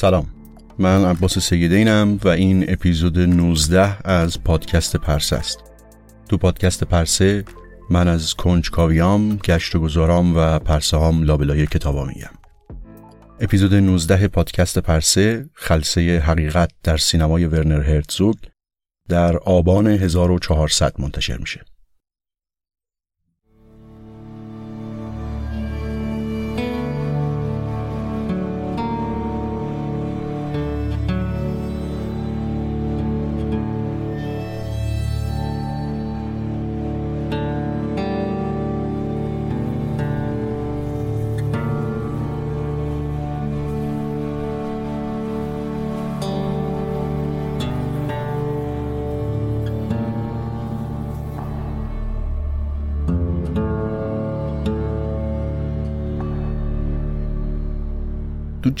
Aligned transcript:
سلام. 0.00 0.26
من 0.78 1.04
عباس 1.04 1.38
سیدینم 1.38 2.18
و 2.24 2.28
این 2.28 2.64
اپیزود 2.68 3.18
19 3.18 4.08
از 4.08 4.44
پادکست 4.44 4.96
پرسه 4.96 5.36
است. 5.36 5.58
تو 6.28 6.36
پادکست 6.36 6.84
پرسه 6.84 7.44
من 7.90 8.08
از 8.08 8.34
کنجکاویام 8.34 9.36
گشت 9.36 9.74
و 9.74 9.80
گذارام 9.80 10.36
و 10.36 10.58
پرسه 10.58 10.96
هام 10.96 11.22
لابلای 11.22 11.66
کتابا 11.66 12.04
میگم. 12.04 12.30
اپیزود 13.40 13.74
19 13.74 14.28
پادکست 14.28 14.78
پرسه 14.78 15.50
خلصه 15.54 16.18
حقیقت 16.18 16.70
در 16.82 16.96
سینمای 16.96 17.44
ورنر 17.44 17.80
هرتزوگ 17.82 18.36
در 19.08 19.36
آبان 19.36 19.86
1400 19.86 21.00
منتشر 21.00 21.36
میشه. 21.36 21.60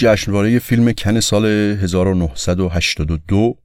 جشنواره 0.00 0.58
فیلم 0.58 0.92
کن 0.92 1.20
سال 1.20 1.46
1982 1.46 3.58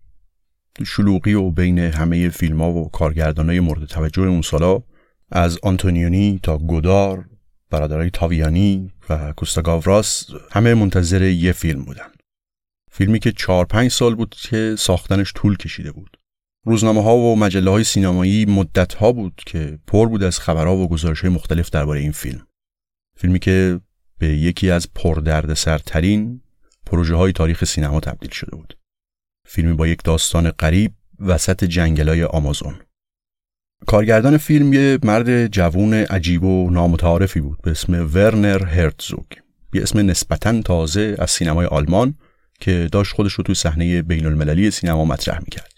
شلوغی 0.85 1.34
و 1.34 1.50
بین 1.50 1.79
همه 1.79 2.29
فیلم 2.29 2.62
ها 2.62 2.72
و 2.72 2.90
کارگردان 2.90 3.50
های 3.50 3.59
مورد 3.59 3.85
توجه 3.85 4.22
اون 4.22 4.41
سالا 4.41 4.84
از 5.31 5.59
آنتونیونی 5.63 6.40
تا 6.44 6.57
گودار 6.57 7.25
برادرای 7.69 8.09
تاویانی 8.09 8.91
و 9.09 9.34
کوستاگاوراس 9.34 10.25
همه 10.51 10.73
منتظر 10.73 11.22
یه 11.22 11.51
فیلم 11.51 11.85
بودن. 11.85 12.12
فیلمی 12.91 13.19
که 13.19 13.31
چهار 13.31 13.66
پنج 13.66 13.91
سال 13.91 14.16
بود 14.16 14.35
که 14.35 14.75
ساختنش 14.78 15.34
طول 15.35 15.57
کشیده 15.57 15.91
بود. 15.91 16.17
روزنامه 16.66 17.03
ها 17.03 17.16
و 17.16 17.35
مجله 17.35 17.72
های 17.72 17.84
سینمایی 17.84 18.46
مدت 18.46 18.94
ها 18.94 19.12
بود 19.12 19.41
که 19.46 19.79
پر 19.88 20.07
بود 20.07 20.23
از 20.23 20.40
خبرها 20.40 20.78
و 20.78 20.90
گزارش 20.90 21.22
های 21.22 21.29
مختلف 21.29 21.69
درباره 21.69 22.00
این 22.00 22.12
فیلم. 22.12 22.47
فیلمی 23.17 23.40
که 23.40 23.79
به 24.19 24.27
یکی 24.27 24.71
از 24.71 24.93
پردردسرترین 24.93 26.41
پروژه 26.85 27.15
های 27.15 27.31
تاریخ 27.31 27.63
سینما 27.63 27.99
تبدیل 27.99 28.31
شده 28.31 28.55
بود. 28.55 28.77
فیلمی 29.47 29.73
با 29.73 29.87
یک 29.87 30.03
داستان 30.03 30.49
غریب 30.49 30.93
وسط 31.19 31.63
جنگلای 31.63 32.23
آمازون. 32.23 32.75
کارگردان 33.87 34.37
فیلم 34.37 34.73
یه 34.73 34.99
مرد 35.03 35.47
جوون 35.47 35.93
عجیب 35.93 36.43
و 36.43 36.69
نامتعارفی 36.69 37.41
بود 37.41 37.61
به 37.61 37.71
اسم 37.71 38.09
ورنر 38.13 38.65
هرتزوگ. 38.65 39.25
یه 39.73 39.81
اسم 39.81 39.99
نسبتا 39.99 40.61
تازه 40.61 41.15
از 41.19 41.31
سینمای 41.31 41.65
آلمان 41.65 42.15
که 42.59 42.89
داشت 42.91 43.13
خودش 43.13 43.33
رو 43.33 43.43
توی 43.43 43.55
صحنه 43.55 44.01
بین 44.01 44.25
المللی 44.25 44.71
سینما 44.71 45.05
مطرح 45.05 45.39
می‌کرد. 45.39 45.71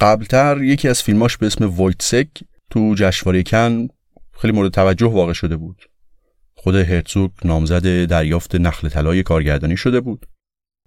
قبلتر 0.00 0.62
یکی 0.62 0.88
از 0.88 1.02
فیلماش 1.02 1.36
به 1.36 1.46
اسم 1.46 1.64
وایتسک 1.64 2.28
تو 2.70 2.94
جشنواره 2.94 3.42
کن 3.42 3.88
خیلی 4.32 4.52
مورد 4.52 4.72
توجه 4.72 5.06
واقع 5.06 5.32
شده 5.32 5.56
بود 5.56 5.87
خود 6.68 6.76
هرتزوگ 6.76 7.30
نامزد 7.44 8.04
دریافت 8.04 8.54
نخل 8.54 8.88
طلای 8.88 9.22
کارگردانی 9.22 9.76
شده 9.76 10.00
بود 10.00 10.26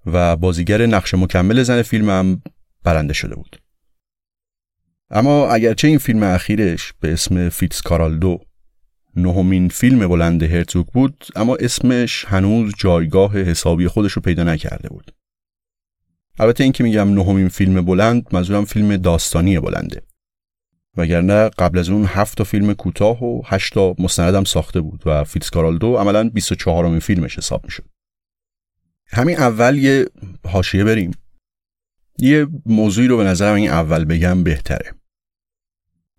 و 0.06 0.36
بازیگر 0.36 0.86
نقش 0.86 1.14
مکمل 1.14 1.62
زن 1.62 1.82
فیلم 1.82 2.10
هم 2.10 2.42
برنده 2.84 3.12
شده 3.12 3.34
بود. 3.34 3.62
اما 5.10 5.48
اگرچه 5.48 5.88
این 5.88 5.98
فیلم 5.98 6.22
اخیرش 6.22 6.92
به 7.00 7.12
اسم 7.12 7.48
فیتس 7.48 7.82
کارالدو 7.82 8.38
نهمین 9.16 9.68
فیلم 9.68 10.08
بلند 10.08 10.42
هرتزوگ 10.42 10.86
بود 10.86 11.26
اما 11.36 11.56
اسمش 11.56 12.24
هنوز 12.24 12.72
جایگاه 12.78 13.38
حسابی 13.38 13.88
خودش 13.88 14.12
رو 14.12 14.22
پیدا 14.22 14.44
نکرده 14.44 14.88
بود. 14.88 15.14
البته 16.38 16.64
این 16.64 16.72
که 16.72 16.84
میگم 16.84 17.14
نهمین 17.14 17.48
فیلم 17.48 17.84
بلند 17.84 18.26
منظورم 18.32 18.64
فیلم 18.64 18.96
داستانی 18.96 19.60
بلنده. 19.60 20.02
وگرنه 20.96 21.48
قبل 21.48 21.78
از 21.78 21.88
اون 21.88 22.04
هفت 22.08 22.38
تا 22.38 22.44
فیلم 22.44 22.74
کوتاه 22.74 23.24
و 23.24 23.42
هشت 23.44 23.74
تا 23.74 23.94
مستندم 23.98 24.44
ساخته 24.44 24.80
بود 24.80 25.02
و 25.06 25.24
فیتسکارالدو 25.24 25.96
عملا 25.96 26.28
24 26.28 26.86
امین 26.86 27.00
فیلمش 27.00 27.38
حساب 27.38 27.64
می‌شد. 27.64 27.84
همین 29.06 29.38
اول 29.38 29.78
یه 29.78 30.06
حاشیه 30.48 30.84
بریم. 30.84 31.10
یه 32.18 32.46
موضوعی 32.66 33.08
رو 33.08 33.16
به 33.16 33.24
نظرم 33.24 33.54
این 33.54 33.70
اول 33.70 34.04
بگم 34.04 34.44
بهتره. 34.44 34.94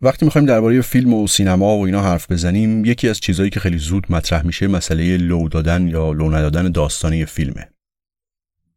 وقتی 0.01 0.25
می‌خوایم 0.25 0.47
درباره 0.47 0.81
فیلم 0.81 1.13
و 1.13 1.27
سینما 1.27 1.77
و 1.77 1.85
اینا 1.85 2.01
حرف 2.01 2.31
بزنیم 2.31 2.85
یکی 2.85 3.09
از 3.09 3.19
چیزهایی 3.19 3.49
که 3.49 3.59
خیلی 3.59 3.77
زود 3.77 4.05
مطرح 4.09 4.45
میشه 4.45 4.67
مسئله 4.67 5.17
لو 5.17 5.49
دادن 5.49 5.87
یا 5.87 6.11
لو 6.11 6.29
ندادن 6.29 6.71
داستانی 6.71 7.25
فیلمه. 7.25 7.72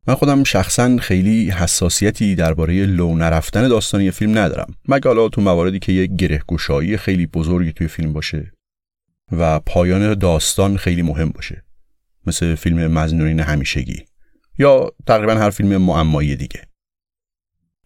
من 0.09 0.15
خودم 0.15 0.45
شخصا 0.45 0.97
خیلی 0.97 1.51
حساسیتی 1.51 2.35
درباره 2.35 2.87
لو 2.87 3.17
نرفتن 3.17 3.69
داستانی 3.69 4.11
فیلم 4.11 4.39
ندارم. 4.39 4.75
مگه 4.89 5.09
حالا 5.09 5.29
تو 5.29 5.41
مواردی 5.41 5.79
که 5.79 5.93
یک 5.93 6.11
گره 6.11 6.43
گشایی 6.49 6.97
خیلی 6.97 7.27
بزرگی 7.27 7.73
توی 7.73 7.89
فیلم 7.89 8.13
باشه 8.13 8.53
و 9.33 9.61
پایان 9.61 10.15
داستان 10.15 10.77
خیلی 10.77 11.03
مهم 11.03 11.29
باشه 11.29 11.65
مثل 12.27 12.55
فیلم 12.55 12.87
مزنونین 12.87 13.41
همیشگی 13.41 14.05
یا 14.59 14.93
تقریبا 15.07 15.35
هر 15.35 15.51
فیلم 15.51 15.77
معمایی 15.77 16.37
دیگه. 16.37 16.63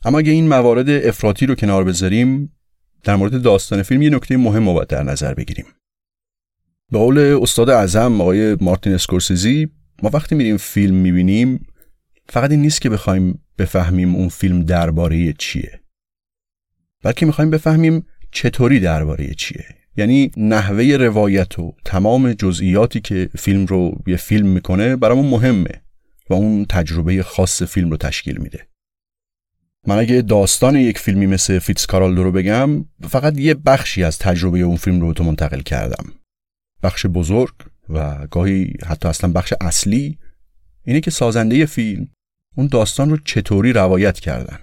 اما 0.05 0.19
اگه 0.19 0.33
این 0.33 0.49
موارد 0.49 0.91
افراطی 0.91 1.47
رو 1.47 1.55
کنار 1.55 1.85
بذاریم 1.85 2.57
در 3.03 3.17
مورد 3.17 3.43
داستان 3.43 3.83
فیلم 3.83 4.03
یه 4.03 4.11
نکته 4.11 4.37
مهم 4.37 4.69
رو 4.69 4.85
در 4.89 5.03
نظر 5.03 5.35
بگیریم. 5.35 5.67
به 6.93 6.99
قول 6.99 7.19
استاد 7.43 7.71
اعظم 7.71 8.21
آقای 8.21 8.57
مارتین 8.61 8.93
اسکورسیزی 8.93 9.69
ما 10.03 10.11
وقتی 10.13 10.35
میریم 10.35 10.57
فیلم 10.57 10.95
می‌بینیم 10.95 11.67
فقط 12.31 12.51
این 12.51 12.63
نیست 12.63 12.81
که 12.81 12.91
بخوایم 12.91 13.45
بفهمیم 13.59 14.15
اون 14.15 14.29
فیلم 14.29 14.63
درباره 14.63 15.33
چیه. 15.33 15.81
بلکه 17.03 17.27
می‌خوایم 17.27 17.51
بفهمیم 17.51 18.07
چطوری 18.33 18.81
درباره 18.81 19.35
چیه. 19.35 19.65
یعنی 19.97 20.31
نحوه 20.37 20.85
روایت 20.85 21.59
و 21.59 21.75
تمام 21.85 22.33
جزئیاتی 22.33 23.01
که 23.01 23.31
فیلم 23.39 23.67
رو 23.67 24.03
یه 24.07 24.17
فیلم 24.17 24.47
می‌کنه 24.47 24.97
برامون 24.97 25.27
مهمه 25.27 25.83
و 26.31 26.35
اون 26.35 26.65
تجربه 26.65 27.23
خاص 27.23 27.63
فیلم 27.63 27.91
رو 27.91 27.97
تشکیل 27.97 28.37
میده. 28.37 28.67
من 29.87 29.99
اگه 29.99 30.23
داستان 30.23 30.77
یک 30.77 30.99
فیلمی 30.99 31.27
مثل 31.27 31.59
فیتز 31.59 31.87
کارالدو 31.87 32.23
رو 32.23 32.33
بگم 32.33 32.85
فقط 33.09 33.39
یه 33.39 33.55
بخشی 33.55 34.05
از 34.05 34.19
تجربه 34.19 34.59
اون 34.59 34.77
فیلم 34.77 35.01
رو 35.01 35.13
تو 35.13 35.25
منتقل 35.25 35.61
کردم. 35.61 36.13
بخش 36.83 37.07
بزرگ 37.07 37.55
و 37.89 38.27
گاهی 38.27 38.75
حتی 38.87 39.09
اصلا 39.09 39.33
بخش 39.33 39.55
اصلی 39.61 40.19
اینه 40.85 41.01
که 41.01 41.11
سازنده 41.11 41.67
فیلم 41.67 42.09
اون 42.57 42.67
داستان 42.67 43.11
رو 43.11 43.17
چطوری 43.25 43.73
روایت 43.73 44.21
کردن؟ 44.21 44.59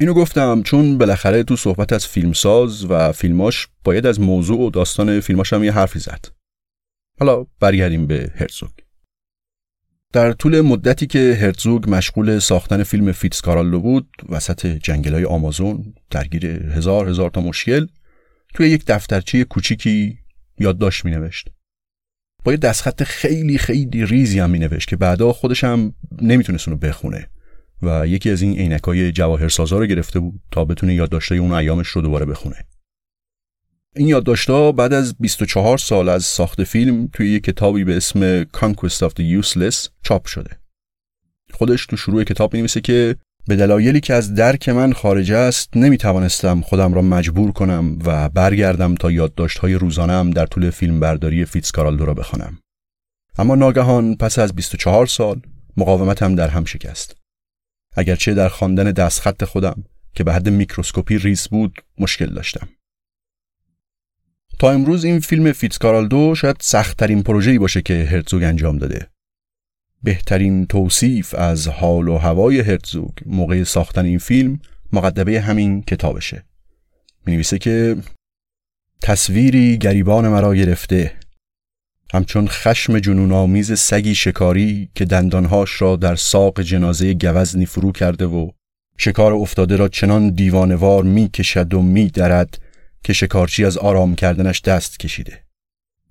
اینو 0.00 0.14
گفتم 0.14 0.62
چون 0.62 0.98
بالاخره 0.98 1.42
تو 1.42 1.56
صحبت 1.56 1.92
از 1.92 2.06
فیلمساز 2.06 2.84
و 2.84 3.12
فیلماش 3.12 3.68
باید 3.84 4.06
از 4.06 4.20
موضوع 4.20 4.60
و 4.60 4.70
داستان 4.70 5.20
فیلماش 5.20 5.52
هم 5.52 5.64
یه 5.64 5.72
حرفی 5.72 5.98
زد. 5.98 6.26
حالا 7.20 7.46
برگردیم 7.60 8.06
به 8.06 8.32
هرزوگ. 8.36 8.70
در 10.12 10.32
طول 10.32 10.60
مدتی 10.60 11.06
که 11.06 11.38
هرزوگ 11.40 11.90
مشغول 11.90 12.38
ساختن 12.38 12.82
فیلم 12.82 13.12
فیتز 13.12 13.40
کارالو 13.40 13.80
بود 13.80 14.08
وسط 14.28 14.66
جنگلای 14.66 15.24
آمازون 15.24 15.94
درگیر 16.10 16.46
هزار 16.46 17.08
هزار 17.08 17.30
تا 17.30 17.40
مشکل 17.40 17.86
توی 18.54 18.68
یک 18.68 18.84
دفترچه 18.86 19.44
کوچیکی 19.44 20.18
یادداشت 20.58 21.04
می 21.04 21.10
نوشت 21.10 21.48
با 22.44 22.52
یه 22.52 22.58
دستخط 22.58 23.02
خیلی 23.02 23.58
خیلی 23.58 24.06
ریزی 24.06 24.38
هم 24.38 24.50
می 24.50 24.58
نوشت 24.58 24.88
که 24.88 24.96
بعدا 24.96 25.32
خودش 25.32 25.64
هم 25.64 25.94
نمی‌تونست 26.22 26.68
اونو 26.68 26.80
بخونه 26.80 27.28
و 27.82 28.06
یکی 28.06 28.30
از 28.30 28.42
این 28.42 28.58
عینکای 28.58 29.12
جواهرسازا 29.12 29.78
رو 29.78 29.86
گرفته 29.86 30.20
بود 30.20 30.40
تا 30.50 30.64
بتونه 30.64 30.94
یادداشتای 30.94 31.38
اون 31.38 31.52
ایامش 31.52 31.88
رو 31.88 32.02
دوباره 32.02 32.26
بخونه 32.26 32.56
این 33.96 34.08
یادداشت‌ها 34.08 34.72
بعد 34.72 34.92
از 34.92 35.14
24 35.18 35.78
سال 35.78 36.08
از 36.08 36.24
ساخت 36.24 36.64
فیلم 36.64 37.08
توی 37.12 37.30
یک 37.30 37.44
کتابی 37.44 37.84
به 37.84 37.96
اسم 37.96 38.44
Conquest 38.44 39.08
of 39.08 39.10
the 39.10 39.42
Useless 39.42 39.88
چاپ 40.02 40.26
شده. 40.26 40.50
خودش 41.52 41.86
تو 41.86 41.96
شروع 41.96 42.24
کتاب 42.24 42.54
می‌نویسه 42.54 42.80
که 42.80 43.16
به 43.48 43.56
دلایلی 43.56 44.00
که 44.00 44.14
از 44.14 44.34
درک 44.34 44.68
من 44.68 44.92
خارج 44.92 45.32
است 45.32 45.76
نمی‌توانستم 45.76 46.60
خودم 46.60 46.94
را 46.94 47.02
مجبور 47.02 47.52
کنم 47.52 47.98
و 48.04 48.28
برگردم 48.28 48.94
تا 48.94 49.10
یادداشت‌های 49.10 49.74
روزانه‌ام 49.74 50.30
در 50.30 50.46
طول 50.46 50.70
فیلم 50.70 51.00
برداری 51.00 51.44
فیتزکارالدو 51.44 52.04
را 52.04 52.14
بخوانم. 52.14 52.58
اما 53.38 53.54
ناگهان 53.54 54.16
پس 54.16 54.38
از 54.38 54.54
24 54.54 55.06
سال 55.06 55.40
مقاومتم 55.76 56.34
در 56.34 56.48
هم 56.48 56.64
شکست. 56.64 57.16
اگرچه 57.96 58.34
در 58.34 58.48
خواندن 58.48 58.92
دستخط 58.92 59.44
خودم 59.44 59.84
که 60.14 60.24
به 60.24 60.32
حد 60.32 60.48
میکروسکوپی 60.48 61.18
ریز 61.18 61.48
بود 61.48 61.74
مشکل 61.98 62.26
داشتم. 62.26 62.68
تا 64.58 64.70
امروز 64.70 65.04
این 65.04 65.20
فیلم 65.20 65.52
فیتزکارالدو 65.52 66.34
شاید 66.34 66.56
سختترین 66.60 67.22
پروژه‌ای 67.22 67.58
باشه 67.58 67.82
که 67.82 68.04
هرتزوگ 68.04 68.42
انجام 68.42 68.78
داده. 68.78 69.08
بهترین 70.04 70.66
توصیف 70.66 71.34
از 71.34 71.68
حال 71.68 72.08
و 72.08 72.16
هوای 72.16 72.60
هرتزوگ 72.60 73.10
موقع 73.26 73.64
ساختن 73.64 74.04
این 74.04 74.18
فیلم 74.18 74.60
مقدمه 74.92 75.40
همین 75.40 75.82
کتابشه. 75.82 76.44
می 77.26 77.32
نویسه 77.32 77.58
که 77.58 77.96
تصویری 79.02 79.78
گریبان 79.78 80.28
مرا 80.28 80.54
گرفته 80.54 81.12
همچون 82.14 82.48
خشم 82.48 82.98
جنون 82.98 83.32
آمیز 83.32 83.72
سگی 83.72 84.14
شکاری 84.14 84.88
که 84.94 85.04
دندانهاش 85.04 85.82
را 85.82 85.96
در 85.96 86.16
ساق 86.16 86.60
جنازه 86.60 87.14
گوزنی 87.14 87.66
فرو 87.66 87.92
کرده 87.92 88.26
و 88.26 88.50
شکار 88.98 89.32
افتاده 89.32 89.76
را 89.76 89.88
چنان 89.88 90.30
دیوانوار 90.30 91.02
می 91.02 91.28
کشد 91.28 91.74
و 91.74 91.82
می 91.82 92.06
درد 92.06 92.58
که 93.04 93.12
شکارچی 93.12 93.64
از 93.64 93.78
آرام 93.78 94.14
کردنش 94.14 94.60
دست 94.60 94.98
کشیده 94.98 95.44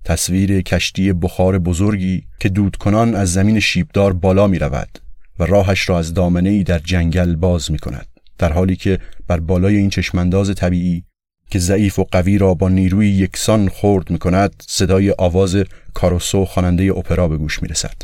تصویر 0.04 0.60
کشتی 0.60 1.12
بخار 1.12 1.58
بزرگی 1.58 2.26
که 2.40 2.48
دودکنان 2.48 3.14
از 3.14 3.32
زمین 3.32 3.60
شیبدار 3.60 4.12
بالا 4.12 4.46
می 4.46 4.58
رود 4.58 4.98
و 5.38 5.44
راهش 5.44 5.88
را 5.88 5.98
از 5.98 6.14
دامنه 6.14 6.50
ای 6.50 6.62
در 6.62 6.78
جنگل 6.78 7.36
باز 7.36 7.70
می 7.70 7.78
کند 7.78 8.06
در 8.38 8.52
حالی 8.52 8.76
که 8.76 8.98
بر 9.26 9.40
بالای 9.40 9.76
این 9.76 9.90
چشمانداز 9.90 10.54
طبیعی 10.54 11.04
که 11.50 11.58
ضعیف 11.58 11.98
و 11.98 12.04
قوی 12.04 12.38
را 12.38 12.54
با 12.54 12.68
نیروی 12.68 13.08
یکسان 13.08 13.68
خورد 13.68 14.10
می 14.10 14.18
کند 14.18 14.62
صدای 14.68 15.14
آواز 15.18 15.56
کاروسو 15.94 16.44
خواننده 16.44 16.84
اپرا 16.84 17.28
به 17.28 17.36
گوش 17.36 17.62
می 17.62 17.68
رسد. 17.68 18.02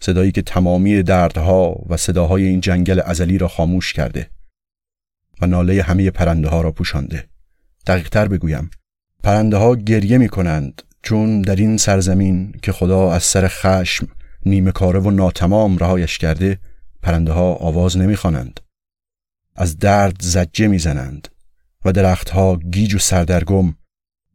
صدایی 0.00 0.32
که 0.32 0.42
تمامی 0.42 1.02
دردها 1.02 1.76
و 1.88 1.96
صداهای 1.96 2.44
این 2.44 2.60
جنگل 2.60 3.00
ازلی 3.04 3.38
را 3.38 3.48
خاموش 3.48 3.92
کرده 3.92 4.30
و 5.40 5.46
ناله 5.46 5.82
همه 5.82 6.10
پرنده 6.10 6.48
ها 6.48 6.60
را 6.60 6.72
پوشانده. 6.72 7.28
دقیقتر 7.86 8.28
بگویم 8.28 8.70
پرنده 9.22 9.56
ها 9.56 9.74
گریه 9.76 10.18
می 10.18 10.28
کنند 10.28 10.82
چون 11.02 11.42
در 11.42 11.56
این 11.56 11.76
سرزمین 11.76 12.54
که 12.62 12.72
خدا 12.72 13.12
از 13.12 13.22
سر 13.22 13.48
خشم 13.48 14.08
نیمه 14.46 14.72
کاره 14.72 15.00
و 15.00 15.10
ناتمام 15.10 15.78
رهایش 15.78 16.18
کرده 16.18 16.58
پرنده 17.02 17.32
ها 17.32 17.54
آواز 17.54 17.96
نمی 17.96 18.16
خوانند. 18.16 18.60
از 19.56 19.78
درد 19.78 20.16
زجه 20.20 20.66
می‌زنند 20.66 21.28
و 21.84 21.92
درختها 21.92 22.56
گیج 22.56 22.94
و 22.94 22.98
سردرگم 22.98 23.74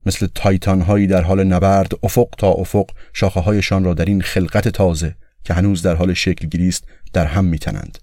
مثل 0.05 0.27
تایتان 0.35 0.81
هایی 0.81 1.07
در 1.07 1.21
حال 1.21 1.43
نبرد 1.43 1.91
افق 2.03 2.29
تا 2.37 2.51
افق 2.51 2.89
شاخه 3.13 3.39
هایشان 3.39 3.83
را 3.83 3.93
در 3.93 4.05
این 4.05 4.21
خلقت 4.21 4.67
تازه 4.67 5.15
که 5.43 5.53
هنوز 5.53 5.81
در 5.81 5.95
حال 5.95 6.13
شکل 6.13 6.47
گیری 6.47 6.67
است 6.67 6.83
در 7.13 7.25
هم 7.25 7.45
میتنند 7.45 7.97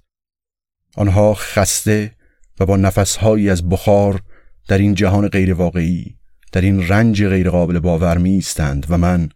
آنها 0.96 1.34
خسته 1.34 2.12
و 2.60 2.66
با 2.66 2.76
نفسهایی 2.76 3.50
از 3.50 3.68
بخار 3.68 4.20
در 4.68 4.78
این 4.78 4.94
جهان 4.94 5.28
غیر 5.28 5.54
واقعی 5.54 6.16
در 6.52 6.60
این 6.60 6.88
رنج 6.88 7.24
غیر 7.24 7.50
قابل 7.50 7.78
باور 7.78 8.18
می 8.18 8.30
ایستند 8.30 8.86
و 8.88 8.98
من 8.98 9.28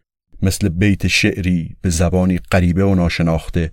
مثل 0.43 0.69
بیت 0.69 1.07
شعری 1.07 1.77
به 1.81 1.91
زبانی 1.91 2.39
غریبه 2.39 2.85
و 2.85 2.95
ناشناخته 2.95 3.73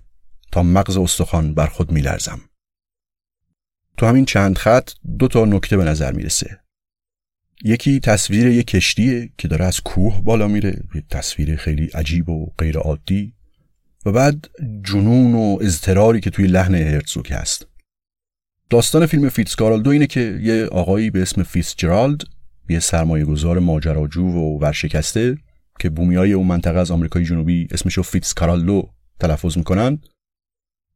تا 0.52 0.62
مغز 0.62 0.96
استخوان 0.96 1.54
بر 1.54 1.66
خود 1.66 1.92
می 1.92 2.00
لرزم. 2.00 2.40
تو 3.96 4.06
همین 4.06 4.24
چند 4.24 4.58
خط 4.58 4.90
دو 5.18 5.28
تا 5.28 5.44
نکته 5.44 5.76
به 5.76 5.84
نظر 5.84 6.12
می‌رسه. 6.12 6.60
یکی 7.64 8.00
تصویر 8.00 8.46
یک 8.46 8.66
کشتیه 8.66 9.30
که 9.38 9.48
داره 9.48 9.64
از 9.64 9.80
کوه 9.80 10.22
بالا 10.22 10.48
میره 10.48 10.82
یه 10.94 11.02
تصویر 11.10 11.56
خیلی 11.56 11.86
عجیب 11.86 12.28
و 12.28 12.52
غیر 12.58 12.78
عادی 12.78 13.34
و 14.06 14.12
بعد 14.12 14.48
جنون 14.82 15.34
و 15.34 15.58
اضطراری 15.60 16.20
که 16.20 16.30
توی 16.30 16.46
لحن 16.46 16.74
هرتزوک 16.74 17.32
هست 17.32 17.66
داستان 18.70 19.06
فیلم 19.06 19.28
فیتزکارالدو 19.28 19.90
اینه 19.90 20.06
که 20.06 20.40
یه 20.42 20.66
آقایی 20.66 21.10
به 21.10 21.22
اسم 21.22 21.42
جرالد 21.76 22.22
یه 22.68 22.80
سرمایه 22.80 23.24
گذار 23.24 23.58
ماجراجو 23.58 24.22
و 24.22 24.58
ورشکسته 24.58 25.36
که 25.78 25.90
بومیای 25.90 26.32
اون 26.32 26.46
منطقه 26.46 26.78
از 26.78 26.90
آمریکای 26.90 27.24
جنوبی 27.24 27.68
اسمشو 27.70 28.02
فیتزکارالدو 28.02 28.90
تلفظ 29.20 29.58
می‌کنن 29.58 29.98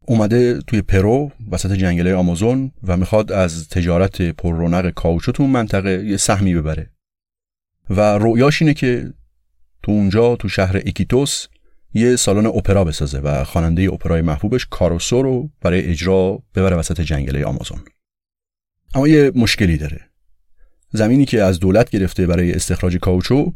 اومده 0.07 0.61
توی 0.61 0.83
پرو 0.83 1.31
وسط 1.51 1.73
جنگل 1.73 2.09
آمازون 2.09 2.73
و 2.83 2.97
می‌خواد 2.97 3.33
از 3.33 3.69
تجارت 3.69 4.23
پر 4.23 4.57
رونق 4.57 4.91
کاوچو 4.91 5.33
تو 5.33 5.43
اون 5.43 5.53
منطقه 5.53 6.05
یه 6.05 6.17
سهمی 6.17 6.55
ببره. 6.55 6.91
و 7.91 8.01
رویاش 8.19 8.63
اینه 8.63 8.75
که 8.75 9.13
تو 9.83 9.93
اونجا 9.93 10.37
تو 10.37 10.49
شهر 10.49 10.77
ایکیتوس 10.77 11.47
یه 11.95 12.17
سالن 12.17 12.47
اپرا 12.47 12.85
بسازه 12.85 13.19
و 13.19 13.45
خواننده 13.45 13.93
اپرای 13.93 14.23
محبوبش 14.23 14.67
کاروسو 14.71 15.23
رو 15.23 15.51
برای 15.61 15.83
اجرا 15.83 16.43
ببره 16.55 16.77
وسط 16.77 17.01
جنگل 17.01 17.45
آمازون. 17.45 17.81
اما 18.95 19.09
یه 19.09 19.33
مشکلی 19.35 19.77
داره. 19.77 20.06
زمینی 20.93 21.25
که 21.25 21.43
از 21.43 21.61
دولت 21.61 21.91
گرفته 21.91 22.27
برای 22.27 22.53
استخراج 22.53 22.97
کاوچو 22.97 23.53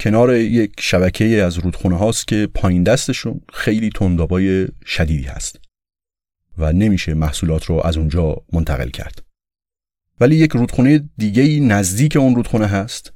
کنار 0.00 0.34
یک 0.34 0.72
شبکه 0.80 1.24
از 1.24 1.58
رودخونه 1.58 1.98
هاست 1.98 2.28
که 2.28 2.48
پایین 2.54 2.82
دستشون 2.82 3.40
خیلی 3.52 3.90
تندابای 3.90 4.68
شدیدی 4.86 5.24
هست 5.24 5.60
و 6.58 6.72
نمیشه 6.72 7.14
محصولات 7.14 7.64
رو 7.64 7.80
از 7.84 7.96
اونجا 7.96 8.36
منتقل 8.52 8.88
کرد. 8.88 9.22
ولی 10.20 10.36
یک 10.36 10.50
رودخونه 10.50 11.10
دیگه 11.18 11.60
نزدیک 11.60 12.16
اون 12.16 12.34
رودخونه 12.34 12.66
هست 12.66 13.12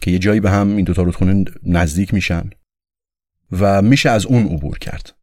که 0.00 0.10
یه 0.10 0.18
جایی 0.18 0.40
به 0.40 0.50
هم 0.50 0.76
این 0.76 0.84
دوتا 0.84 1.02
رودخونه 1.02 1.44
نزدیک 1.62 2.14
میشن 2.14 2.50
و 3.52 3.82
میشه 3.82 4.10
از 4.10 4.26
اون 4.26 4.46
عبور 4.46 4.78
کرد. 4.78 5.19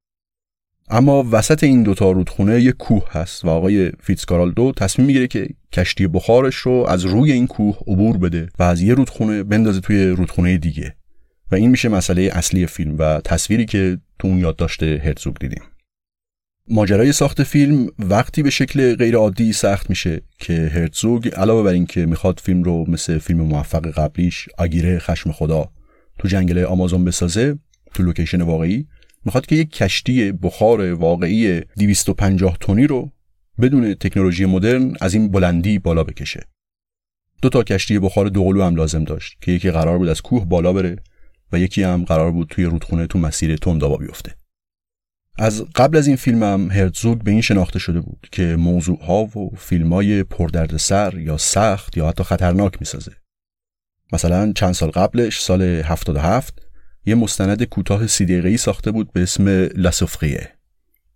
اما 0.89 1.25
وسط 1.32 1.63
این 1.63 1.84
دوتا 1.84 2.12
رودخونه 2.12 2.62
یه 2.62 2.72
کوه 2.72 3.03
هست 3.12 3.46
و 3.46 3.50
آقای 3.50 3.91
فیتزکارالدو 4.01 4.72
تصمیم 4.77 5.08
می‌گیره 5.08 5.27
که 5.27 5.48
کشتی 5.74 6.08
بخارش 6.08 6.56
رو 6.56 6.86
از 6.89 7.06
روی 7.06 7.32
این 7.32 7.48
کوه 7.48 7.77
عبور 7.88 8.17
بده 8.17 8.50
و 8.60 8.63
از 8.63 8.82
یه 8.82 8.94
رودخونه 8.94 9.44
بندازه 9.44 9.79
توی 9.79 10.08
رودخونه 10.08 10.58
دیگه. 10.58 10.96
و 11.51 11.56
این 11.56 11.70
میشه 11.70 11.89
مسئله 11.89 12.29
اصلی 12.34 12.67
فیلم 12.67 12.96
و 13.00 13.22
تصویری 13.24 13.65
که 13.65 13.98
تو 14.20 14.27
اون 14.27 14.38
یادداشت 14.38 14.84
هرتزوگ 14.84 15.38
دیدیم. 15.39 15.62
ماجرای 16.70 17.12
ساخت 17.12 17.44
فیلم 17.44 17.88
وقتی 18.00 18.44
به 18.44 18.50
شکل 18.50 18.96
غیر 18.96 19.15
عادی 19.15 19.53
سخت 19.53 19.89
میشه 19.89 20.22
که 20.39 20.53
هرتزوگ 20.53 21.29
علاوه 21.36 21.63
بر 21.63 21.72
اینکه 21.74 22.06
می‌خواد 22.06 22.39
فیلم 22.44 22.63
رو 22.63 22.86
مثل 22.88 23.17
فیلم 23.17 23.41
موفق 23.41 23.88
قبلیش 23.88 24.50
آگیره 24.58 25.00
خشم 25.00 25.32
خدا 25.32 25.70
تو 26.20 26.27
جنگل 26.27 26.63
آمازون 26.63 27.06
بسازه 27.06 27.60
تو 27.94 28.03
لوکیشن 28.03 28.41
واقعی 28.41 28.88
می‌خواد 29.27 29.46
که 29.46 29.55
یک 29.55 29.72
کشتی 29.72 30.31
بخار 30.31 30.93
واقعی 30.93 31.62
250 31.62 32.57
تونی 32.60 32.88
رو 32.88 33.12
بدون 33.62 33.93
تکنولوژی 33.93 34.46
مدرن 34.46 34.93
از 35.01 35.13
این 35.13 35.31
بلندی 35.31 35.79
بالا 35.79 36.03
بکشه. 36.03 36.43
دو 37.41 37.50
تا 37.50 37.63
کشتی 37.63 38.00
بخار 38.00 38.29
دوقلو 38.29 38.63
هم 38.63 38.75
لازم 38.75 39.03
داشت 39.03 39.38
که 39.41 39.51
یکی 39.51 39.72
قرار 39.72 39.98
بود 39.98 40.07
از 40.07 40.22
کوه 40.22 40.46
بالا 40.46 40.74
بره 40.74 40.96
و 41.51 41.60
یکی 41.60 41.84
هم 41.84 42.05
قرار 42.05 42.31
بود 42.31 42.48
توی 42.48 42.65
رودخونه 42.65 43.07
تو 43.07 43.19
مسیر 43.19 43.55
تندابا 43.55 43.98
بیفته. 43.98 44.36
از 45.38 45.65
قبل 45.75 45.98
از 45.98 46.07
این 46.07 46.15
فیلم 46.15 46.43
هم 46.43 46.72
هرتزوگ 46.72 47.22
به 47.22 47.31
این 47.31 47.41
شناخته 47.41 47.79
شده 47.79 48.01
بود 48.01 48.27
که 48.31 48.55
موضوع 48.55 49.03
ها 49.03 49.24
و 49.24 49.55
فیلم 49.57 49.93
های 49.93 50.24
پردردسر 50.24 51.17
یا 51.17 51.38
سخت 51.38 51.98
یا 51.98 52.07
حتی 52.07 52.24
خطرناک 52.24 52.74
می‌سازه. 52.79 53.12
مثلا 54.13 54.53
چند 54.55 54.74
سال 54.74 54.89
قبلش 54.89 55.41
سال 55.41 55.62
77 55.62 56.67
یه 57.08 57.16
مستند 57.16 57.64
کوتاه 57.64 58.08
سی 58.08 58.26
دقیقه‌ای 58.26 58.58
ساخته 58.58 58.92
بود 58.92 59.14
به 59.14 59.22
اسم 59.22 59.48
لاسوفریه 59.76 60.50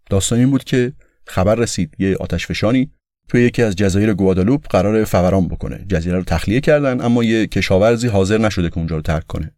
داستان 0.10 0.40
این 0.40 0.52
بود 0.52 0.64
که 0.64 0.94
خبر 1.28 1.56
رسید 1.56 1.96
یه 2.00 2.16
آتشفشانی 2.16 2.92
توی 3.28 3.44
یکی 3.44 3.64
از 3.64 3.76
جزایر 3.76 4.14
گوادالوپ 4.14 4.68
قرار 4.68 5.04
فوران 5.04 5.48
بکنه. 5.48 5.86
جزیره 5.90 6.18
رو 6.18 6.24
تخلیه 6.24 6.62
کردن 6.62 7.02
اما 7.02 7.24
یه 7.24 7.48
کشاورزی 7.48 8.08
حاضر 8.08 8.38
نشده 8.38 8.70
که 8.70 8.78
اونجا 8.78 8.96
رو 8.96 9.02
ترک 9.02 9.28
کنه. 9.28 9.52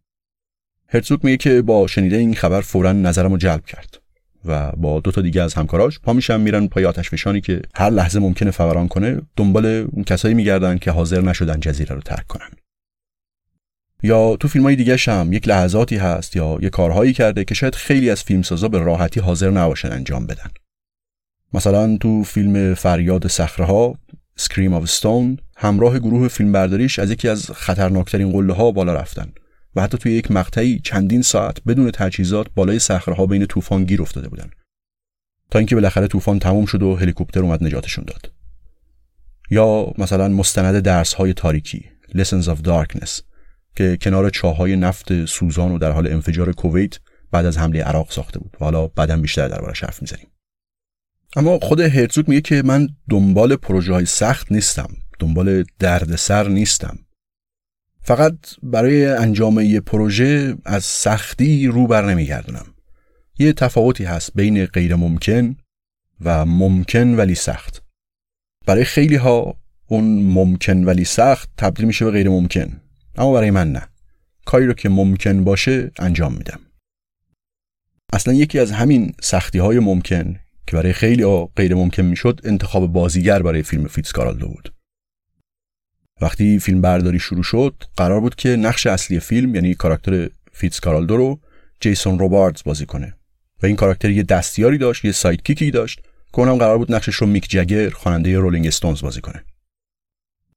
هرتزوگ 0.88 1.24
میگه 1.24 1.36
که 1.36 1.62
با 1.62 1.86
شنیده 1.86 2.16
این 2.16 2.34
خبر 2.34 2.60
فورا 2.60 2.92
نظرم 2.92 3.30
رو 3.30 3.36
جلب 3.36 3.64
کرد 3.64 4.00
و 4.44 4.72
با 4.72 5.00
دو 5.00 5.10
تا 5.10 5.20
دیگه 5.20 5.42
از 5.42 5.54
همکاراش 5.54 6.00
پا 6.00 6.12
میشن 6.12 6.40
میرن 6.40 6.66
پای 6.66 6.84
آتشفشانی 6.84 7.40
که 7.40 7.62
هر 7.74 7.90
لحظه 7.90 8.18
ممکنه 8.20 8.50
فوران 8.50 8.88
کنه 8.88 9.20
دنبال 9.36 9.66
اون 9.66 10.04
کسایی 10.04 10.34
میگردن 10.34 10.78
که 10.78 10.90
حاضر 10.90 11.20
نشدن 11.20 11.60
جزیره 11.60 11.94
رو 11.94 12.00
ترک 12.00 12.26
کنن. 12.26 12.50
یا 14.04 14.36
تو 14.36 14.48
فیلم 14.48 14.64
های 14.64 14.76
دیگه 14.76 14.96
هم 14.96 15.32
یک 15.32 15.48
لحظاتی 15.48 15.96
هست 15.96 16.36
یا 16.36 16.58
یه 16.62 16.70
کارهایی 16.70 17.12
کرده 17.12 17.44
که 17.44 17.54
شاید 17.54 17.74
خیلی 17.74 18.10
از 18.10 18.22
فیلمسازا 18.22 18.68
به 18.68 18.78
راحتی 18.78 19.20
حاضر 19.20 19.50
نباشن 19.50 19.92
انجام 19.92 20.26
بدن. 20.26 20.50
مثلا 21.54 21.96
تو 21.96 22.24
فیلم 22.24 22.74
فریاد 22.74 23.26
صخره 23.26 23.66
ها 23.66 23.98
Scream 24.40 24.82
of 24.82 24.90
Stone 25.00 25.42
همراه 25.56 25.98
گروه 25.98 26.28
فیلمبرداریش 26.28 26.98
از 26.98 27.10
یکی 27.10 27.28
از 27.28 27.50
خطرناکترین 27.50 28.32
قله 28.32 28.52
ها 28.52 28.70
بالا 28.70 28.94
رفتن 28.94 29.32
و 29.76 29.82
حتی 29.82 29.98
توی 29.98 30.12
یک 30.12 30.30
مقطعی 30.30 30.80
چندین 30.84 31.22
ساعت 31.22 31.64
بدون 31.66 31.90
تجهیزات 31.90 32.46
بالای 32.54 32.78
صخره 32.78 33.14
ها 33.14 33.26
بین 33.26 33.46
طوفان 33.46 33.84
گیر 33.84 34.02
افتاده 34.02 34.28
بودن. 34.28 34.50
تا 35.50 35.58
اینکه 35.58 35.74
بالاخره 35.74 36.06
طوفان 36.06 36.38
تموم 36.38 36.66
شد 36.66 36.82
و 36.82 36.96
هلیکوپتر 36.96 37.40
اومد 37.40 37.64
نجاتشون 37.64 38.04
داد. 38.04 38.32
یا 39.50 39.92
مثلا 39.98 40.28
مستند 40.28 40.78
درس 40.78 41.14
های 41.14 41.32
تاریکی 41.32 41.84
Lessons 42.16 42.46
of 42.48 42.66
Darkness. 42.66 43.33
که 43.76 43.98
کنار 44.00 44.30
چاهای 44.30 44.76
نفت 44.76 45.24
سوزان 45.24 45.72
و 45.72 45.78
در 45.78 45.90
حال 45.90 46.06
انفجار 46.06 46.52
کویت 46.52 46.98
بعد 47.30 47.46
از 47.46 47.58
حمله 47.58 47.82
عراق 47.82 48.10
ساخته 48.10 48.38
بود. 48.38 48.56
و 48.60 48.64
حالا 48.64 48.86
بعدا 48.86 49.16
بیشتر 49.16 49.48
دربارش 49.48 49.84
حرف 49.84 50.02
می‌زنیم. 50.02 50.26
اما 51.36 51.58
خود 51.58 51.80
هرزوگ 51.80 52.28
میگه 52.28 52.40
که 52.40 52.62
من 52.64 52.88
دنبال 53.10 53.56
پروژه 53.56 53.92
های 53.92 54.06
سخت 54.06 54.52
نیستم. 54.52 54.88
دنبال 55.18 55.64
دردسر 55.78 56.48
نیستم. 56.48 56.98
فقط 58.00 58.36
برای 58.62 59.06
انجام 59.06 59.60
یه 59.60 59.80
پروژه 59.80 60.56
از 60.64 60.84
سختی 60.84 61.66
رو 61.66 61.86
بر 61.86 62.10
نمیگردونم. 62.10 62.66
یه 63.38 63.52
تفاوتی 63.52 64.04
هست 64.04 64.30
بین 64.34 64.66
غیر 64.66 64.94
ممکن 64.94 65.56
و 66.20 66.44
ممکن 66.46 67.14
ولی 67.14 67.34
سخت. 67.34 67.82
برای 68.66 68.84
خیلی 68.84 69.16
ها 69.16 69.56
اون 69.86 70.22
ممکن 70.22 70.84
ولی 70.84 71.04
سخت 71.04 71.50
تبدیل 71.56 71.86
میشه 71.86 72.04
به 72.04 72.10
غیر 72.10 72.28
ممکن 72.28 72.80
اما 73.16 73.32
برای 73.32 73.50
من 73.50 73.72
نه. 73.72 73.88
کاری 74.44 74.66
رو 74.66 74.72
که 74.72 74.88
ممکن 74.88 75.44
باشه 75.44 75.90
انجام 75.98 76.34
میدم. 76.34 76.60
اصلا 78.12 78.34
یکی 78.34 78.58
از 78.58 78.72
همین 78.72 79.14
سختی 79.22 79.58
های 79.58 79.78
ممکن 79.78 80.40
که 80.66 80.76
برای 80.76 80.92
خیلی 80.92 81.22
ها 81.22 81.46
غیر 81.56 81.74
ممکن 81.74 82.02
می‌شد 82.02 82.40
انتخاب 82.44 82.92
بازیگر 82.92 83.42
برای 83.42 83.62
فیلم 83.62 83.86
فیتزکارالدو 83.86 84.48
بود. 84.48 84.74
وقتی 86.20 86.58
فیلم 86.58 86.80
برداری 86.80 87.18
شروع 87.18 87.42
شد 87.42 87.84
قرار 87.96 88.20
بود 88.20 88.34
که 88.34 88.48
نقش 88.48 88.86
اصلی 88.86 89.20
فیلم 89.20 89.54
یعنی 89.54 89.74
کاراکتر 89.74 90.28
فیتزکارالدو 90.52 91.16
رو 91.16 91.40
جیسون 91.80 92.18
روباردز 92.18 92.62
بازی 92.64 92.86
کنه. 92.86 93.16
و 93.62 93.66
این 93.66 93.76
کاراکتر 93.76 94.10
یه 94.10 94.22
دستیاری 94.22 94.78
داشت 94.78 95.04
یه 95.04 95.12
سایت 95.12 95.42
کیکی 95.42 95.70
داشت 95.70 96.00
که 96.32 96.38
اونم 96.38 96.56
قرار 96.56 96.78
بود 96.78 96.94
نقشش 96.94 97.14
رو 97.14 97.26
میک 97.26 97.50
جگر 97.50 97.90
خواننده 97.90 98.38
رولینگ 98.38 98.66
استونز 98.66 99.02
بازی 99.02 99.20
کنه. 99.20 99.44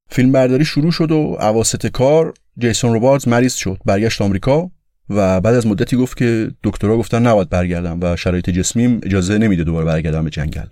فیلم 0.09 0.31
برداری 0.31 0.65
شروع 0.65 0.91
شد 0.91 1.11
و 1.11 1.37
اواسط 1.39 1.87
کار 1.87 2.33
جیسون 2.59 2.93
روباردز 2.93 3.27
مریض 3.27 3.55
شد 3.55 3.77
برگشت 3.85 4.21
آمریکا 4.21 4.71
و 5.09 5.41
بعد 5.41 5.55
از 5.55 5.67
مدتی 5.67 5.97
گفت 5.97 6.17
که 6.17 6.51
دکترها 6.63 6.97
گفتن 6.97 7.27
نباید 7.27 7.49
برگردم 7.49 7.99
و 8.01 8.15
شرایط 8.15 8.49
جسمیم 8.49 8.99
اجازه 9.03 9.37
نمیده 9.37 9.63
دوباره 9.63 9.85
برگردم 9.85 10.23
به 10.23 10.29
جنگل. 10.29 10.67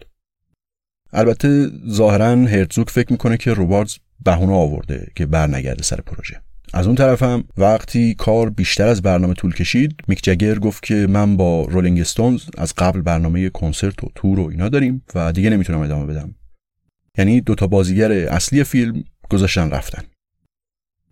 البته 1.14 1.70
ظاهرا 1.90 2.28
هرتزوگ 2.28 2.88
فکر 2.88 3.12
می‌کنه 3.12 3.38
که 3.38 3.54
روباردز 3.54 3.96
بهونه 4.26 4.54
آورده 4.54 5.08
که 5.16 5.26
برنگرده 5.26 5.84
سر 5.84 6.02
پروژه. 6.02 6.42
از 6.74 6.88
اون 6.88 6.96
طرفم 6.96 7.44
وقتی 7.58 8.14
کار 8.14 8.50
بیشتر 8.50 8.88
از 8.88 9.02
برنامه 9.02 9.34
طول 9.34 9.54
کشید 9.54 9.96
میک 10.08 10.24
جگر 10.24 10.60
گفت 10.60 10.84
که 10.84 11.08
من 11.10 11.38
با 11.38 11.66
رولینگ 11.66 12.00
استونز 12.00 12.44
از 12.58 12.74
قبل 12.78 13.02
برنامه 13.02 13.50
کنسرت 13.50 14.04
و 14.04 14.12
تور 14.16 14.40
و 14.40 14.48
اینا 14.48 14.70
داریم 14.70 15.04
و 15.16 15.32
دیگه 15.32 15.50
نمی‌تونم 15.50 15.80
ادامه 15.80 16.06
بدم. 16.06 16.36
یعنی 17.18 17.42
دوتا 17.42 17.68
بازیگر 17.68 18.12
اصلی 18.12 18.64
فیلم 18.64 19.04
گذاشتن 19.30 19.70
رفتن. 19.70 20.04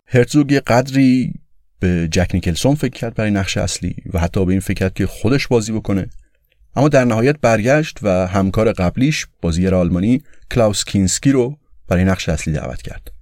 هرتزوگ 0.06 0.52
یه 0.52 0.60
قدری 0.60 1.34
به 1.80 2.08
جک 2.10 2.30
نیکلسون 2.34 2.74
فکر 2.74 2.92
کرد 2.92 3.14
برای 3.14 3.30
نقش 3.30 3.56
اصلی 3.56 3.96
و 4.12 4.18
حتی 4.18 4.44
به 4.44 4.52
این 4.52 4.60
فکر 4.60 4.74
کرد 4.74 4.94
که 4.94 5.06
خودش 5.06 5.46
بازی 5.46 5.72
بکنه. 5.72 6.06
اما 6.76 6.88
در 6.88 7.04
نهایت 7.04 7.36
برگشت 7.40 7.98
و 8.02 8.26
همکار 8.26 8.72
قبلیش 8.72 9.26
بازیگر 9.42 9.74
آلمانی 9.74 10.22
کلاوس 10.50 10.84
کینسکی 10.84 11.32
رو 11.32 11.58
برای 11.88 12.04
نقش 12.04 12.28
اصلی 12.28 12.52
دعوت 12.52 12.82
کرد. 12.82 13.12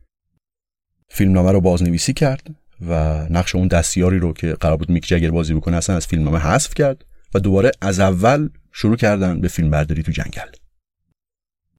فیلمنامه 1.08 1.52
رو 1.52 1.60
بازنویسی 1.60 2.12
کرد 2.12 2.54
و 2.88 2.94
نقش 3.30 3.54
اون 3.54 3.68
دستیاری 3.68 4.18
رو 4.18 4.32
که 4.32 4.52
قرار 4.52 4.76
بود 4.76 4.90
میک 4.90 5.06
جگر 5.06 5.30
بازی 5.30 5.54
بکنه 5.54 5.76
اصلا 5.76 5.96
از 5.96 6.06
فیلمنامه 6.06 6.38
حذف 6.38 6.74
کرد 6.74 7.04
و 7.34 7.38
دوباره 7.38 7.70
از 7.80 8.00
اول 8.00 8.48
شروع 8.72 8.96
کردن 8.96 9.40
به 9.40 9.48
فیلم 9.48 9.70
برداری 9.70 10.02
تو 10.02 10.12
جنگل. 10.12 10.48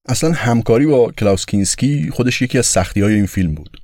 اصلا 0.06 0.32
همکاری 0.32 0.86
با 0.86 1.12
کلاوس 1.12 1.46
کینسکی 1.46 2.10
خودش 2.10 2.42
یکی 2.42 2.58
از 2.58 2.66
سختی 2.66 3.02
های 3.02 3.14
این 3.14 3.26
فیلم 3.26 3.56
بود. 3.56 3.83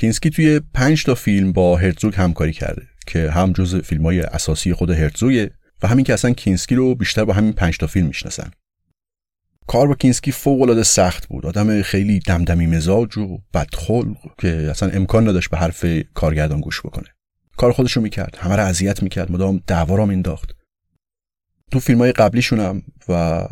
کینسکی 0.00 0.30
توی 0.30 0.60
پنج 0.74 1.04
تا 1.04 1.14
فیلم 1.14 1.52
با 1.52 1.76
هرتزوگ 1.76 2.14
همکاری 2.14 2.52
کرده 2.52 2.82
که 3.06 3.30
هم 3.30 3.52
جز 3.52 3.76
فیلم 3.76 4.02
های 4.02 4.20
اساسی 4.20 4.74
خود 4.74 4.90
هرتزوگه 4.90 5.50
و 5.82 5.88
همین 5.88 6.04
که 6.04 6.12
اصلا 6.12 6.30
کینسکی 6.30 6.74
رو 6.74 6.94
بیشتر 6.94 7.24
با 7.24 7.32
همین 7.32 7.52
پنج 7.52 7.78
تا 7.78 7.86
فیلم 7.86 8.06
می‌شناسن. 8.06 8.50
کار 9.66 9.88
با 9.88 9.94
کینسکی 9.94 10.32
فوق 10.32 10.62
العاده 10.62 10.82
سخت 10.82 11.26
بود. 11.26 11.46
آدم 11.46 11.82
خیلی 11.82 12.18
دمدمی 12.18 12.66
مزاج 12.66 13.18
و 13.18 13.38
بدخلق 13.54 14.16
که 14.38 14.48
اصلا 14.48 14.88
امکان 14.88 15.28
نداشت 15.28 15.50
به 15.50 15.56
حرف 15.56 15.84
کارگردان 16.14 16.60
گوش 16.60 16.80
بکنه. 16.80 17.08
کار 17.56 17.72
خودش 17.72 17.92
رو 17.92 18.02
می‌کرد 18.02 18.38
همه 18.40 18.56
رو 18.56 18.64
اذیت 18.64 19.02
می‌کرد 19.02 19.32
مدام 19.32 19.60
دعوا 19.66 19.94
را 19.96 20.06
مینداخت 20.06 20.50
تو 21.70 21.80
فیلم 21.80 21.98
های 21.98 22.12
قبلیشونم 22.12 22.82
و 23.08 23.46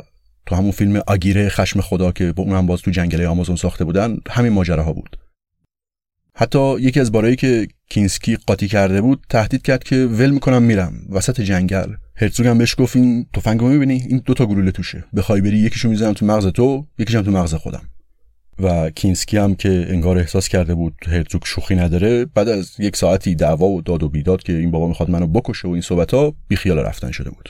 تو 0.47 0.55
همون 0.55 0.71
فیلم 0.71 1.02
آگیره 1.07 1.49
خشم 1.49 1.81
خدا 1.81 2.12
که 2.12 2.33
با 2.33 2.43
اونم 2.43 2.67
باز 2.67 2.81
تو 2.83 2.90
جنگل 2.90 3.25
آمازون 3.25 3.57
ساخته 3.57 3.85
بودن 3.85 4.17
همین 4.31 4.52
ماجراها 4.52 4.93
بود. 4.93 5.17
حتی 6.40 6.80
یکی 6.80 7.00
از 7.00 7.12
بارایی 7.12 7.37
که 7.37 7.68
کینسکی 7.90 8.37
قاطی 8.47 8.68
کرده 8.68 9.00
بود 9.00 9.25
تهدید 9.28 9.62
کرد 9.62 9.85
که 9.85 9.97
ول 9.97 10.30
می‌کنم 10.30 10.62
میرم 10.62 10.92
وسط 11.11 11.40
جنگل. 11.40 11.92
هرتزوگ 12.16 12.47
هم 12.47 12.59
بهش 12.59 12.75
گفت 12.78 12.97
این 12.97 13.26
تفنگو 13.35 13.68
می‌بینی؟ 13.68 14.07
این 14.09 14.23
دوتا 14.25 14.47
گلوله 14.47 14.71
توشه. 14.71 15.04
بخوای 15.16 15.40
بری 15.40 15.59
یکیشو 15.59 15.88
می‌زنم 15.88 16.12
تو 16.12 16.26
مغز 16.26 16.47
تو 16.47 16.87
یکیشم 16.99 17.23
تو 17.23 17.30
مغز 17.30 17.54
خودم. 17.54 17.83
و 18.59 18.90
کینسکی 18.90 19.37
هم 19.37 19.54
که 19.54 19.87
انگار 19.88 20.18
احساس 20.18 20.49
کرده 20.49 20.75
بود 20.75 20.95
هرتزوگ 21.07 21.45
شوخی 21.45 21.75
نداره 21.75 22.25
بعد 22.25 22.49
از 22.49 22.73
یک 22.78 22.97
ساعتی 22.97 23.35
دعوا 23.35 23.66
و 23.66 23.83
داد 23.83 24.02
و 24.02 24.09
بیداد 24.09 24.42
که 24.42 24.52
این 24.52 24.71
بابا 24.71 24.88
می‌خواد 24.88 25.11
منو 25.11 25.26
بکشه 25.26 25.68
و 25.68 25.71
این 25.71 25.83
صحبت 25.83 26.14
ها 26.14 26.35
بیخیال 26.49 26.78
رفتن 26.78 27.11
شده 27.11 27.30
بود. 27.30 27.49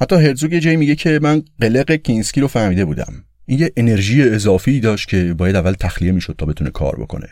حتی 0.00 0.16
هرتزوگ 0.16 0.58
جایی 0.58 0.76
میگه 0.76 0.94
که 0.94 1.20
من 1.22 1.42
قلق 1.60 1.92
کینسکی 1.92 2.40
رو 2.40 2.48
فهمیده 2.48 2.84
بودم. 2.84 3.24
این 3.46 3.58
یه 3.58 3.72
انرژی 3.76 4.22
اضافی 4.22 4.80
داشت 4.80 5.08
که 5.08 5.34
باید 5.34 5.56
اول 5.56 5.72
تخلیه 5.72 6.12
می‌شد 6.12 6.34
تا 6.38 6.46
بتونه 6.46 6.70
کار 6.70 6.96
بکنه. 7.00 7.28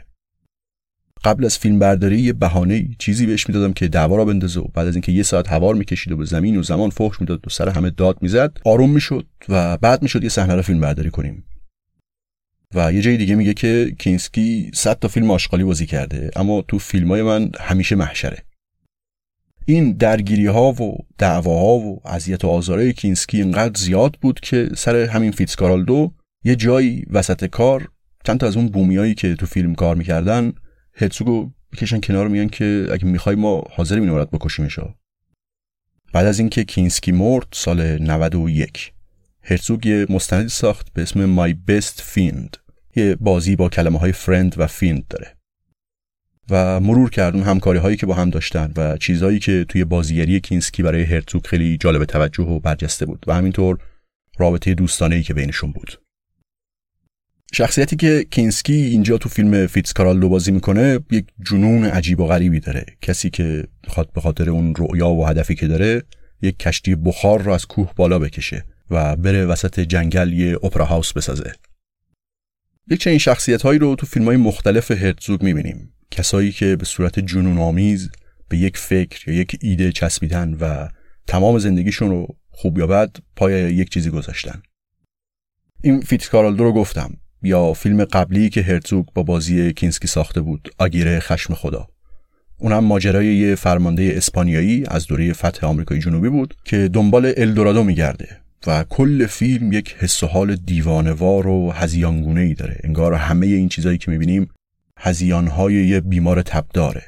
قبل 1.25 1.45
از 1.45 1.59
فیلم 1.59 1.79
برداری 1.79 2.21
یه 2.21 2.33
بهانه 2.33 2.89
چیزی 2.99 3.27
بهش 3.27 3.49
می‌دادم 3.49 3.73
که 3.73 3.89
دعوا 3.89 4.17
را 4.17 4.25
بندازه 4.25 4.61
و 4.61 4.65
بعد 4.75 4.87
از 4.87 4.95
اینکه 4.95 5.12
یه 5.12 5.23
ساعت 5.23 5.49
هوار 5.49 5.75
می‌کشید 5.75 6.12
و 6.12 6.17
به 6.17 6.25
زمین 6.25 6.57
و 6.57 6.62
زمان 6.62 6.91
فحش 6.91 7.21
می‌داد 7.21 7.47
و 7.47 7.50
سر 7.50 7.69
همه 7.69 7.91
داد 7.91 8.19
می‌زد 8.23 8.59
آروم 8.65 8.91
می‌شد 8.91 9.27
و 9.49 9.77
بعد 9.77 10.03
می‌شد 10.03 10.23
یه 10.23 10.29
صحنه 10.29 10.55
رو 10.55 10.62
فیلم 10.62 10.81
برداری 10.81 11.11
کنیم. 11.11 11.45
و 12.75 12.93
یه 12.93 13.03
جای 13.03 13.17
دیگه 13.17 13.35
میگه 13.35 13.55
که 13.55 13.95
کینسکی 13.99 14.71
100 14.75 14.99
تا 14.99 15.09
فیلم 15.09 15.31
آشغالی 15.31 15.65
بازی 15.65 15.87
کرده 15.87 16.31
اما 16.37 16.62
تو 16.69 16.79
فیلمای 16.79 17.23
من 17.23 17.50
همیشه 17.61 17.97
محشره. 17.97 18.39
این 19.67 19.93
درگیری 19.93 20.47
ها 20.47 20.73
و 20.73 20.97
دعواها 21.19 21.79
و 21.79 22.00
اذیت 22.05 22.45
و 22.45 22.49
آزارای 22.49 22.93
کینسکی 22.93 23.37
اینقدر 23.37 23.81
زیاد 23.81 24.17
بود 24.21 24.41
که 24.41 24.69
سر 24.77 24.97
همین 24.97 25.33
فیتسکارالدو 25.33 26.12
یه 26.45 26.57
جایی 26.57 27.05
وسط 27.11 27.45
کار 27.45 27.89
چند 28.25 28.41
تا 28.41 28.47
از 28.47 28.57
اون 28.57 28.67
بومیایی 28.67 29.15
که 29.15 29.35
تو 29.35 29.47
فیلم 29.47 29.75
کار 29.75 29.97
می‌کردن 29.97 30.53
هرتزوگو 30.95 31.51
می‌کشن 31.73 32.00
کنار 32.01 32.29
میگن 32.29 32.49
که 32.49 32.89
اگه 32.93 33.05
می‌خوای 33.05 33.37
ما 33.37 33.65
حاضریم 33.71 34.03
اینو 34.03 34.15
برات 34.15 34.31
بکشیمش 34.31 34.79
بعد 36.13 36.27
از 36.27 36.39
اینکه 36.39 36.65
کینسکی 36.65 37.13
مرد، 37.12 37.47
سال 37.53 37.99
91 38.03 38.93
هرتزوگ 39.43 39.87
یه 39.87 40.07
مستندی 40.11 40.49
ساخت 40.49 40.93
به 40.93 41.03
اسم 41.03 41.37
My 41.37 41.55
Best 41.71 42.01
Fiend 42.15 42.57
یه 42.97 43.17
بازی 43.21 43.57
با 43.57 43.69
کلمه 43.69 43.99
های 43.99 44.13
friend 44.12 44.55
و 44.59 44.67
fiend 44.67 45.09
داره. 45.09 45.37
و 46.51 46.81
مرور 46.81 47.11
کردم 47.11 47.43
همکاری 47.43 47.79
هایی 47.79 47.97
که 47.97 48.07
با 48.07 48.15
هم 48.15 48.31
داشتن 48.31 48.73
و 48.77 48.97
چیزهایی 48.97 49.39
که 49.39 49.65
توی 49.69 49.85
بازیگری 49.85 50.41
کینسکی 50.41 50.83
برای 50.83 51.03
هرتزوگ 51.03 51.47
خیلی 51.47 51.77
جالب 51.77 52.05
توجه 52.05 52.45
و 52.45 52.61
برجسته 52.61 53.07
بود. 53.07 53.25
و 53.27 53.35
همینطور 53.35 53.79
رابطه 54.39 54.75
دوستانه 54.75 55.17
ای 55.17 55.23
که 55.23 55.35
بینشون 55.35 55.73
بود. 55.73 56.01
شخصیتی 57.52 57.97
که 57.97 58.26
کینسکی 58.30 58.73
اینجا 58.73 59.19
تو 59.19 59.28
فیلم 59.28 59.66
فیتسکارالدو 59.66 60.28
بازی 60.28 60.52
می‌کنه 60.52 60.99
یک 61.11 61.26
جنون 61.50 61.85
عجیب 61.85 62.21
و 62.21 62.26
غریبی 62.26 62.61
داره. 62.61 62.87
کسی 63.02 63.30
که 63.30 63.64
می‌خواد 63.85 64.12
به 64.12 64.21
خاطر 64.21 64.50
اون 64.50 64.75
رؤیا 64.75 65.09
و 65.09 65.26
هدفی 65.26 65.54
که 65.54 65.66
داره 65.66 66.02
یک 66.42 66.59
کشتی 66.59 66.95
بخار 66.95 67.42
رو 67.42 67.52
از 67.52 67.66
کوه 67.66 67.92
بالا 67.97 68.19
بکشه 68.19 68.64
و 68.90 69.16
بره 69.16 69.47
وسط 69.47 69.80
جنگل 69.80 70.33
یه 70.33 70.57
opera 70.62 70.85
house 70.85 71.12
بسازه. 71.12 71.52
یک 72.90 73.00
چنین 73.00 73.19
شخصیت 73.19 73.62
هایی 73.62 73.78
رو 73.78 73.95
تو 73.95 74.07
فیلم 74.07 74.25
های 74.25 74.37
مختلف 74.37 74.90
هرتزوگ 74.90 75.42
می‌بینیم. 75.42 75.92
کسایی 76.11 76.52
که 76.52 76.76
به 76.76 76.85
صورت 76.85 77.21
جنون 77.21 77.59
آمیز 77.59 78.11
به 78.49 78.59
یک 78.59 78.76
فکر 78.76 79.28
یا 79.28 79.35
یک 79.40 79.59
ایده 79.61 79.92
چسبیدن 79.92 80.54
و 80.54 80.88
تمام 81.26 81.59
زندگیشون 81.59 82.11
رو 82.11 82.37
خوب 82.50 82.78
یا 82.78 82.87
بد 82.87 83.16
پای 83.37 83.75
یک 83.75 83.90
چیزی 83.90 84.11
گذاشتن. 84.11 84.62
این 85.83 86.00
فیتسکارالدو 86.00 86.64
رو 86.64 86.73
گفتم. 86.73 87.16
یا 87.43 87.73
فیلم 87.73 88.05
قبلی 88.05 88.51
که 88.51 88.63
هرتزوگ 88.63 89.07
با 89.15 89.23
بازی 89.23 89.73
کینسکی 89.73 90.09
ساخته 90.09 90.41
بود 90.41 90.75
آگیره 90.79 91.21
خشم 91.21 91.55
خدا. 91.55 91.89
اونم 92.59 92.85
ماجرای 92.85 93.37
یه 93.37 93.55
فرمانده 93.55 94.13
اسپانیایی 94.17 94.85
از 94.89 95.07
دوره 95.07 95.33
فتح 95.33 95.67
آمریکای 95.67 95.99
جنوبی 95.99 96.29
بود 96.29 96.55
که 96.65 96.89
دنبال 96.93 97.33
الدورادو 97.37 97.85
میگرده 97.85 98.41
و 98.67 98.85
کل 98.85 99.27
فیلم 99.27 99.73
یک 99.73 99.97
حس 99.99 100.23
و 100.23 100.27
حال 100.27 100.57
دیوانوار 100.57 101.47
و 101.47 101.71
هزیانگونه 101.71 102.41
ای 102.41 102.55
داره. 102.55 102.81
انگار 102.85 103.15
همه 103.15 103.47
این 103.47 103.69
چیزایی 103.69 103.99
که 103.99 104.11
می‌بینیم 104.11 104.51
هزیانهای 104.99 105.75
یه 105.75 106.01
بیمار 106.01 106.43
تب 106.43 106.67
داره 106.75 107.03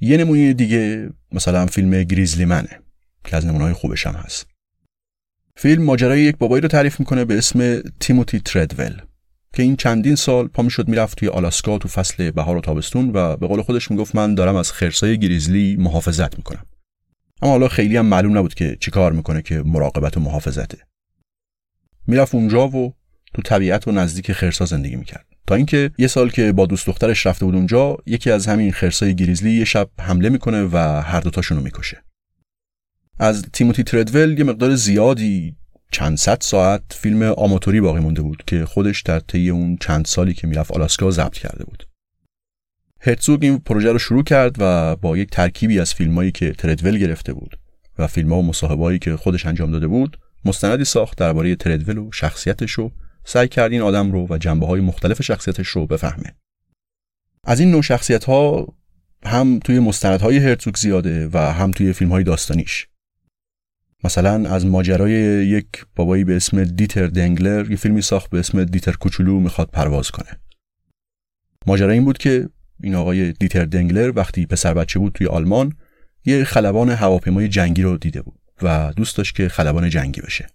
یه 0.00 0.16
نمونه 0.16 0.52
دیگه 0.52 1.10
مثلا 1.32 1.66
فیلم 1.66 2.02
گریزلی 2.02 2.44
منه 2.44 2.80
که 3.24 3.36
از 3.36 3.46
نمونه 3.46 3.72
خوبش 3.72 4.06
هم 4.06 4.14
هست. 4.14 4.46
فیلم 5.56 5.82
ماجرای 5.82 6.20
یک 6.20 6.36
بابایی 6.36 6.60
رو 6.60 6.68
تعریف 6.68 7.00
می‌کنه 7.00 7.24
به 7.24 7.38
اسم 7.38 7.80
تیموتی 8.00 8.40
تردول. 8.40 9.02
که 9.56 9.62
این 9.62 9.76
چندین 9.76 10.14
سال 10.14 10.48
پا 10.48 10.62
می‌شد 10.62 10.88
می‌رفت 10.88 11.18
توی 11.18 11.28
آلاسکا 11.28 11.78
تو 11.78 11.88
فصل 11.88 12.30
بهار 12.30 12.56
و 12.56 12.60
تابستون 12.60 13.10
و 13.14 13.36
به 13.36 13.46
قول 13.46 13.62
خودش 13.62 13.90
می‌گفت 13.90 14.16
من 14.16 14.34
دارم 14.34 14.56
از 14.56 14.72
خرسای 14.72 15.18
گریزلی 15.18 15.76
محافظت 15.76 16.36
می‌کنم. 16.36 16.66
اما 17.42 17.52
حالا 17.52 17.68
خیلی 17.68 17.96
هم 17.96 18.06
معلوم 18.06 18.38
نبود 18.38 18.54
که 18.54 18.76
چی 18.80 18.90
کار 18.90 19.12
می‌کنه 19.12 19.42
که 19.42 19.62
مراقبت 19.66 20.16
و 20.16 20.20
محافظته. 20.20 20.78
می‌رفت 22.06 22.34
اونجا 22.34 22.68
و 22.68 22.94
تو 23.34 23.42
طبیعت 23.42 23.88
و 23.88 23.92
نزدیک 23.92 24.32
خرسا 24.32 24.64
زندگی 24.64 24.96
می‌کرد. 24.96 25.26
تا 25.46 25.54
اینکه 25.54 25.90
یه 25.98 26.06
سال 26.06 26.30
که 26.30 26.52
با 26.52 26.66
دوست 26.66 26.86
دخترش 26.86 27.26
رفته 27.26 27.44
بود 27.44 27.54
اونجا 27.54 27.96
یکی 28.06 28.30
از 28.30 28.46
همین 28.46 28.72
خرسای 28.72 29.14
گریزلی 29.14 29.52
یه 29.52 29.64
شب 29.64 29.90
حمله 30.00 30.28
می‌کنه 30.28 30.64
و 30.72 31.02
هر 31.02 31.20
دوتاشون 31.20 31.58
رو 31.58 31.64
می‌کشه. 31.64 32.04
از 33.18 33.42
تیموتی 33.52 33.82
تردول 33.82 34.38
یه 34.38 34.44
مقدار 34.44 34.74
زیادی 34.74 35.56
چند 35.90 36.18
صد 36.18 36.38
ساعت 36.40 36.82
فیلم 36.90 37.22
آماتوری 37.22 37.80
باقی 37.80 38.00
مونده 38.00 38.22
بود 38.22 38.42
که 38.46 38.64
خودش 38.64 39.02
در 39.02 39.20
طی 39.20 39.50
اون 39.50 39.76
چند 39.76 40.04
سالی 40.04 40.34
که 40.34 40.46
می‌رفت 40.46 40.72
آلاسکا 40.72 41.10
ضبط 41.10 41.34
کرده 41.34 41.64
بود. 41.64 41.86
هرتزوگ 43.00 43.44
این 43.44 43.58
پروژه 43.58 43.92
رو 43.92 43.98
شروع 43.98 44.24
کرد 44.24 44.56
و 44.58 44.96
با 44.96 45.16
یک 45.16 45.30
ترکیبی 45.30 45.80
از 45.80 45.94
فیلمایی 45.94 46.32
که 46.32 46.52
تردول 46.52 46.98
گرفته 46.98 47.32
بود 47.32 47.58
و 47.98 48.06
فیلم 48.06 48.32
ها 48.32 48.38
و 48.38 48.46
مصاحبهایی 48.46 48.98
که 48.98 49.16
خودش 49.16 49.46
انجام 49.46 49.70
داده 49.70 49.88
بود 49.88 50.18
مستندی 50.44 50.84
ساخت 50.84 51.18
درباره 51.18 51.56
تردول 51.56 51.98
و 51.98 52.12
شخصیتش 52.12 52.72
رو 52.72 52.92
سعی 53.24 53.48
کرد 53.48 53.72
این 53.72 53.82
آدم 53.82 54.12
رو 54.12 54.26
و 54.30 54.38
جنبه 54.38 54.66
های 54.66 54.80
مختلف 54.80 55.22
شخصیتش 55.22 55.68
رو 55.68 55.86
بفهمه. 55.86 56.34
از 57.44 57.60
این 57.60 57.70
نوع 57.70 57.82
شخصیت 57.82 58.24
ها 58.24 58.74
هم 59.24 59.58
توی 59.58 59.78
مستندهای 59.78 60.38
هرتزوگ 60.38 60.76
زیاده 60.76 61.28
و 61.32 61.38
هم 61.38 61.70
توی 61.70 61.92
فیلم 61.92 62.10
های 62.10 62.24
داستانیش. 62.24 62.86
مثلا 64.06 64.50
از 64.50 64.66
ماجرای 64.66 65.12
یک 65.46 65.66
بابایی 65.96 66.24
به 66.24 66.36
اسم 66.36 66.64
دیتر 66.64 67.06
دنگلر 67.06 67.70
یه 67.70 67.76
فیلمی 67.76 68.02
ساخت 68.02 68.30
به 68.30 68.38
اسم 68.38 68.64
دیتر 68.64 68.92
کوچولو 68.92 69.40
می‌خواد 69.40 69.70
پرواز 69.70 70.10
کنه. 70.10 70.40
ماجرا 71.66 71.92
این 71.92 72.04
بود 72.04 72.18
که 72.18 72.48
این 72.82 72.94
آقای 72.94 73.32
دیتر 73.32 73.64
دنگلر 73.64 74.12
وقتی 74.16 74.46
پسر 74.46 74.74
بچه 74.74 74.98
بود 74.98 75.12
توی 75.12 75.26
آلمان 75.26 75.72
یه 76.24 76.44
خلبان 76.44 76.90
هواپیمای 76.90 77.48
جنگی 77.48 77.82
رو 77.82 77.96
دیده 77.96 78.22
بود 78.22 78.40
و 78.62 78.92
دوست 78.96 79.16
داشت 79.16 79.34
که 79.36 79.48
خلبان 79.48 79.88
جنگی 79.88 80.20
بشه. 80.20 80.46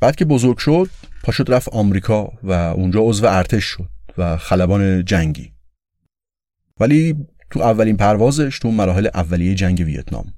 بعد 0.00 0.16
که 0.16 0.24
بزرگ 0.24 0.58
شد 0.58 0.90
پاشد 1.22 1.52
رفت 1.52 1.68
آمریکا 1.68 2.32
و 2.42 2.52
اونجا 2.52 3.00
عضو 3.00 3.26
ارتش 3.26 3.64
شد 3.64 3.88
و 4.18 4.36
خلبان 4.36 5.04
جنگی. 5.04 5.52
ولی 6.80 7.16
تو 7.50 7.60
اولین 7.60 7.96
پروازش 7.96 8.58
تو 8.58 8.70
مراحل 8.70 9.08
اولیه 9.14 9.54
جنگ 9.54 9.80
ویتنام 9.86 10.34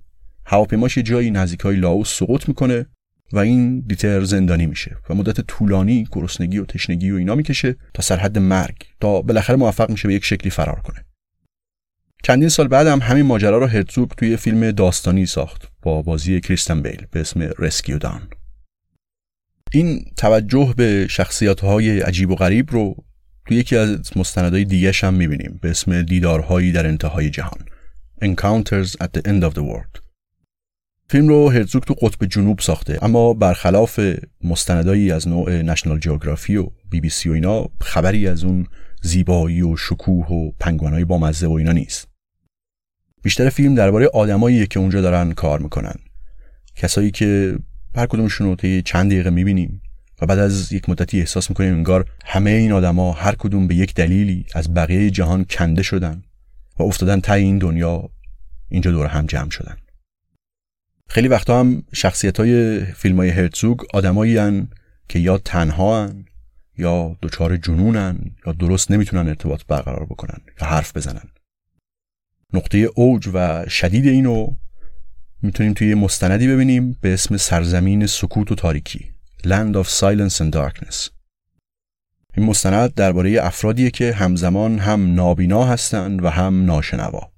هواپیماش 0.47 0.99
جایی 0.99 1.31
نزدیک 1.31 1.61
های 1.61 1.77
لاوس 1.77 2.19
سقوط 2.19 2.49
می‌کنه 2.49 2.87
و 3.33 3.39
این 3.39 3.81
دیتر 3.81 4.25
زندانی 4.25 4.67
میشه 4.67 4.97
و 5.11 5.15
مدت 5.15 5.41
طولانی 5.41 6.09
گرسنگی 6.13 6.59
و 6.59 6.65
تشنگی 6.65 7.11
و 7.11 7.17
اینا 7.17 7.35
می‌کشه 7.35 7.77
تا 7.95 8.03
سرحد 8.03 8.39
مرگ 8.39 8.77
تا 9.01 9.23
بالاخره 9.23 9.57
موفق 9.57 9.91
میشه 9.91 10.09
به 10.09 10.15
یک 10.15 10.25
شکلی 10.25 10.51
فرار 10.51 10.81
کنه. 10.81 11.05
چندین 12.25 12.49
سال 12.49 12.69
بعد 12.69 12.87
هم 12.87 12.99
همین 12.99 13.27
ماجرا 13.27 13.59
رو 13.59 13.67
هرتزوگ 13.67 14.09
توی 14.09 14.37
فیلم 14.37 14.71
داستانی 14.71 15.27
ساخت 15.27 15.69
با 15.83 16.03
بازی 16.03 16.41
کریستن 16.41 16.83
بیل 16.83 17.07
به 17.11 17.21
اسم 17.21 17.51
رسکیو 17.59 17.99
دان 17.99 18.29
این 19.73 20.05
توجه 20.17 20.75
به 20.77 21.07
شخصیت 21.11 21.61
های 21.61 22.01
عجیب 22.01 22.31
و 22.31 22.35
غریب 22.35 22.71
رو 22.71 22.97
توی 23.47 23.57
یکی 23.57 23.77
از 23.77 24.17
مستندهای 24.17 24.65
دیگه 24.65 24.93
هم 24.95 25.15
می‌بینیم 25.15 25.59
به 25.63 25.71
اسم 25.71 26.03
دیدارهایی 26.03 26.73
در 26.73 26.87
انتهای 26.87 27.31
جهان 27.31 27.65
Encounters 28.23 28.95
at 29.01 29.13
the 29.13 29.23
End 29.27 29.43
of 29.43 29.55
the 29.55 29.63
World. 29.63 30.02
فیلم 31.13 31.29
رو 31.29 31.51
هرزوگ 31.51 31.83
تو 31.83 31.95
قطب 31.95 32.27
جنوب 32.27 32.59
ساخته. 32.61 32.99
اما 33.03 33.35
برخلاف 33.35 34.01
مستندایی 34.45 35.13
از 35.13 35.29
نوع 35.29 35.63
نشنال 35.63 35.99
جیوگرافی 35.99 36.57
و 36.57 36.67
بی 36.91 37.01
بی 37.01 37.09
سی 37.09 37.29
و 37.29 37.33
اینا 37.33 37.67
خبری 37.81 38.29
از 38.29 38.45
اون 38.45 38.67
زیبایی 39.03 39.63
و 39.63 39.77
شکوه 39.77 40.27
و 40.27 40.51
پنگوانای 40.61 41.05
با 41.05 41.19
مزه 41.19 41.47
و 41.47 41.53
اینا 41.53 41.73
نیست. 41.73 42.09
بیشتر 43.23 43.49
فیلم 43.49 43.75
درباره 43.75 44.07
آدمایی 44.15 44.67
که 44.67 44.81
اونجا 44.81 45.01
دارن 45.01 45.33
کار 45.33 45.61
می‌کنن. 45.61 45.95
کسایی 46.77 47.11
که 47.11 47.59
هر 47.97 48.07
کدومشون 48.07 48.47
رو 48.47 48.81
چند 48.81 49.11
دقیقه 49.11 49.31
می‌بینیم 49.31 49.83
و 50.23 50.27
بعد 50.27 50.39
از 50.39 50.73
یک 50.73 50.89
مدتی 50.89 51.21
احساس 51.21 51.51
می‌کنیم 51.51 51.75
انگار 51.75 52.05
همه 52.25 52.51
این 52.51 52.73
آدما 52.73 53.13
هر 53.13 53.35
کدوم 53.35 53.67
به 53.67 53.75
یک 53.75 53.95
دلیلی 53.95 54.47
از 54.55 54.75
بقیه 54.75 55.11
جهان 55.11 55.45
کنده 55.45 55.83
شدن 55.83 56.23
و 56.79 56.83
افتادن 56.83 57.21
تای 57.21 57.43
این 57.43 57.59
دنیا 57.59 58.11
اینجا 58.69 58.91
دور 58.91 59.07
هم 59.07 59.27
جمع 59.27 59.51
شدن. 59.51 59.77
خیلی 61.13 61.29
وقتا 61.29 61.61
هم 61.61 61.83
شخصیت 61.95 62.41
های 62.41 62.81
فیلم 62.85 63.17
های 63.17 63.31
هرتزوگ 63.31 63.81
آدمایی 63.95 64.63
که 65.09 65.19
یا 65.19 65.39
تنها 65.39 66.07
هن 66.07 66.25
یا 66.79 67.17
دچار 67.23 67.57
جنونن 67.57 68.19
یا 68.47 68.53
درست 68.53 68.91
نمی‌تونن 68.91 69.29
ارتباط 69.29 69.63
برقرار 69.69 70.05
بکنن 70.05 70.39
یا 70.61 70.69
حرف 70.69 70.97
بزنن. 70.97 71.29
نقطه 72.53 72.79
اوج 72.79 73.31
و 73.33 73.69
شدید 73.69 74.07
اینو 74.07 74.57
می‌تونیم 75.43 75.73
توی 75.73 75.95
مستندی 75.95 76.49
ببینیم 76.49 76.99
به 77.01 77.15
اسم 77.15 77.37
سرزمین 77.37 78.07
سکوت 78.07 78.53
و 78.53 78.55
تاریکی 78.55 79.11
Land 79.45 79.75
of 79.75 79.89
Silence 79.89 80.37
and 80.37 80.55
Darkness. 80.55 81.11
این 82.37 82.47
مستند 82.47 82.95
درباره 82.95 83.39
افرادیه 83.43 83.91
که 83.91 84.13
همزمان 84.13 84.79
هم 84.79 85.15
نابینا 85.15 85.65
هستند 85.65 86.25
و 86.25 86.29
هم 86.29 86.65
ناشنوا. 86.65 87.33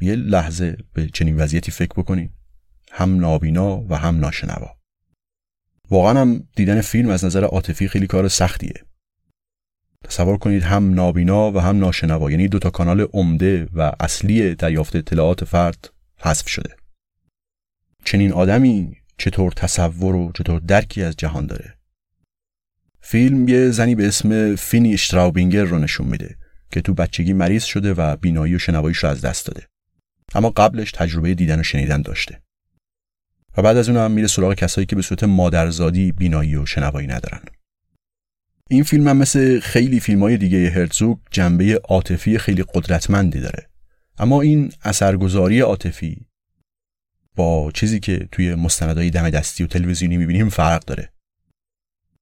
یه 0.00 0.14
لحظه 0.14 0.76
به 0.92 1.06
چنین 1.06 1.36
وضعیتی 1.36 1.70
فکر 1.70 1.92
بکنید 1.96 2.36
هم 2.96 3.20
نابینا 3.20 3.80
و 3.88 3.96
هم 3.96 4.20
ناشنوا. 4.20 4.76
واقعا 5.90 6.20
هم 6.20 6.48
دیدن 6.56 6.80
فیلم 6.80 7.10
از 7.10 7.24
نظر 7.24 7.44
عاطفی 7.44 7.88
خیلی 7.88 8.06
کار 8.06 8.28
سختیه. 8.28 8.84
تصور 10.04 10.36
کنید 10.38 10.62
هم 10.62 10.94
نابینا 10.94 11.52
و 11.52 11.58
هم 11.58 11.78
ناشنوا 11.78 12.30
یعنی 12.30 12.48
دو 12.48 12.58
تا 12.58 12.70
کانال 12.70 13.00
عمده 13.00 13.68
و 13.72 13.92
اصلی 14.00 14.54
دریافت 14.54 14.96
اطلاعات 14.96 15.44
فرد 15.44 15.90
حذف 16.18 16.48
شده. 16.48 16.76
چنین 18.04 18.32
آدمی 18.32 18.96
چطور 19.18 19.52
تصور 19.52 20.14
و 20.14 20.32
چطور 20.34 20.60
درکی 20.60 21.02
از 21.02 21.16
جهان 21.16 21.46
داره؟ 21.46 21.74
فیلم 23.00 23.48
یه 23.48 23.70
زنی 23.70 23.94
به 23.94 24.06
اسم 24.06 24.56
فینی 24.56 24.94
اشتراوبینگر 24.94 25.64
رو 25.64 25.78
نشون 25.78 26.06
میده 26.06 26.36
که 26.70 26.80
تو 26.80 26.94
بچگی 26.94 27.32
مریض 27.32 27.64
شده 27.64 27.94
و 27.94 28.16
بینایی 28.16 28.54
و 28.54 28.58
شنواییش 28.58 28.98
رو 28.98 29.08
از 29.08 29.20
دست 29.20 29.46
داده. 29.46 29.66
اما 30.34 30.50
قبلش 30.50 30.92
تجربه 30.92 31.34
دیدن 31.34 31.60
و 31.60 31.62
شنیدن 31.62 32.02
داشته. 32.02 32.45
و 33.56 33.62
بعد 33.62 33.76
از 33.76 33.88
اون 33.88 33.98
هم 33.98 34.10
میره 34.10 34.26
سراغ 34.26 34.54
کسایی 34.54 34.86
که 34.86 34.96
به 34.96 35.02
صورت 35.02 35.24
مادرزادی 35.24 36.12
بینایی 36.12 36.56
و 36.56 36.66
شنوایی 36.66 37.06
ندارن. 37.06 37.40
این 38.70 38.82
فیلم 38.82 39.08
هم 39.08 39.16
مثل 39.16 39.60
خیلی 39.60 40.00
فیلم 40.00 40.22
های 40.22 40.36
دیگه 40.36 40.70
هرتزوگ 40.70 41.18
جنبه 41.30 41.80
عاطفی 41.84 42.38
خیلی 42.38 42.64
قدرتمندی 42.74 43.40
داره. 43.40 43.68
اما 44.18 44.42
این 44.42 44.72
اثرگذاری 44.82 45.60
عاطفی 45.60 46.26
با 47.36 47.70
چیزی 47.74 48.00
که 48.00 48.28
توی 48.32 48.54
مستندهای 48.54 49.10
دم 49.10 49.30
دستی 49.30 49.64
و 49.64 49.66
تلویزیونی 49.66 50.16
می‌بینیم 50.16 50.48
فرق 50.48 50.84
داره. 50.84 51.12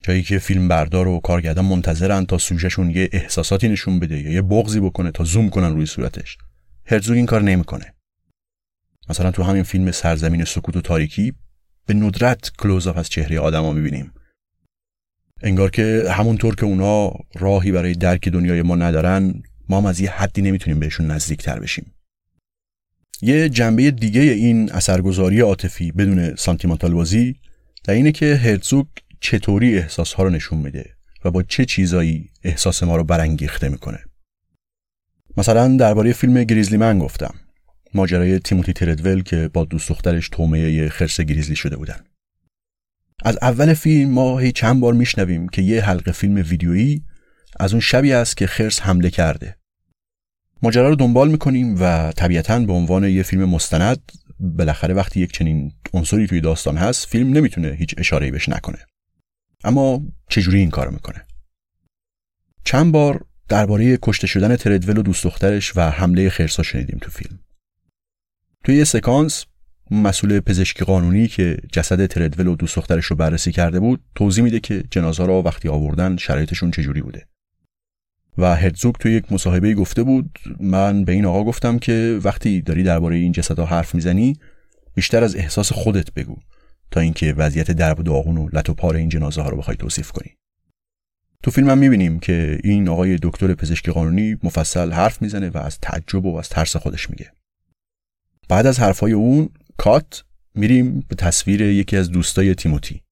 جایی 0.02 0.22
که 0.22 0.38
فیلم 0.38 0.68
بردار 0.68 1.08
و 1.08 1.20
کارگردان 1.20 1.64
منتظرن 1.64 2.26
تا 2.26 2.38
سوژهشون 2.38 2.90
یه 2.90 3.08
احساساتی 3.12 3.68
نشون 3.68 4.00
بده 4.00 4.20
یا 4.20 4.30
یه 4.32 4.42
بغضی 4.42 4.80
بکنه 4.80 5.10
تا 5.10 5.24
زوم 5.24 5.50
کنن 5.50 5.72
روی 5.74 5.86
صورتش. 5.86 6.38
هرزوگ 6.86 7.16
این 7.16 7.26
کار 7.26 7.42
نمی‌کنه. 7.42 7.93
مثلا 9.08 9.30
تو 9.30 9.42
همین 9.42 9.62
فیلم 9.62 9.90
سرزمین 9.90 10.44
سکوت 10.44 10.76
و 10.76 10.80
تاریکی 10.80 11.32
به 11.86 11.94
ندرت 11.94 12.52
کلوزآپ 12.58 12.98
از 12.98 13.08
چهره 13.08 13.40
آدما 13.40 13.72
می‌بینیم. 13.72 14.12
انگار 15.42 15.70
که 15.70 16.04
همونطور 16.10 16.54
که 16.54 16.66
اونا 16.66 17.12
راهی 17.34 17.72
برای 17.72 17.94
درک 17.94 18.28
دنیای 18.28 18.62
ما 18.62 18.76
ندارن 18.76 19.42
ما 19.68 19.78
هم 19.78 19.86
از 19.86 20.00
یه 20.00 20.10
حدی 20.10 20.42
نمی‌تونیم 20.42 20.80
بهشون 20.80 21.06
نزدیکتر 21.06 21.60
بشیم. 21.60 21.94
یه 23.22 23.48
جنبه 23.48 23.90
دیگه 23.90 24.20
این 24.20 24.72
اثرگذاری 24.72 25.40
عاطفی 25.40 25.92
بدون 25.92 26.34
سانتیمانتال 26.34 26.94
بازی 26.94 27.36
در 27.84 27.94
اینه 27.94 28.12
که 28.12 28.36
هرتزوگ 28.36 28.86
چطوری 29.20 29.78
احساسها 29.78 30.22
رو 30.22 30.30
نشون 30.30 30.58
میده 30.58 30.96
و 31.24 31.30
با 31.30 31.42
چه 31.42 31.64
چیزایی 31.64 32.30
احساس 32.42 32.82
ما 32.82 32.96
رو 32.96 33.04
برانگیخته 33.04 33.68
می‌کنه. 33.68 34.04
مثلا 35.36 35.76
درباره 35.76 36.12
فیلم 36.12 36.44
گریزلی 36.44 36.76
من 36.76 36.98
گفتم. 36.98 37.34
ماجرای 37.94 38.38
تیموتی 38.38 38.72
تردول 38.72 39.22
که 39.22 39.48
با 39.48 39.64
دوست 39.64 39.88
دخترش 39.88 40.28
تومه 40.28 40.88
خرس 40.88 41.20
گریزلی 41.20 41.56
شده 41.56 41.76
بودن. 41.76 42.00
از 43.24 43.38
اول 43.42 43.74
فیلم 43.74 44.10
ما 44.10 44.38
هی 44.38 44.52
چند 44.52 44.80
بار 44.80 44.94
میشنویم 44.94 45.48
که 45.48 45.62
یه 45.62 45.84
حلقه 45.84 46.12
فیلم 46.12 46.34
ویدیویی 46.34 47.04
از 47.60 47.72
اون 47.72 47.80
شبی 47.80 48.12
است 48.12 48.36
که 48.36 48.46
خرس 48.46 48.80
حمله 48.80 49.10
کرده. 49.10 49.56
ماجرا 50.62 50.88
رو 50.88 50.94
دنبال 50.94 51.30
می‌کنیم 51.30 51.76
و 51.80 52.12
طبیعتا 52.16 52.58
به 52.58 52.72
عنوان 52.72 53.04
یه 53.04 53.22
فیلم 53.22 53.44
مستند 53.44 54.12
بالاخره 54.40 54.94
وقتی 54.94 55.20
یک 55.20 55.32
چنین 55.32 55.72
عنصری 55.92 56.26
توی 56.26 56.40
داستان 56.40 56.76
هست 56.76 57.06
فیلم 57.06 57.32
نمی‌تونه 57.32 57.68
هیچ 57.68 57.94
اشاره‌ای 57.98 58.30
بهش 58.30 58.48
نکنه. 58.48 58.78
اما 59.64 60.02
چجوری 60.28 60.58
این 60.58 60.70
کارو 60.70 60.90
می‌کنه؟ 60.90 61.24
چند 62.64 62.92
بار 62.92 63.26
درباره 63.48 63.98
کشته 64.02 64.26
شدن 64.26 64.56
تردول 64.56 64.98
و 64.98 65.02
دوست 65.02 65.24
دخترش 65.24 65.76
و 65.76 65.90
حمله 65.90 66.30
خرسا 66.30 66.62
شنیدیم 66.62 66.98
تو 67.02 67.10
فیلم. 67.10 67.38
توی 68.64 68.76
یه 68.76 68.84
سکانس 68.84 69.46
مسئول 69.90 70.40
پزشکی 70.40 70.84
قانونی 70.84 71.28
که 71.28 71.56
جسد 71.72 72.06
تردول 72.06 72.46
و 72.46 72.56
دوست 72.56 72.76
دخترش 72.76 73.04
رو 73.04 73.16
بررسی 73.16 73.52
کرده 73.52 73.80
بود 73.80 74.00
توضیح 74.14 74.44
میده 74.44 74.60
که 74.60 74.84
جنازه 74.90 75.26
را 75.26 75.42
وقتی 75.42 75.68
آوردن 75.68 76.16
شرایطشون 76.16 76.70
چجوری 76.70 77.02
بوده. 77.02 77.26
و 78.38 78.56
هرتزوگ 78.56 78.94
توی 78.94 79.12
یک 79.12 79.32
مصاحبه 79.32 79.74
گفته 79.74 80.02
بود 80.02 80.38
من 80.60 81.04
به 81.04 81.12
این 81.12 81.24
آقا 81.24 81.44
گفتم 81.44 81.78
که 81.78 82.20
وقتی 82.24 82.62
داری 82.62 82.82
درباره 82.82 83.16
این 83.16 83.32
جسدها 83.32 83.66
حرف 83.66 83.94
می‌زنی 83.94 84.38
بیشتر 84.94 85.24
از 85.24 85.36
احساس 85.36 85.72
خودت 85.72 86.12
بگو 86.12 86.36
تا 86.90 87.00
اینکه 87.00 87.32
وضعیت 87.32 87.70
درب 87.70 88.00
و 88.00 88.02
داغون 88.02 88.36
و 88.38 88.48
لط 88.52 88.68
و 88.68 88.74
پار 88.74 88.96
این 88.96 89.08
جنازه 89.08 89.42
ها 89.42 89.48
رو 89.48 89.56
بخوای 89.56 89.76
توصیف 89.76 90.10
کنی. 90.10 90.30
تو 91.42 91.50
فیلم 91.50 91.70
هم 91.70 91.78
می‌بینیم 91.78 92.18
که 92.18 92.58
این 92.64 92.88
آقای 92.88 93.18
دکتر 93.22 93.54
پزشکی 93.54 93.90
قانونی 93.90 94.36
مفصل 94.42 94.92
حرف 94.92 95.22
می‌زنه 95.22 95.50
و 95.50 95.58
از 95.58 95.78
تعجب 95.80 96.26
و 96.26 96.36
از 96.36 96.48
ترس 96.48 96.76
خودش 96.76 97.10
میگه. 97.10 97.32
بعد 98.48 98.66
از 98.66 98.80
حرفای 98.80 99.12
اون 99.12 99.48
کات 99.76 100.24
میریم 100.54 101.00
به 101.08 101.14
تصویر 101.14 101.60
یکی 101.60 101.96
از 101.96 102.10
دوستای 102.10 102.54
تیموتی. 102.54 103.02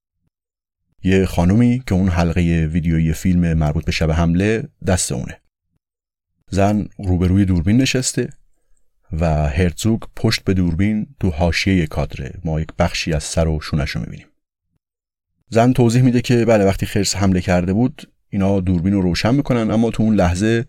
یه 1.05 1.27
خانومی 1.27 1.83
که 1.87 1.95
اون 1.95 2.09
حلقه 2.09 2.69
ویدیویی 2.73 3.13
فیلم 3.13 3.55
مربوط 3.55 3.85
به 3.85 3.93
شب 3.93 4.11
حمله 4.11 4.69
دست 4.87 5.13
اونه. 5.13 5.41
زن 6.51 6.89
روبروی 6.99 7.45
دوربین 7.45 7.77
نشسته 7.77 8.29
و 9.13 9.49
هرتزوگ 9.49 10.01
پشت 10.17 10.45
به 10.45 10.55
دوربین 10.55 11.07
تو 11.21 11.31
حاشیه 11.31 11.87
کادره 11.87 12.35
ما 12.45 12.61
یک 12.61 12.69
بخشی 12.79 13.13
از 13.13 13.25
سر 13.25 13.49
و 13.49 13.61
شونش 13.61 13.91
رو 13.91 14.01
می‌بینیم. 14.01 14.27
زن 15.49 15.73
توضیح 15.73 16.03
میده 16.03 16.21
که 16.21 16.45
بله 16.45 16.65
وقتی 16.65 16.87
خرس 16.87 17.17
حمله 17.17 17.41
کرده 17.41 17.73
بود 17.73 18.13
اینا 18.29 18.61
دوربین 18.61 18.93
رو 18.93 19.01
روشن 19.01 19.35
می‌کنن 19.35 19.71
اما 19.71 19.91
تو 19.91 20.03
اون 20.03 20.15
لحظه 20.15 20.67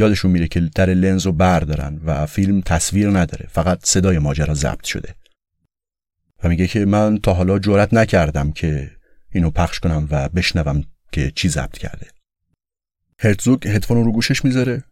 یادشون 0.00 0.30
میره 0.30 0.48
که 0.48 0.60
در 0.60 0.90
لنز 0.90 1.26
رو 1.26 1.32
بردارن 1.32 2.00
و 2.04 2.26
فیلم 2.26 2.60
تصویر 2.60 3.08
نداره 3.08 3.48
فقط 3.52 3.86
صدای 3.86 4.18
ماجرا 4.18 4.54
ضبط 4.54 4.84
شده. 4.84 5.14
و 6.44 6.48
میگه 6.48 6.66
که 6.66 6.84
من 6.84 7.18
تا 7.18 7.34
حالا 7.34 7.58
جرأت 7.58 7.94
نکردم 7.94 8.52
که 8.52 8.90
اینو 9.32 9.50
پخش 9.50 9.80
کنم 9.80 10.08
و 10.10 10.28
بشنوم 10.28 10.84
که 11.12 11.32
چی 11.34 11.48
ضبط 11.48 11.78
کرده. 11.78 12.06
هرتزوگ 13.18 13.68
هدفون 13.68 14.04
رو 14.04 14.12
گوشش 14.12 14.44
می‌ذاره 14.44 14.84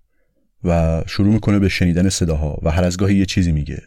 و 0.64 1.02
شروع 1.06 1.32
می‌کنه 1.32 1.58
به 1.58 1.68
شنیدن 1.68 2.08
صداها 2.08 2.58
و 2.62 2.70
هر 2.70 2.84
از 2.84 2.96
گاهی 2.96 3.16
یه 3.16 3.26
چیزی 3.26 3.52
میگه. 3.52 3.82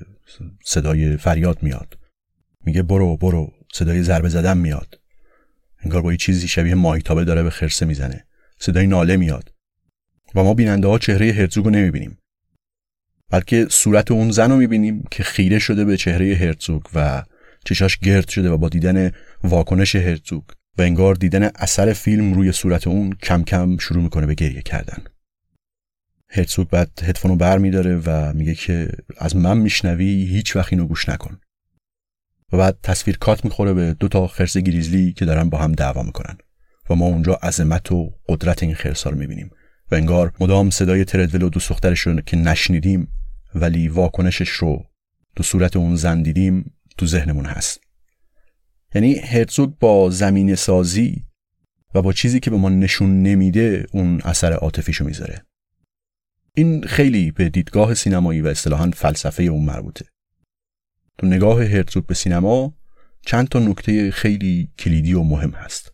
صدای 0.64 1.18
فریاد 1.18 1.64
میاد. 1.64 1.98
میگه 2.66 2.82
برو 2.84 3.18
برو. 3.18 3.54
صدای 3.74 4.04
ضربه 4.04 4.30
زدن 4.30 4.58
میاد. 4.58 5.00
انگار 5.84 6.02
با 6.02 6.12
یه 6.12 6.18
چیزی 6.18 6.48
شبیه 6.48 6.76
مایتابه 6.76 7.24
داره 7.24 7.44
به 7.44 7.50
خرسه 7.50 7.86
می‌زنه. 7.86 8.26
صدای 8.60 8.88
ناله 8.88 9.18
میاد. 9.18 9.54
و 10.36 10.44
ما 10.44 10.54
بیننده 10.54 10.88
ها 10.88 10.98
چهره 10.98 11.32
هرتزوگ 11.32 11.66
رو 11.66 11.72
نمی‌بینیم. 11.72 12.18
بلکه 13.30 13.68
صورت 13.70 14.12
اون 14.12 14.32
زن 14.32 14.52
رو 14.52 14.58
می‌بینیم 14.58 15.04
که 15.12 15.24
خیره 15.24 15.60
شده 15.60 15.86
به 15.86 15.98
چهره 15.98 16.36
هرتزوگ 16.36 16.82
و 16.94 17.24
چشاش 17.66 17.98
گرد 17.98 18.30
شده 18.30 18.50
و 18.50 18.58
با 18.58 18.70
دیدن 18.70 19.12
واکنش 19.44 19.96
هرتزوگ 19.96 20.44
و 20.78 20.82
انگار 20.82 21.16
دیدن 21.16 21.50
اثر 21.56 21.94
فیلم 21.94 22.34
روی 22.34 22.52
صورت 22.52 22.88
اون 22.88 23.14
کم 23.14 23.44
کم 23.44 23.78
شروع 23.78 24.04
می‌کنه 24.04 24.26
به 24.26 24.34
گریه 24.34 24.62
کردن. 24.62 25.04
هرتزوگ 26.30 26.68
بعد 26.68 26.92
هدفون 27.04 27.32
رو 27.32 27.38
بر 27.38 27.58
میداره 27.58 28.02
و 28.06 28.34
میگه 28.34 28.56
که 28.56 28.90
از 29.18 29.36
من 29.36 29.58
میشنوی 29.58 30.26
هیچ 30.26 30.56
وقت 30.56 30.74
اینو 30.74 30.86
گوش 30.86 31.10
نکن. 31.10 31.40
و 32.54 32.58
بعد 32.58 32.78
تصویر 32.84 33.18
کات 33.18 33.46
می‌خوره 33.46 33.74
به 33.74 33.94
دو 33.94 34.08
تا 34.08 34.28
خرس 34.28 34.58
گریزلی 34.58 35.14
که 35.14 35.26
دارن 35.26 35.50
با 35.50 35.58
هم 35.58 35.72
دعوا 35.72 36.04
می‌کنن 36.04 36.38
و 36.90 36.96
ما 36.96 37.06
اونجا 37.06 37.34
عظمت 37.34 37.92
و 37.92 38.14
قدرت 38.30 38.64
این 38.64 38.76
خرسا 38.76 39.10
رو 39.10 39.18
می‌بینیم. 39.18 39.52
و 39.92 39.96
انگار 39.96 40.34
مدام 40.40 40.70
صدای 40.70 41.06
تردول 41.06 41.42
و 41.42 41.50
دوست 41.50 41.70
دخترش 41.70 42.00
رو 42.00 42.22
که 42.22 42.38
نشنیدیم 42.38 43.08
ولی 43.56 43.88
واکنشش 43.88 44.50
رو 44.50 44.86
تو 45.36 45.44
صورت 45.44 45.76
اون 45.76 45.96
زن 45.96 46.22
دیدیم 46.22 46.74
تو 46.98 47.06
ذهنمون 47.06 47.46
هست. 47.46 47.80
یعنی 48.96 49.16
هرتزوگ 49.16 49.70
با 49.80 50.10
زمین 50.10 50.56
سازی 50.56 51.26
و 51.96 52.02
با 52.02 52.14
چیزی 52.14 52.40
که 52.40 52.50
به 52.50 52.58
ما 52.58 52.70
نشون 52.70 53.24
نمیده 53.24 53.86
اون 53.92 54.22
اثر 54.22 54.54
عاطفیشو 54.54 55.06
می‌ذاره. 55.06 55.46
این 56.56 56.84
خیلی 56.84 57.32
به 57.32 57.50
دیدگاه 57.50 57.94
سینمایی 57.94 58.42
و 58.42 58.48
اصطلاحا 58.48 58.92
فلسفه 58.94 59.44
اون 59.44 59.66
مربوطه. 59.66 60.06
تو 61.18 61.28
نگاه 61.28 61.64
هرتزوگ 61.64 62.06
به 62.06 62.14
سینما 62.14 62.74
چند 63.26 63.48
تا 63.48 63.60
نکته 63.60 64.12
خیلی 64.12 64.72
کلیدی 64.80 65.14
و 65.14 65.24
مهم 65.24 65.52
هست. 65.52 65.94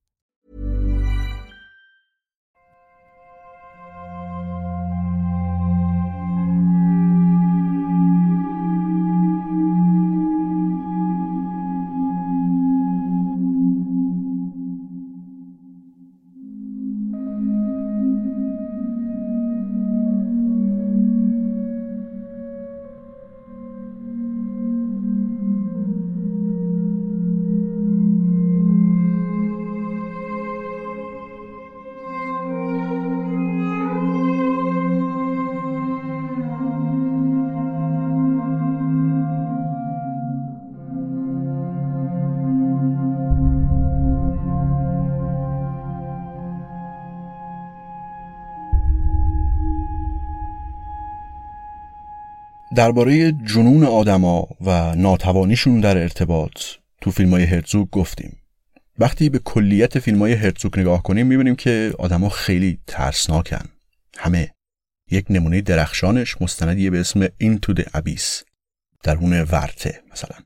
درباره 52.75 53.31
جنون 53.31 53.83
آدما 53.83 54.47
و 54.61 54.95
ناتوانیشون 54.95 55.79
در 55.79 55.97
ارتباط 55.97 56.61
تو 57.01 57.11
فیلم 57.11 57.31
های 57.31 57.43
هرزوگ 57.43 57.89
گفتیم. 57.89 58.37
وقتی 58.99 59.29
به 59.29 59.39
کلیت 59.39 59.99
فیلم 59.99 60.19
های 60.19 60.33
هرزوگ 60.33 60.79
نگاه 60.79 61.03
کنیم 61.03 61.27
می‌بینیم 61.27 61.55
که 61.55 61.93
آدما 61.99 62.29
خیلی 62.29 62.79
ترسناکن. 62.87 63.65
همه. 64.17 64.53
یک 65.11 65.25
نمونه 65.29 65.61
درخشانش 65.61 66.41
مستندیه 66.41 66.89
به 66.89 66.99
اسم 66.99 67.27
Into 67.27 67.75
the 67.79 67.83
Abyss. 67.83 68.43
درون 69.03 69.41
ورته 69.41 70.01
مثلا. 70.11 70.37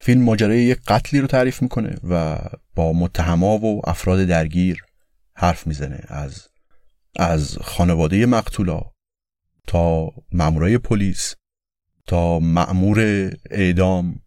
فیلم 0.00 0.22
ماجرای 0.22 0.62
یک 0.62 0.78
قتلی 0.86 1.20
رو 1.20 1.26
تعریف 1.26 1.62
می‌کنه 1.62 1.96
و 2.08 2.38
با 2.74 2.92
متهما 2.92 3.58
و 3.58 3.88
افراد 3.88 4.24
درگیر 4.24 4.84
حرف 5.36 5.66
می‌زنه 5.66 6.00
از 6.08 6.48
از 7.16 7.58
خانواده 7.58 8.26
مقتولا. 8.26 8.93
تا 9.66 10.12
مامورای 10.32 10.78
پلیس 10.78 11.34
تا 12.06 12.38
مأمور 12.38 13.30
اعدام 13.50 14.20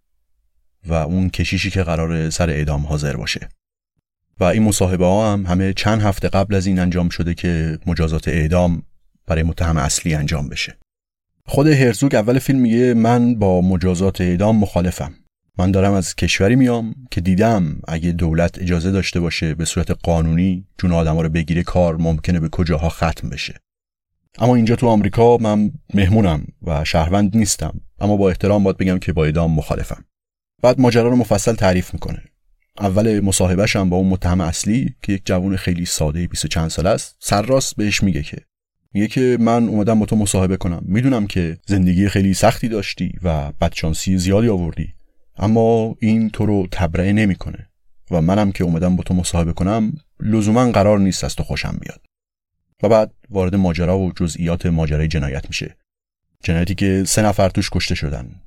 و 0.86 0.94
اون 0.94 1.30
کشیشی 1.30 1.70
که 1.70 1.84
قرار 1.84 2.30
سر 2.30 2.50
اعدام 2.50 2.86
حاضر 2.86 3.16
باشه. 3.16 3.50
و 4.40 4.44
این 4.44 4.64
مصاحبه 4.64 5.06
ها 5.06 5.34
هم 5.34 5.46
همه 5.46 5.74
چند 5.74 6.02
هفته 6.02 6.30
قبل 6.30 6.56
از 6.56 6.68
این 6.68 6.80
انجام 6.80 7.10
شده 7.10 7.34
که 7.34 7.80
مجازات 7.86 8.28
اعدام 8.28 8.84
برای 9.28 9.44
متهم 9.44 9.78
اصلی 9.78 10.14
انجام 10.14 10.50
بشه. 10.50 10.78
خود 11.46 11.68
هرزوگ 11.68 12.16
اول 12.16 12.40
فیلم 12.40 12.60
میگه 12.60 12.94
من 12.94 13.36
با 13.36 13.62
مجازات 13.62 14.22
اعدام 14.22 14.58
مخالفم. 14.58 15.14
من 15.58 15.72
دارم 15.72 15.94
از 15.94 16.16
کشوری 16.16 16.56
میام 16.56 16.96
که 17.12 17.22
دیدم 17.22 17.82
اگه 17.88 18.12
دولت 18.12 18.62
اجازه 18.62 18.92
داشته 18.92 19.20
باشه 19.20 19.56
به 19.56 19.66
صورت 19.66 19.92
قانونی 19.92 20.68
جون 20.78 20.92
آدم 20.92 21.18
رو 21.18 21.30
بگیره 21.30 21.64
کار 21.64 21.98
ممکنه 21.98 22.40
به 22.40 22.50
کجاها 22.50 22.90
ختم 22.90 23.30
بشه. 23.30 23.56
اما 24.40 24.56
اینجا 24.56 24.76
تو 24.76 24.88
آمریکا 24.88 25.38
من 25.38 25.72
مهمونم 25.94 26.46
و 26.62 26.84
شهروند 26.84 27.38
نیستم. 27.38 27.82
اما 28.00 28.18
با 28.18 28.30
احترام 28.30 28.64
باید 28.64 28.78
بگم 28.78 29.00
که 29.00 29.14
با 29.14 29.26
اعدام 29.26 29.52
مخالفم. 29.52 30.06
بعد 30.64 30.82
ماجرا 30.82 31.10
رو 31.10 31.16
مفصل 31.16 31.56
تعریف 31.56 31.94
می‌کنه. 31.94 32.22
اول 32.80 33.20
مصاحبهش 33.20 33.76
هم 33.76 33.90
با 33.90 33.98
اون 33.98 34.08
متهم 34.08 34.42
اصلی 34.42 34.96
که 35.02 35.14
یک 35.14 35.22
جوان 35.26 35.56
خیلی 35.56 35.86
ساده 35.86 36.28
20 36.28 36.48
چند 36.48 36.70
سال 36.70 36.88
است 36.88 37.16
سرراست 37.20 37.76
بهش 37.76 38.04
میگه 38.04 38.24
که 38.24 38.38
میگه 38.94 39.08
که 39.08 39.38
من 39.40 39.68
اومدم 39.68 40.00
با 40.00 40.06
تو 40.06 40.16
مصاحبه 40.16 40.58
کنم. 40.58 40.82
می‌دونم 40.86 41.28
که 41.28 41.58
زندگی 41.68 42.10
خیلی 42.10 42.34
سختی 42.34 42.68
داشتی 42.68 43.12
و 43.24 43.52
بدشانسی 43.52 44.18
زیادی 44.18 44.50
آوردی. 44.50 44.94
اما 45.38 45.96
این 46.00 46.30
تو 46.30 46.46
رو 46.46 46.68
تبرئه 46.72 47.14
نمی‌کنه 47.14 47.70
و 48.12 48.22
منم 48.22 48.52
که 48.52 48.64
اومدم 48.64 48.96
با 48.96 49.04
تو 49.04 49.14
مصاحبه 49.14 49.54
کنم 49.54 49.94
لزوما 50.20 50.72
قرار 50.72 51.00
نیست 51.00 51.24
از 51.24 51.36
تو 51.36 51.44
خوشم 51.44 51.78
بیاد. 51.82 52.07
و 52.84 52.90
بعد 52.90 53.14
وارد 53.30 53.56
ماجرا 53.56 54.00
و 54.00 54.12
جزئیات 54.12 54.66
ماجرای 54.66 55.08
جنایت 55.08 55.48
میشه. 55.48 55.78
جنایتی 56.44 56.76
که 56.76 57.04
سه 57.08 57.22
نفر 57.22 57.50
توش 57.50 57.70
کشته 57.70 57.96
شدن. 57.96 58.42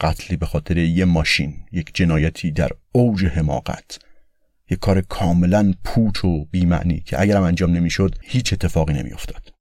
قتلی 0.00 0.36
به 0.36 0.46
خاطر 0.46 0.76
یه 0.76 1.04
ماشین 1.04 1.54
یک 1.72 1.90
جنایتی 1.94 2.50
در 2.50 2.70
اوج 2.92 3.24
حماقت. 3.24 3.98
یک 4.70 4.78
کار 4.78 5.00
کاملا 5.00 5.74
پوچ 5.84 6.24
و 6.24 6.44
بیمعنی 6.44 7.00
که 7.00 7.20
اگرم 7.20 7.42
انجام 7.42 7.70
نمی‌شد 7.70 8.14
هیچ 8.22 8.52
اتفاقی 8.52 8.92
نمیافتاد. 8.92 9.52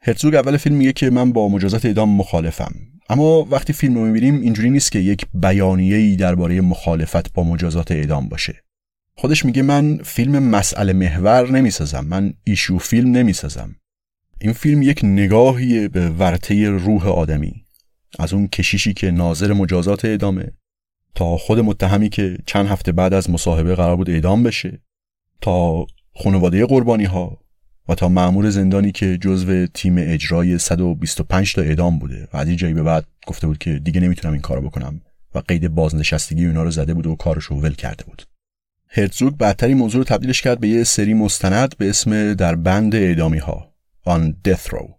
هرتزوگ 0.00 0.34
اول 0.34 0.56
فیلم 0.56 0.76
میگه 0.76 0.92
که 0.92 1.10
من 1.10 1.32
با 1.32 1.48
مجازات 1.48 1.84
اعدام 1.84 2.16
مخالفم. 2.16 2.74
اما 3.08 3.44
وقتی 3.44 3.72
فیلم 3.72 3.94
رو 3.94 4.04
می‌بینیم 4.06 4.40
اینجوری 4.40 4.70
نیست 4.70 4.92
که 4.92 4.98
یک 4.98 5.26
بیانیه‌ای 5.34 6.16
درباره 6.16 6.60
مخالفت 6.60 7.32
با 7.32 7.44
مجازات 7.44 7.92
اعدام 7.92 8.28
باشه. 8.28 8.62
خودش 9.20 9.44
میگه 9.44 9.62
من 9.62 9.96
فیلم 10.04 10.38
مسئله 10.38 10.92
محور 10.92 11.50
نمی‌سازم 11.50 12.04
من 12.04 12.34
ایشو 12.44 12.78
فیلم 12.78 13.10
نمی‌سازم. 13.10 13.76
این 14.40 14.52
فیلم 14.52 14.82
یک 14.82 15.00
نگاهی 15.04 15.88
به 15.88 16.10
ورطه 16.10 16.70
روح 16.70 17.08
آدمی. 17.08 17.64
از 18.18 18.32
اون 18.32 18.48
کشیشی 18.48 18.92
که 18.92 19.10
ناظر 19.10 19.52
مجازات 19.52 20.04
اعدامه 20.04 20.52
تا 21.14 21.36
خود 21.36 21.58
متهمی 21.58 22.08
که 22.08 22.38
چند 22.46 22.66
هفته 22.66 22.92
بعد 22.92 23.14
از 23.14 23.30
مصاحبه 23.30 23.74
قرار 23.74 23.96
بود 23.96 24.10
اعدام 24.10 24.42
بشه 24.42 24.80
تا 25.40 25.86
خانواده 26.14 26.66
قربانی 26.66 27.04
ها 27.04 27.38
و 27.88 27.94
تا 27.94 28.08
معمور 28.08 28.50
زندانی 28.50 28.92
که 28.92 29.18
جزو 29.18 29.66
تیم 29.66 29.94
اجرای 29.98 30.58
125 30.58 31.54
تا 31.54 31.62
اعدام 31.62 31.98
بوده. 31.98 32.28
و 32.32 32.36
از 32.36 32.48
این 32.48 32.56
جایی 32.56 32.74
به 32.74 32.82
بعد 32.82 33.06
گفته 33.26 33.46
بود 33.46 33.58
که 33.58 33.78
دیگه 33.78 34.00
نمی‌تونم 34.00 34.32
این 34.32 34.42
کارو 34.42 34.62
بکنم. 34.62 35.00
و 35.34 35.38
قید 35.38 35.68
بازنشستگی 35.68 36.46
اونا 36.46 36.62
رو 36.62 36.70
زده 36.70 36.94
بود 36.94 37.06
و 37.06 37.14
کارش 37.14 37.44
رو 37.44 37.60
ول 37.60 37.74
کرده 37.74 38.04
بود. 38.04 38.29
هرتزوگ 38.92 39.36
بعدتری 39.36 39.74
موضوع 39.74 39.98
رو 39.98 40.04
تبدیلش 40.04 40.42
کرد 40.42 40.60
به 40.60 40.68
یه 40.68 40.84
سری 40.84 41.14
مستند 41.14 41.76
به 41.78 41.90
اسم 41.90 42.34
در 42.34 42.54
بند 42.54 42.94
اعدامی 42.94 43.38
ها 43.38 43.74
آن 44.04 44.36
death 44.48 44.68
row 44.68 44.94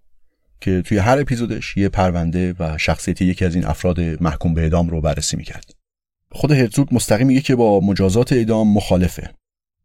که 0.62 0.82
توی 0.82 0.98
هر 0.98 1.20
اپیزودش 1.20 1.78
یه 1.78 1.90
پرونده 1.90 2.56
و 2.60 2.78
شخصیت 2.78 3.22
یکی 3.22 3.46
از 3.46 3.56
این 3.56 3.66
افراد 3.66 4.00
محکوم 4.00 4.54
به 4.54 4.62
اعدام 4.62 4.90
رو 4.90 5.02
بررسی 5.02 5.38
می‌کرد. 5.38 5.74
خود 6.32 6.52
هرتزوگ 6.52 6.88
مستقیم 6.92 7.28
میگه 7.28 7.42
که 7.42 7.56
با 7.56 7.80
مجازات 7.80 8.34
اعدام 8.34 8.74
مخالفه 8.74 9.30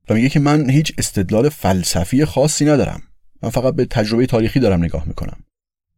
و 0.09 0.15
میگه 0.15 0.29
که 0.29 0.41
من 0.41 0.71
هیچ 0.71 0.93
استدلال 0.99 1.49
فلسفی 1.49 2.25
خاصی 2.25 2.65
ندارم. 2.65 3.03
من 3.43 3.51
فقط 3.51 3.75
به 3.75 3.85
تجربه 3.85 4.27
تاریخی 4.27 4.61
دارم 4.61 4.85
نگاه 4.85 5.09
می‌کنم. 5.09 5.37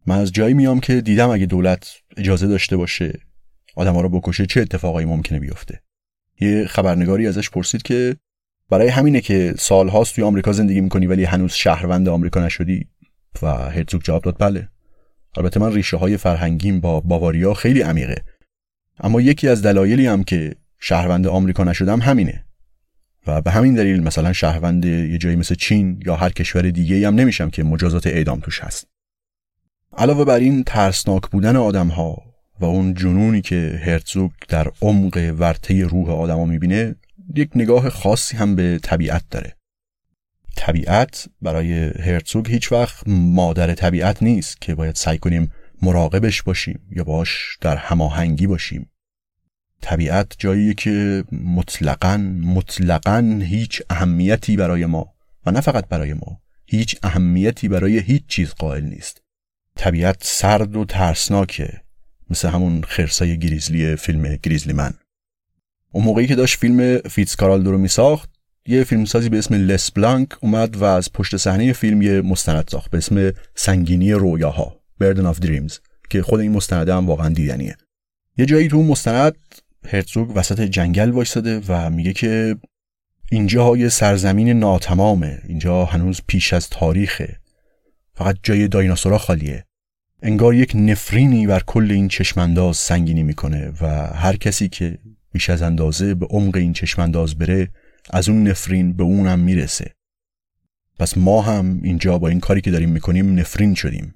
من 0.07 0.19
از 0.19 0.33
جایی 0.33 0.55
میام 0.55 0.81
که 0.81 1.01
دیدم 1.01 1.31
اگه 1.31 1.47
دولت 1.47 1.97
اجازه 2.17 2.47
داشته 2.47 2.77
باشه 2.77 3.21
آدم 3.77 3.99
رو 3.99 4.09
بکشه 4.09 4.47
چه 4.47 4.61
اتفاقایی 4.61 5.07
ممکنه 5.07 5.41
بیفته. 5.41 5.81
یه 6.41 6.67
خبرنگاری 6.67 7.27
ازش 7.27 7.51
پرسید 7.51 7.83
که 7.83 8.17
برای 8.71 8.89
همینه 8.89 9.21
که 9.21 9.55
سالهاست 9.59 10.15
توی 10.15 10.25
آمریکا 10.25 10.53
زندگی 10.53 10.81
می‌کنی 10.81 11.07
ولی 11.07 11.25
هنوز 11.25 11.53
شهروند 11.53 12.09
آمریکا 12.09 12.47
نشدی؟ 12.47 12.87
و 13.43 13.47
هرتزوگ 13.47 14.03
جواب 14.03 14.23
داد 14.23 14.37
بله. 14.39 14.69
البته 15.37 15.61
من 15.61 15.73
ریشه 15.73 15.97
های 15.97 16.17
فرهنگیم 16.17 16.81
با 16.81 17.01
باواریا 17.01 17.55
خیلی 17.55 17.83
عمیقه. 17.83 18.25
اما 19.01 19.21
یکی 19.21 19.49
از 19.49 19.63
دلایلی 19.63 20.07
هم 20.07 20.25
که 20.25 20.55
شهروند 20.79 21.27
آمریکا 21.27 21.65
نشدم 21.65 22.01
همینه. 22.01 22.45
و 23.27 23.43
به 23.43 23.51
همین 23.51 23.75
دلیل 23.75 24.03
مثلا 24.03 24.33
شهروند 24.33 24.85
یه 24.85 25.19
جایی 25.19 25.37
مثل 25.37 25.55
چین 25.55 26.03
یا 26.07 26.17
هر 26.17 26.31
کشور 26.31 26.71
دیگه 26.71 27.07
هم 27.07 27.15
نمیشم 27.15 27.51
که 27.51 27.63
مجازات 27.63 28.07
اعدام 28.07 28.41
توش 28.41 28.61
هست. 28.61 28.87
علاوه 29.97 30.25
بر 30.25 30.39
این 30.39 30.65
ترسناک 30.65 31.23
بودن 31.31 31.57
آدم 31.57 31.89
ها 31.89 32.28
و 32.61 32.65
اون 32.65 32.95
جنونی 32.95 33.41
که 33.41 33.81
هرتزوگ 33.85 34.31
در 34.49 34.71
عمق 34.83 35.35
ورطه 35.39 35.85
روح 35.85 36.11
آدما 36.11 36.45
می‌بینه 36.45 36.95
یک 37.37 37.51
نگاه 37.55 37.91
خاصی 37.91 38.37
هم 38.37 38.57
به 38.57 38.81
طبیعت 38.83 39.23
داره. 39.31 39.57
طبیعت 40.57 41.29
برای 41.43 41.73
هرتزوگ 41.89 42.49
هیچ 42.49 42.73
وقت 42.73 43.03
مادر 43.07 43.75
طبیعت 43.75 44.23
نیست 44.23 44.61
که 44.61 44.75
باید 44.75 44.95
سعی 44.95 45.19
کنیم 45.19 45.53
مراقبش 45.83 46.43
باشیم 46.43 46.81
یا 46.91 47.05
باش 47.05 47.59
در 47.61 47.77
هماهنگی 47.77 48.47
باشیم. 48.47 48.91
طبیعت 49.81 50.33
جایی 50.39 50.75
که 50.75 51.25
مطلقا 51.33 52.17
مطلقا 52.43 53.41
هیچ 53.43 53.83
اهمیتی 53.91 54.57
برای 54.57 54.87
ما 54.87 55.15
و 55.47 55.51
نه 55.51 55.61
فقط 55.61 55.89
برای 55.89 56.15
ما 56.15 56.41
هیچ 56.67 56.97
اهمیتی 57.03 57.69
برای 57.69 57.99
هیچ 57.99 58.27
چیز 58.27 58.51
قائل 58.51 58.85
نیست. 58.85 59.23
طبیعت 59.77 60.17
سرد 60.21 60.77
و 60.77 60.85
ترسناکه. 60.85 61.83
مثل 62.31 62.49
همون 62.49 62.83
خرسای 62.83 63.39
گریزلی 63.39 63.97
فیلم 63.97 64.37
گریزلی 64.43 64.73
من. 64.73 64.95
اون 65.93 66.05
موقعی 66.05 66.27
که 66.27 66.35
داشت 66.35 66.59
فیلم 66.59 66.99
فیتزکارالدو 66.99 67.73
رو 67.73 67.79
میساخت 67.79 68.31
یه 68.67 68.85
فیلمسازی 68.85 69.29
به 69.29 69.39
اسم 69.39 69.55
لس 69.55 69.91
بلانک 69.91 70.29
اومد 70.41 70.77
و 70.77 70.85
از 70.85 71.13
پشت 71.13 71.37
صحنه 71.37 71.73
فیلم 71.73 72.03
یه 72.03 72.21
مستند 72.21 72.69
ساخت 72.69 72.91
به 72.91 72.99
اسم 72.99 73.33
سنگینی 73.55 74.13
رویاها 74.13 74.81
Burden 75.03 75.35
of 75.35 75.45
Dreams 75.45 75.79
که 76.11 76.23
خود 76.23 76.41
این 76.41 76.53
مستنده 76.53 76.95
هم 76.95 77.07
واقعا 77.07 77.29
دیدنیه. 77.29 77.77
یه 78.39 78.47
جایی 78.47 78.69
تو 78.69 78.83
مستند 78.83 79.37
هرتزوگ 79.87 80.33
وسط 80.35 80.61
جنگل 80.61 81.11
وایستاده 81.11 81.61
و 81.69 81.91
میگه 81.91 82.13
که 82.13 82.57
اینجا 83.31 83.77
یه 83.77 83.89
سرزمین 83.89 84.49
ناتمامه 84.49 85.43
اینجا 85.49 85.85
هنوز 85.85 86.21
پیش 86.27 86.53
از 86.53 86.69
تاریخه. 86.71 87.37
فقط 88.15 88.37
جای 88.43 88.69
دایناسورا 88.69 89.19
خالیه. 89.19 89.65
انگار 90.23 90.55
یک 90.55 90.73
نفرینی 90.75 91.47
بر 91.47 91.63
کل 91.67 91.91
این 91.91 92.09
چشمانداز 92.09 92.77
سنگینی 92.77 93.23
می‌کنه 93.23 93.73
و 93.81 93.87
هر 94.07 94.37
کسی 94.37 94.69
که 94.69 94.99
بیش 95.33 95.51
از 95.51 95.63
اندازه 95.63 96.15
به 96.15 96.27
عمق 96.27 96.57
این 96.57 96.73
چشمانداز 96.73 97.39
بره 97.39 97.69
از 98.11 98.29
اون 98.29 98.49
نفرین 98.49 98.93
به 98.93 99.03
اونم 99.03 99.39
می‌رسه. 99.39 99.95
پس 100.99 101.19
ما 101.19 101.43
هم 101.43 101.81
اینجا 101.83 102.19
با 102.19 102.29
این 102.29 102.41
کاری 102.41 102.61
که 102.61 102.71
داریم 102.71 102.89
می‌کنیم 102.89 103.39
نفرین 103.39 103.75
شدیم. 103.75 104.15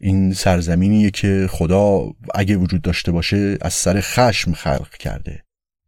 این 0.00 0.32
سرزمینیه 0.32 1.10
که 1.10 1.46
خدا 1.50 2.12
اگه 2.34 2.56
وجود 2.56 2.82
داشته 2.82 3.12
باشه 3.12 3.58
از 3.60 3.72
سر 3.72 4.00
خشم 4.00 4.52
خلق 4.52 4.96
کرده. 4.96 5.42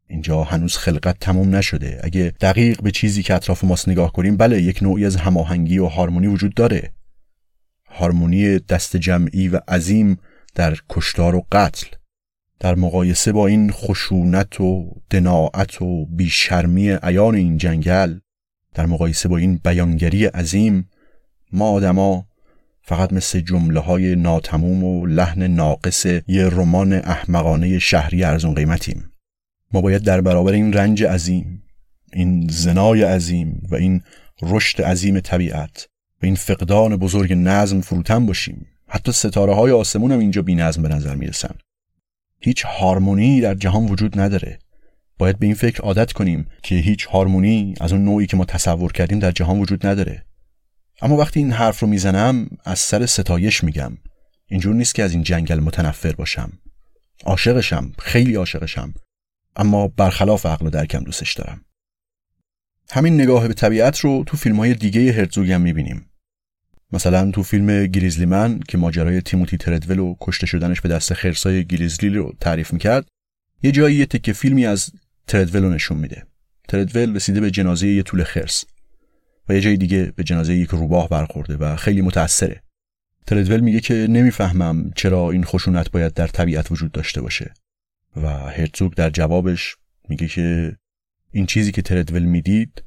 اینجا 0.09 0.45
هنوز 0.45 0.77
خلقت 0.77 1.19
تموم 1.21 1.57
نشده. 1.57 2.01
اگه 2.03 2.33
دقیق 2.41 2.83
به 2.83 2.91
چیزی 2.91 3.23
که 3.23 3.35
اطراف 3.35 3.65
ماست 3.65 3.89
نگاه 3.89 4.13
کنیم 4.13 4.37
بله 4.37 4.63
یک 4.63 4.83
نوعی 4.83 5.07
از 5.07 5.17
هماهنگی 5.17 5.79
و 5.79 5.87
هارمونی 5.87 6.27
وجود 6.27 6.55
داره. 6.55 6.93
هارمونی 7.93 8.59
دست 8.59 8.97
جمعی 8.97 9.49
و 9.49 9.61
عظیم 9.69 10.19
در 10.55 10.77
کشتار 10.89 11.35
و 11.35 11.47
قتل 11.53 11.87
در 12.61 12.75
مقایسه 12.75 13.33
با 13.33 13.47
این 13.47 13.73
خشونت 13.73 14.61
و 14.61 15.01
دناعت 15.11 15.83
و 15.83 16.07
بیشرمی 16.07 16.91
عیان 16.91 17.35
این 17.35 17.57
جنگل 17.57 18.19
در 18.75 18.87
مقایسه 18.87 19.29
با 19.29 19.37
این 19.37 19.61
بیانگری 19.65 20.25
عظیم 20.27 20.91
ما 21.53 21.71
آدما 21.71 22.27
فقط 22.83 23.13
مثل 23.13 23.41
جمله 23.41 23.81
های 23.81 24.17
ناتموم 24.17 24.85
و 24.85 25.07
لحن 25.07 25.43
ناقص 25.43 26.07
یه 26.07 26.49
رمان 26.49 26.93
احمقانه 26.93 27.79
شهری 27.79 28.25
ارزون 28.25 28.55
قیمتیم. 28.55 29.11
ما 29.73 29.81
باید 29.81 30.03
در 30.03 30.21
برابر 30.21 30.53
این 30.53 30.73
رنج 30.73 31.05
عظیم 31.05 31.63
این 32.13 32.49
زنای 32.51 33.03
عظیم 33.03 33.63
و 33.71 33.75
این 33.75 34.03
رشد 34.43 34.83
عظیم 34.83 35.21
طبیعت 35.21 35.89
و 36.23 36.27
این 36.27 36.35
فقدان 36.35 36.97
بزرگ 36.97 37.33
نظم 37.33 37.81
فروتن 37.81 38.27
باشیم. 38.27 38.67
حتی 38.89 39.13
ستاره 39.13 39.55
های 39.55 39.73
آسمون 39.73 40.13
هم 40.13 40.19
اینجا 40.19 40.43
بی 40.43 40.55
نظم 40.55 40.83
به 40.83 40.89
نظر 40.89 41.15
می‌رسن. 41.15 41.55
هیچ 42.41 42.65
هارمونی 42.65 43.41
در 43.41 43.55
جهان 43.55 43.87
وجود 43.87 44.21
نداره. 44.21 44.59
باید 45.19 45.39
به 45.39 45.47
این 45.47 45.55
فکر 45.55 45.83
عادت 45.83 46.13
کنیم 46.13 46.47
که 46.63 46.75
هیچ 46.75 47.07
هارمونی 47.07 47.75
از 47.81 47.93
اون 47.93 48.05
نوعی 48.05 48.27
که 48.27 48.37
ما 48.37 48.45
تصور 48.45 48.93
کردیم 48.93 49.19
در 49.19 49.31
جهان 49.31 49.61
وجود 49.61 49.87
نداره. 49.87 50.25
اما 51.03 51.17
وقتی 51.17 51.41
این 51.41 51.53
حرف 51.53 51.81
رو 51.81 51.89
می‌زنم 51.89 52.49
از 52.65 52.79
سر 52.79 53.07
ستایش 53.07 53.65
میگم. 53.65 53.99
اینجور 54.47 54.75
نیست 54.75 54.95
که 54.95 55.03
از 55.03 55.13
این 55.13 55.23
جنگل 55.23 55.61
متنفر 55.61 56.13
باشم. 56.13 56.53
عاشقشم 57.25 57.93
خیلی 57.99 58.35
عاشقشم. 58.35 58.95
اما 59.57 59.89
برخلاف 59.89 60.47
عقل 60.47 60.67
و 60.67 60.71
درکم 60.71 61.01
دوستش 61.05 61.35
دارم. 61.35 61.65
همین 62.91 63.15
نگاه 63.15 63.49
به 63.49 63.55
طبیعت 63.55 63.99
رو 63.99 64.25
تو 64.27 64.37
فیلم 64.37 64.57
های 64.57 64.75
دیگه 64.75 65.13
هرتزوگ 65.13 65.51
هم 65.51 65.61
می‌بینیم. 65.61 66.07
مثلا 66.93 67.31
تو 67.31 67.43
فیلم 67.43 67.87
گریزلی 67.87 68.27
من 68.27 68.61
که 68.69 68.79
ماجرای 68.79 69.21
تیموتی 69.21 69.57
تردول 69.57 69.99
و 69.99 70.15
کشته 70.21 70.47
شدنش 70.47 70.81
به 70.81 70.89
دست 70.89 71.15
خرسای 71.15 71.65
گریزلی 71.65 72.09
رو 72.09 72.35
تعریف 72.41 72.73
می‌کرد 72.73 73.09
یه 73.63 73.73
جایی 73.73 73.97
یه 73.97 74.07
تکه 74.07 74.33
فیلمی 74.33 74.67
از 74.67 74.91
تردول 75.27 75.63
رو 75.63 75.71
نشون 75.71 75.99
میده. 75.99 76.23
تردول 76.69 77.17
رسیده 77.17 77.41
به 77.41 77.51
جنازه 77.51 77.89
یه 77.89 78.03
طول 78.03 78.25
خرس 78.25 78.65
و 79.49 79.55
یه 79.55 79.61
جای 79.61 79.77
دیگه 79.77 80.13
به 80.17 80.25
جنازه 80.25 80.55
یک 80.55 80.71
روباه 80.71 81.09
برخورده 81.09 81.57
و 81.57 81.77
خیلی 81.77 82.01
متأثره. 82.01 82.63
تردول 83.27 83.61
میگه 83.61 83.81
که 83.81 83.95
نمی‌فهمم 84.11 84.91
چرا 84.97 85.31
این 85.31 85.45
خشونت 85.45 85.91
باید 85.91 86.15
در 86.15 86.27
طبیعت 86.27 86.73
وجود 86.73 86.93
داشته 86.93 87.21
باشه 87.21 87.55
و 88.17 88.29
هرتزوگ 88.29 88.95
در 88.95 89.11
جوابش 89.11 89.77
میگه 90.09 90.29
که 90.29 90.77
این 91.33 91.47
چیزی 91.47 91.73
که 91.73 91.83
تردول 91.83 92.23
می‌دید 92.23 92.83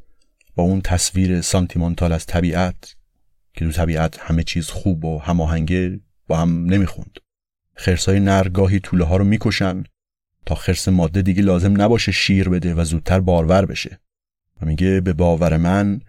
با 0.56 0.64
اون 0.64 0.82
تصویر 0.82 1.42
سانتیمانتال 1.42 2.12
از 2.12 2.26
طبیعت 2.26 2.96
که 3.56 3.66
تو 3.66 3.72
طبیعت 3.72 4.20
همه 4.20 4.44
چیز 4.44 4.68
خوب 4.68 5.06
و 5.06 5.20
هماهنگه 5.20 6.00
با 6.28 6.38
هم 6.38 6.66
نمی‌خوند. 6.66 7.18
خرسای 7.76 8.20
نر 8.20 8.48
گاهی 8.48 8.80
طوله 8.80 9.06
ها 9.06 9.18
رو 9.18 9.24
می‌کشن 9.24 9.84
تا 10.46 10.56
خرس 10.56 10.88
ماده 10.88 11.22
دیگه 11.22 11.42
لازم 11.42 11.82
نباشه 11.82 12.12
شیر 12.12 12.50
بده 12.50 12.74
و 12.74 12.84
زودتر 12.84 13.20
بارور 13.20 13.66
بشه. 13.66 14.00
و 14.62 14.66
میگه 14.66 15.02
به 15.02 15.14
باور 15.14 15.58
من 15.58 16.02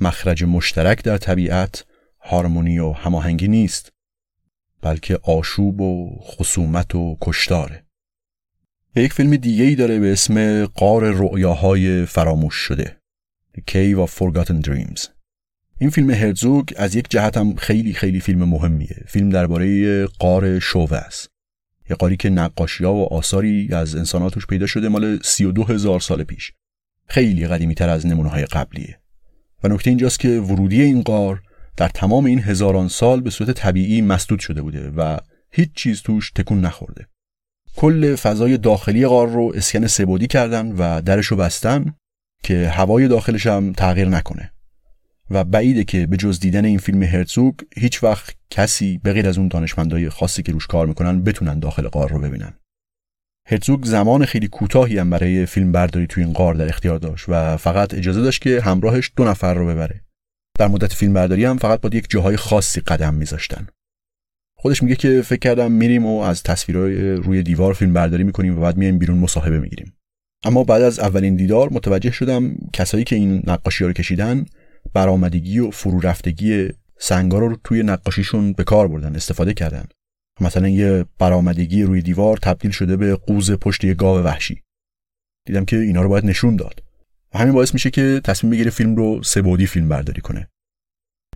مخرج 0.00 0.44
مشترک 0.44 1.04
در 1.04 1.16
طبیعت 1.16 1.84
هارمونی 2.20 2.78
و 2.78 2.92
هماهنگی 2.92 3.48
نیست 3.48 3.92
بلکه 4.82 5.18
آشوب 5.22 5.80
و 5.80 6.18
خصومت 6.22 6.94
و 6.94 7.18
کشتاره. 7.20 7.84
یک 8.96 9.12
فیلم 9.12 9.36
دیگه 9.36 9.64
ای 9.64 9.74
داره 9.74 9.98
به 9.98 10.12
اسم 10.12 10.66
قار 10.66 11.10
رؤیاهای 11.10 12.06
فراموش 12.06 12.54
شده 12.54 12.96
The 13.56 13.60
Cave 13.72 14.08
of 14.08 14.10
Forgotten 14.10 14.68
Dreams. 14.68 15.21
این 15.82 15.90
فیلم 15.90 16.10
هرزوگ 16.10 16.64
از 16.76 16.94
یک 16.94 17.06
جهت 17.10 17.36
هم 17.36 17.54
خیلی 17.54 17.92
خیلی 17.92 18.20
فیلم 18.20 18.44
مهمیه. 18.44 18.96
فیلم 19.06 19.30
درباره 19.30 20.06
قار 20.06 20.58
شوه 20.58 20.96
است. 20.96 21.30
یه 21.90 21.96
قاری 21.96 22.16
که 22.16 22.30
نقاشی 22.30 22.84
ها 22.84 22.94
و 22.94 23.14
آثاری 23.14 23.68
از 23.72 23.96
انساناتوش 23.96 24.46
پیدا 24.46 24.66
شده 24.66 24.88
مال 24.88 25.18
32 25.22 25.62
هزار 25.62 26.00
سال 26.00 26.24
پیش. 26.24 26.52
خیلی 27.08 27.46
قدیمی 27.46 27.74
تر 27.74 27.88
از 27.88 28.06
نمونه 28.06 28.28
های 28.28 28.44
قبلیه. 28.44 28.98
و 29.64 29.68
نکته 29.68 29.90
اینجاست 29.90 30.20
که 30.20 30.28
ورودی 30.28 30.82
این 30.82 31.02
قار 31.02 31.42
در 31.76 31.88
تمام 31.88 32.24
این 32.24 32.40
هزاران 32.40 32.88
سال 32.88 33.20
به 33.20 33.30
صورت 33.30 33.50
طبیعی 33.50 34.02
مسدود 34.02 34.40
شده 34.40 34.62
بوده 34.62 34.90
و 34.90 35.18
هیچ 35.50 35.70
چیز 35.74 36.02
توش 36.02 36.30
تکون 36.30 36.60
نخورده. 36.60 37.06
کل 37.76 38.16
فضای 38.16 38.58
داخلی 38.58 39.06
غار 39.06 39.28
رو 39.28 39.52
اسکن 39.54 39.86
سبودی 39.86 40.26
کردن 40.26 40.72
و 40.72 41.00
درش 41.00 41.26
رو 41.26 41.36
بستن 41.36 41.94
که 42.42 42.68
هوای 42.68 43.08
داخلش 43.08 43.46
هم 43.46 43.72
تغییر 43.72 44.08
نکنه. 44.08 44.51
و 45.32 45.44
بعیده 45.44 45.84
که 45.84 46.06
به 46.06 46.16
جز 46.16 46.40
دیدن 46.40 46.64
این 46.64 46.78
فیلم 46.78 47.02
هرتزوگ 47.02 47.54
هیچ 47.76 48.04
وقت 48.04 48.36
کسی 48.50 49.00
به 49.02 49.12
غیر 49.12 49.28
از 49.28 49.38
اون 49.38 49.48
دانشمندای 49.48 50.08
خاصی 50.08 50.42
که 50.42 50.52
روش 50.52 50.66
کار 50.66 50.86
می‌کنن 50.86 51.22
بتونن 51.22 51.58
داخل 51.58 51.88
غار 51.88 52.10
رو 52.10 52.18
ببینن. 52.18 52.52
هرتزوگ 53.48 53.84
زمان 53.84 54.24
خیلی 54.24 54.48
کوتاهی 54.48 54.98
هم 54.98 55.10
برای 55.10 55.46
فیلم 55.46 55.72
برداری 55.72 56.06
توی 56.06 56.24
این 56.24 56.32
غار 56.32 56.54
در 56.54 56.68
اختیار 56.68 56.98
داشت 56.98 57.24
و 57.28 57.56
فقط 57.56 57.94
اجازه 57.94 58.22
داشت 58.22 58.42
که 58.42 58.60
همراهش 58.60 59.12
دو 59.16 59.24
نفر 59.24 59.54
رو 59.54 59.66
ببره. 59.66 60.00
در 60.58 60.68
مدت 60.68 60.92
فیلم 60.92 61.12
برداری 61.12 61.44
هم 61.44 61.58
فقط 61.58 61.80
با 61.80 61.90
یک 61.92 62.06
جاهای 62.10 62.36
خاصی 62.36 62.80
قدم 62.80 63.14
میذاشتن. 63.14 63.66
خودش 64.58 64.82
میگه 64.82 64.96
که 64.96 65.22
فکر 65.22 65.38
کردم 65.38 65.72
میریم 65.72 66.06
و 66.06 66.20
از 66.20 66.42
تصویرهای 66.42 67.12
روی 67.12 67.42
دیوار 67.42 67.74
فیلم 67.74 67.92
برداری 67.92 68.24
می‌کنیم 68.24 68.58
و 68.58 68.60
بعد 68.60 68.76
میایم 68.76 68.98
بیرون 68.98 69.18
مصاحبه 69.18 69.58
می‌گیریم. 69.58 69.92
اما 70.44 70.64
بعد 70.64 70.82
از 70.82 70.98
اولین 70.98 71.36
دیدار 71.36 71.68
متوجه 71.72 72.10
شدم 72.10 72.56
کسایی 72.72 73.04
که 73.04 73.16
این 73.16 73.42
نقاشی 73.46 73.84
رو 73.84 73.92
کشیدن 73.92 74.46
برآمدگی 74.94 75.58
و 75.58 75.70
فرو 75.70 76.00
رفتگی 76.00 76.68
سنگا 76.98 77.38
رو 77.38 77.56
توی 77.64 77.82
نقاشیشون 77.82 78.52
به 78.52 78.64
کار 78.64 78.88
بردن 78.88 79.16
استفاده 79.16 79.54
کردن. 79.54 79.84
مثلا 80.40 80.68
یه 80.68 81.04
برآمدگی 81.18 81.82
روی 81.82 82.02
دیوار 82.02 82.36
تبدیل 82.36 82.70
شده 82.70 82.96
به 82.96 83.16
قوز 83.16 83.50
پشت 83.50 83.84
یه 83.84 83.94
گاو 83.94 84.18
وحشی. 84.18 84.62
دیدم 85.46 85.64
که 85.64 85.76
اینا 85.76 86.02
رو 86.02 86.08
باید 86.08 86.26
نشون 86.26 86.56
داد. 86.56 86.82
و 87.34 87.38
همین 87.38 87.54
باعث 87.54 87.74
میشه 87.74 87.90
که 87.90 88.20
تصمیم 88.24 88.50
بگیره 88.50 88.70
فیلم 88.70 88.96
رو 88.96 89.22
سبودی 89.22 89.66
فیلم 89.66 89.88
برداری 89.88 90.20
کنه. 90.20 90.48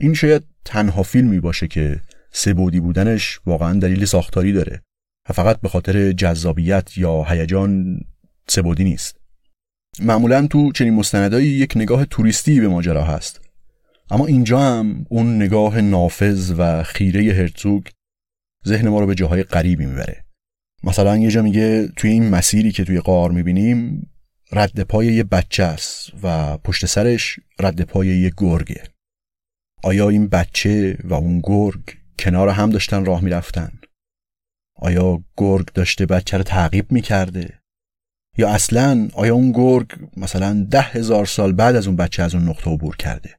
این 0.00 0.14
شاید 0.14 0.44
تنها 0.64 1.02
فیلمی 1.02 1.40
باشه 1.40 1.68
که 1.68 2.00
سبودی 2.32 2.80
بودنش 2.80 3.40
واقعا 3.46 3.78
دلیل 3.78 4.04
ساختاری 4.04 4.52
داره 4.52 4.82
و 5.28 5.32
فقط 5.32 5.60
به 5.60 5.68
خاطر 5.68 6.12
جذابیت 6.12 6.98
یا 6.98 7.24
هیجان 7.24 8.00
سبودی 8.48 8.84
نیست. 8.84 9.16
معمولا 10.00 10.46
تو 10.46 10.72
چنین 10.72 10.94
مستندایی 10.94 11.48
یک 11.48 11.72
نگاه 11.76 12.04
توریستی 12.04 12.60
به 12.60 12.68
ماجرا 12.68 13.04
هست. 13.04 13.45
اما 14.10 14.26
اینجا 14.26 14.60
هم 14.60 15.06
اون 15.08 15.36
نگاه 15.36 15.80
نافذ 15.80 16.54
و 16.58 16.82
خیره 16.82 17.32
هرتزوگ 17.32 17.86
ذهن 18.66 18.88
ما 18.88 19.00
رو 19.00 19.06
به 19.06 19.14
جاهای 19.14 19.42
غریبی 19.42 19.86
می‌بره. 19.86 20.24
مثلا 20.84 21.16
یه 21.16 21.30
جا 21.30 21.42
میگه 21.42 21.88
توی 21.96 22.10
این 22.10 22.28
مسیری 22.28 22.72
که 22.72 22.84
توی 22.84 23.00
قار 23.00 23.30
می‌بینیم 23.30 24.10
رد 24.52 24.80
پای 24.80 25.06
یه 25.06 25.24
بچه 25.24 25.62
است 25.62 26.12
و 26.22 26.58
پشت 26.58 26.86
سرش 26.86 27.40
رد 27.58 27.82
پای 27.82 28.08
یه 28.08 28.32
گرگه. 28.36 28.82
آیا 29.82 30.08
این 30.08 30.28
بچه 30.28 30.98
و 31.04 31.14
اون 31.14 31.40
گرگ 31.44 31.98
کنار 32.18 32.48
هم 32.48 32.70
داشتن 32.70 33.04
راه 33.04 33.20
می‌رفتن؟ 33.24 33.72
آیا 34.76 35.24
گرگ 35.36 35.72
داشته 35.72 36.06
بچه 36.06 36.36
رو 36.36 36.42
تعقیب 36.42 36.92
می‌کرده؟ 36.92 37.58
یا 38.38 38.48
اصلا 38.48 39.08
آیا 39.14 39.34
اون 39.34 39.52
گرگ 39.52 40.08
مثلا 40.16 40.66
ده 40.70 40.80
هزار 40.80 41.26
سال 41.26 41.52
بعد 41.52 41.76
از 41.76 41.86
اون 41.86 41.96
بچه 41.96 42.22
از 42.22 42.34
اون 42.34 42.48
نقطه 42.48 42.70
عبور 42.70 42.96
کرده؟ 42.96 43.36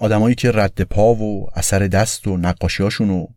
آدمایی 0.00 0.34
که 0.34 0.50
رد 0.52 0.82
پا 0.82 1.14
و 1.14 1.50
اثر 1.54 1.78
دست 1.78 2.28
و 2.28 2.36
نقاشیاشون 2.36 3.08
رو 3.08 3.34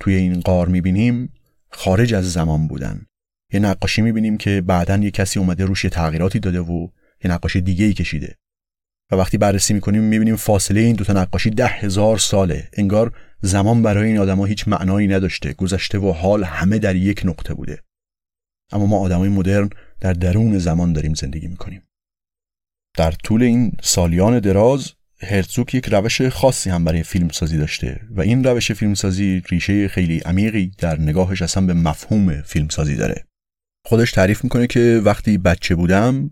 توی 0.00 0.14
این 0.14 0.40
قار 0.40 0.68
می‌بینیم 0.68 1.32
خارج 1.70 2.14
از 2.14 2.32
زمان 2.32 2.68
بودن. 2.68 3.06
یه 3.52 3.60
نقاشی 3.60 4.02
می‌بینیم 4.02 4.36
که 4.36 4.60
بعدا 4.60 4.96
یه 4.96 5.10
کسی 5.10 5.38
اومده 5.38 5.64
روش 5.64 5.82
تغییراتی 5.82 6.40
داده 6.40 6.60
و 6.60 6.88
یه 7.24 7.30
نقاشی 7.30 7.60
دیگه 7.60 7.84
ای 7.84 7.94
کشیده. 7.94 8.36
و 9.12 9.16
وقتی 9.16 9.38
بررسی 9.38 9.74
می‌کنیم 9.74 10.02
می‌بینیم 10.02 10.36
فاصله 10.36 10.80
این 10.80 10.96
دوتا 10.96 11.12
نقاشی 11.12 11.50
ده 11.50 11.66
هزار 11.66 12.18
ساله. 12.18 12.68
انگار 12.72 13.12
زمان 13.40 13.82
برای 13.82 14.08
این 14.08 14.18
آدما 14.18 14.44
هیچ 14.44 14.68
معنایی 14.68 15.08
نداشته. 15.08 15.52
گذشته 15.52 15.98
و 15.98 16.12
حال 16.12 16.44
همه 16.44 16.78
در 16.78 16.96
یک 16.96 17.22
نقطه 17.24 17.54
بوده. 17.54 17.82
اما 18.72 18.86
ما 18.86 18.98
آدمای 18.98 19.28
مدرن 19.28 19.70
در 20.00 20.12
درون 20.12 20.58
زمان 20.58 20.92
داریم 20.92 21.14
زندگی 21.14 21.48
می‌کنیم. 21.48 21.82
در 22.96 23.10
طول 23.10 23.42
این 23.42 23.72
سالیان 23.82 24.38
دراز 24.38 24.92
هرتزوک 25.22 25.74
یک 25.74 25.88
روش 25.88 26.22
خاصی 26.22 26.70
هم 26.70 26.84
برای 26.84 27.02
فیلمسازی 27.02 27.58
داشته 27.58 28.00
و 28.10 28.20
این 28.20 28.44
روش 28.44 28.72
فیلمسازی 28.72 29.42
ریشه 29.48 29.88
خیلی 29.88 30.18
عمیقی 30.18 30.72
در 30.78 31.00
نگاهش 31.00 31.42
اصلا 31.42 31.66
به 31.66 31.74
مفهوم 31.74 32.42
فیلمسازی 32.42 32.96
داره. 32.96 33.24
خودش 33.86 34.12
تعریف 34.12 34.44
می‌کنه 34.44 34.66
که 34.66 35.00
وقتی 35.04 35.38
بچه 35.38 35.74
بودم 35.74 36.30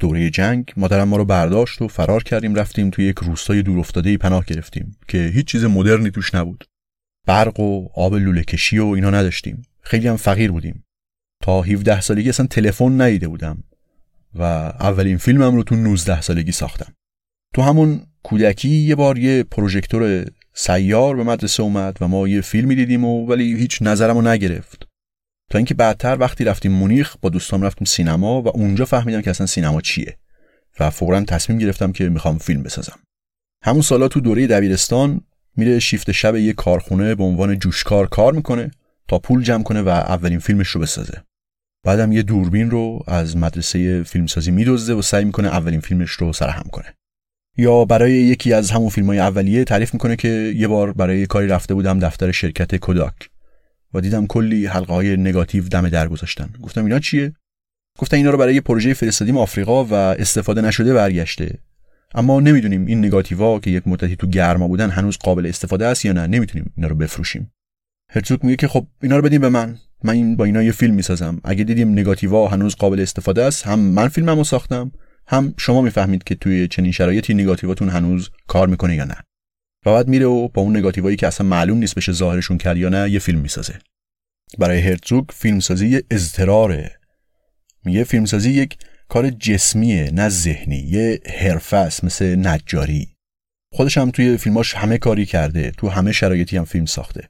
دوره 0.00 0.30
جنگ 0.30 0.72
مادرم 0.76 1.08
ما 1.08 1.16
رو 1.16 1.24
برداشت 1.24 1.82
و 1.82 1.88
فرار 1.88 2.22
کردیم 2.22 2.54
رفتیم 2.54 2.90
توی 2.90 3.04
یک 3.04 3.16
روستای 3.18 3.62
دورافتاده 3.62 4.16
پناه 4.16 4.44
گرفتیم 4.44 4.96
که 5.08 5.18
هیچ 5.34 5.46
چیز 5.46 5.64
مدرنی 5.64 6.10
توش 6.10 6.34
نبود. 6.34 6.64
برق 7.26 7.60
و 7.60 7.88
آب 7.94 8.14
لوله 8.14 8.44
کشی 8.44 8.78
و 8.78 8.86
اینا 8.86 9.10
نداشتیم. 9.10 9.62
خیلی 9.80 10.08
هم 10.08 10.16
فقیر 10.16 10.52
بودیم. 10.52 10.84
تا 11.42 11.62
17 11.62 12.00
سالگی 12.00 12.28
اصلا 12.28 12.46
تلفن 12.46 13.00
ندیده 13.00 13.28
بودم 13.28 13.64
و 14.34 14.42
اولین 14.42 15.16
فیلمم 15.16 15.54
رو 15.54 15.62
تو 15.62 15.76
19 15.76 16.20
سالگی 16.20 16.52
ساختم. 16.52 16.94
تو 17.54 17.62
همون 17.62 18.06
کودکی 18.22 18.68
یه 18.68 18.94
بار 18.94 19.18
یه 19.18 19.42
پروژکتور 19.42 20.24
سیار 20.54 21.16
به 21.16 21.24
مدرسه 21.24 21.62
اومد 21.62 21.98
و 22.00 22.08
ما 22.08 22.28
یه 22.28 22.40
فیلمی 22.40 22.74
دیدیم 22.74 23.04
و 23.04 23.26
ولی 23.26 23.56
هیچ 23.56 23.82
نظرمو 23.82 24.22
نگرفت. 24.22 24.86
تا 25.50 25.58
اینکه 25.58 25.74
بعدتر 25.74 26.16
وقتی 26.20 26.44
رفتیم 26.44 26.72
مونیخ 26.72 27.16
با 27.20 27.28
دوستام 27.28 27.62
رفتیم 27.62 27.84
سینما 27.84 28.42
و 28.42 28.48
اونجا 28.48 28.84
فهمیدم 28.84 29.22
که 29.22 29.30
اصلا 29.30 29.46
سینما 29.46 29.80
چیه 29.80 30.16
و 30.80 30.90
فورا 30.90 31.20
تصمیم 31.20 31.58
گرفتم 31.58 31.92
که 31.92 32.08
می‌خوام 32.08 32.38
فیلم 32.38 32.62
بسازم. 32.62 32.98
همون 33.64 33.82
سالا 33.82 34.08
تو 34.08 34.20
دوره 34.20 34.46
دبیرستان 34.46 35.20
میره 35.56 35.78
شیفت 35.78 36.12
شب 36.12 36.36
یه 36.36 36.52
کارخونه 36.52 37.14
به 37.14 37.24
عنوان 37.24 37.58
جوشکار 37.58 38.08
کار 38.08 38.32
می‌کنه 38.32 38.70
تا 39.08 39.18
پول 39.18 39.42
جمع 39.42 39.62
کنه 39.62 39.82
و 39.82 39.88
اولین 39.88 40.38
فیلمش 40.38 40.68
رو 40.68 40.80
بسازه. 40.80 41.22
بعدم 41.84 42.12
یه 42.12 42.22
دوربین 42.22 42.70
رو 42.70 43.04
از 43.06 43.36
مدرسه 43.36 44.02
فیلمسازی 44.02 44.50
میدزده 44.50 44.94
و 44.94 45.02
سعی 45.02 45.24
می‌کنه 45.24 45.48
اولین 45.48 45.80
فیلمش 45.80 46.10
رو 46.10 46.32
سرهم 46.32 46.66
کنه. 46.72 46.94
یا 47.58 47.84
برای 47.84 48.12
یکی 48.12 48.52
از 48.52 48.70
همون 48.70 48.88
فیلم 48.88 49.06
های 49.06 49.18
اولیه 49.18 49.64
تعریف 49.64 49.94
می‌کنه 49.94 50.16
که 50.16 50.28
یه 50.56 50.68
بار 50.68 50.92
برای 50.92 51.26
کاری 51.26 51.46
رفته 51.46 51.74
بودم 51.74 51.98
دفتر 51.98 52.32
شرکت 52.32 52.76
کوداک 52.76 53.14
و 53.94 54.00
دیدم 54.00 54.26
کلی 54.26 54.66
حلقه 54.66 54.92
های 54.92 55.16
نگاتیو 55.16 55.68
دم 55.68 55.88
در 55.88 56.08
گذاشتن. 56.08 56.50
گفتم 56.62 56.84
اینا 56.84 56.98
چیه؟ 56.98 57.32
گفتن 57.98 58.16
اینا 58.16 58.30
رو 58.30 58.38
برای 58.38 58.54
یه 58.54 58.60
پروژه 58.60 58.94
فرستادیم 58.94 59.36
آفریقا 59.36 59.84
و 59.84 59.94
استفاده 59.94 60.60
نشده 60.60 60.94
برگشته. 60.94 61.58
اما 62.14 62.40
نمی‌دونیم 62.40 62.86
این 62.86 63.04
نگاتیوا 63.04 63.60
که 63.60 63.70
یک 63.70 63.88
مدتی 63.88 64.16
تو 64.16 64.26
گرما 64.26 64.68
بودن 64.68 64.90
هنوز 64.90 65.16
قابل 65.16 65.46
استفاده 65.46 65.86
است 65.86 66.04
یا 66.04 66.12
نه. 66.12 66.26
نمی‌تونیم 66.26 66.72
اینا 66.76 66.88
رو 66.88 66.94
بفروشیم. 66.96 67.52
هرتزوگ 68.10 68.44
میگه 68.44 68.56
که 68.56 68.68
خب 68.68 68.86
اینا 69.02 69.16
رو 69.16 69.22
بدیم 69.22 69.40
به 69.40 69.48
من. 69.48 69.76
من 70.04 70.12
این 70.12 70.36
با 70.36 70.44
اینا 70.44 70.62
یه 70.62 70.72
فیلم 70.72 70.94
می‌سازم. 70.94 71.40
اگه 71.44 71.64
دیدیم 71.64 71.92
نگاتیوا 71.92 72.48
هنوز 72.48 72.76
قابل 72.76 73.00
استفاده 73.00 73.44
است 73.44 73.66
هم 73.66 73.78
من 73.78 74.08
فیلممو 74.08 74.44
ساختم 74.44 74.92
هم 75.28 75.54
شما 75.58 75.80
می‌فهمید 75.80 76.24
که 76.24 76.34
توی 76.34 76.68
چنین 76.68 76.92
شرایطی 76.92 77.34
نگاتیواتون 77.34 77.88
هنوز 77.88 78.30
کار 78.46 78.68
می‌کنه 78.68 78.94
یا 78.94 79.04
نه. 79.04 79.16
و 79.86 79.92
بعد 79.92 80.08
میره 80.08 80.26
و 80.26 80.48
با 80.48 80.62
اون 80.62 80.76
نگاتیوایی 80.76 81.16
که 81.16 81.26
اصلا 81.26 81.46
معلوم 81.46 81.78
نیست 81.78 81.94
بشه 81.94 82.12
ظاهرشون 82.12 82.58
کرد 82.58 82.76
یا 82.76 82.88
نه 82.88 83.10
یه 83.10 83.18
فیلم 83.18 83.38
می‌سازه. 83.38 83.78
برای 84.58 84.80
هرتزوگ 84.80 85.24
فیلمسازی 85.30 86.02
اضطراره. 86.10 86.98
میگه 87.84 88.04
فیلمسازی 88.04 88.50
یک 88.50 88.78
کار 89.08 89.30
جسمیه 89.30 90.10
نه 90.10 90.28
ذهنی. 90.28 90.76
یه 90.76 91.20
حرفه 91.38 91.76
است 91.76 92.04
مثل 92.04 92.46
نجاری. 92.46 93.08
خودش 93.72 93.98
هم 93.98 94.10
توی 94.10 94.36
فیلماش 94.36 94.74
همه 94.74 94.98
کاری 94.98 95.26
کرده. 95.26 95.70
تو 95.70 95.88
همه 95.88 96.12
شرایطی 96.12 96.56
هم 96.56 96.64
فیلم 96.64 96.86
ساخته. 96.86 97.28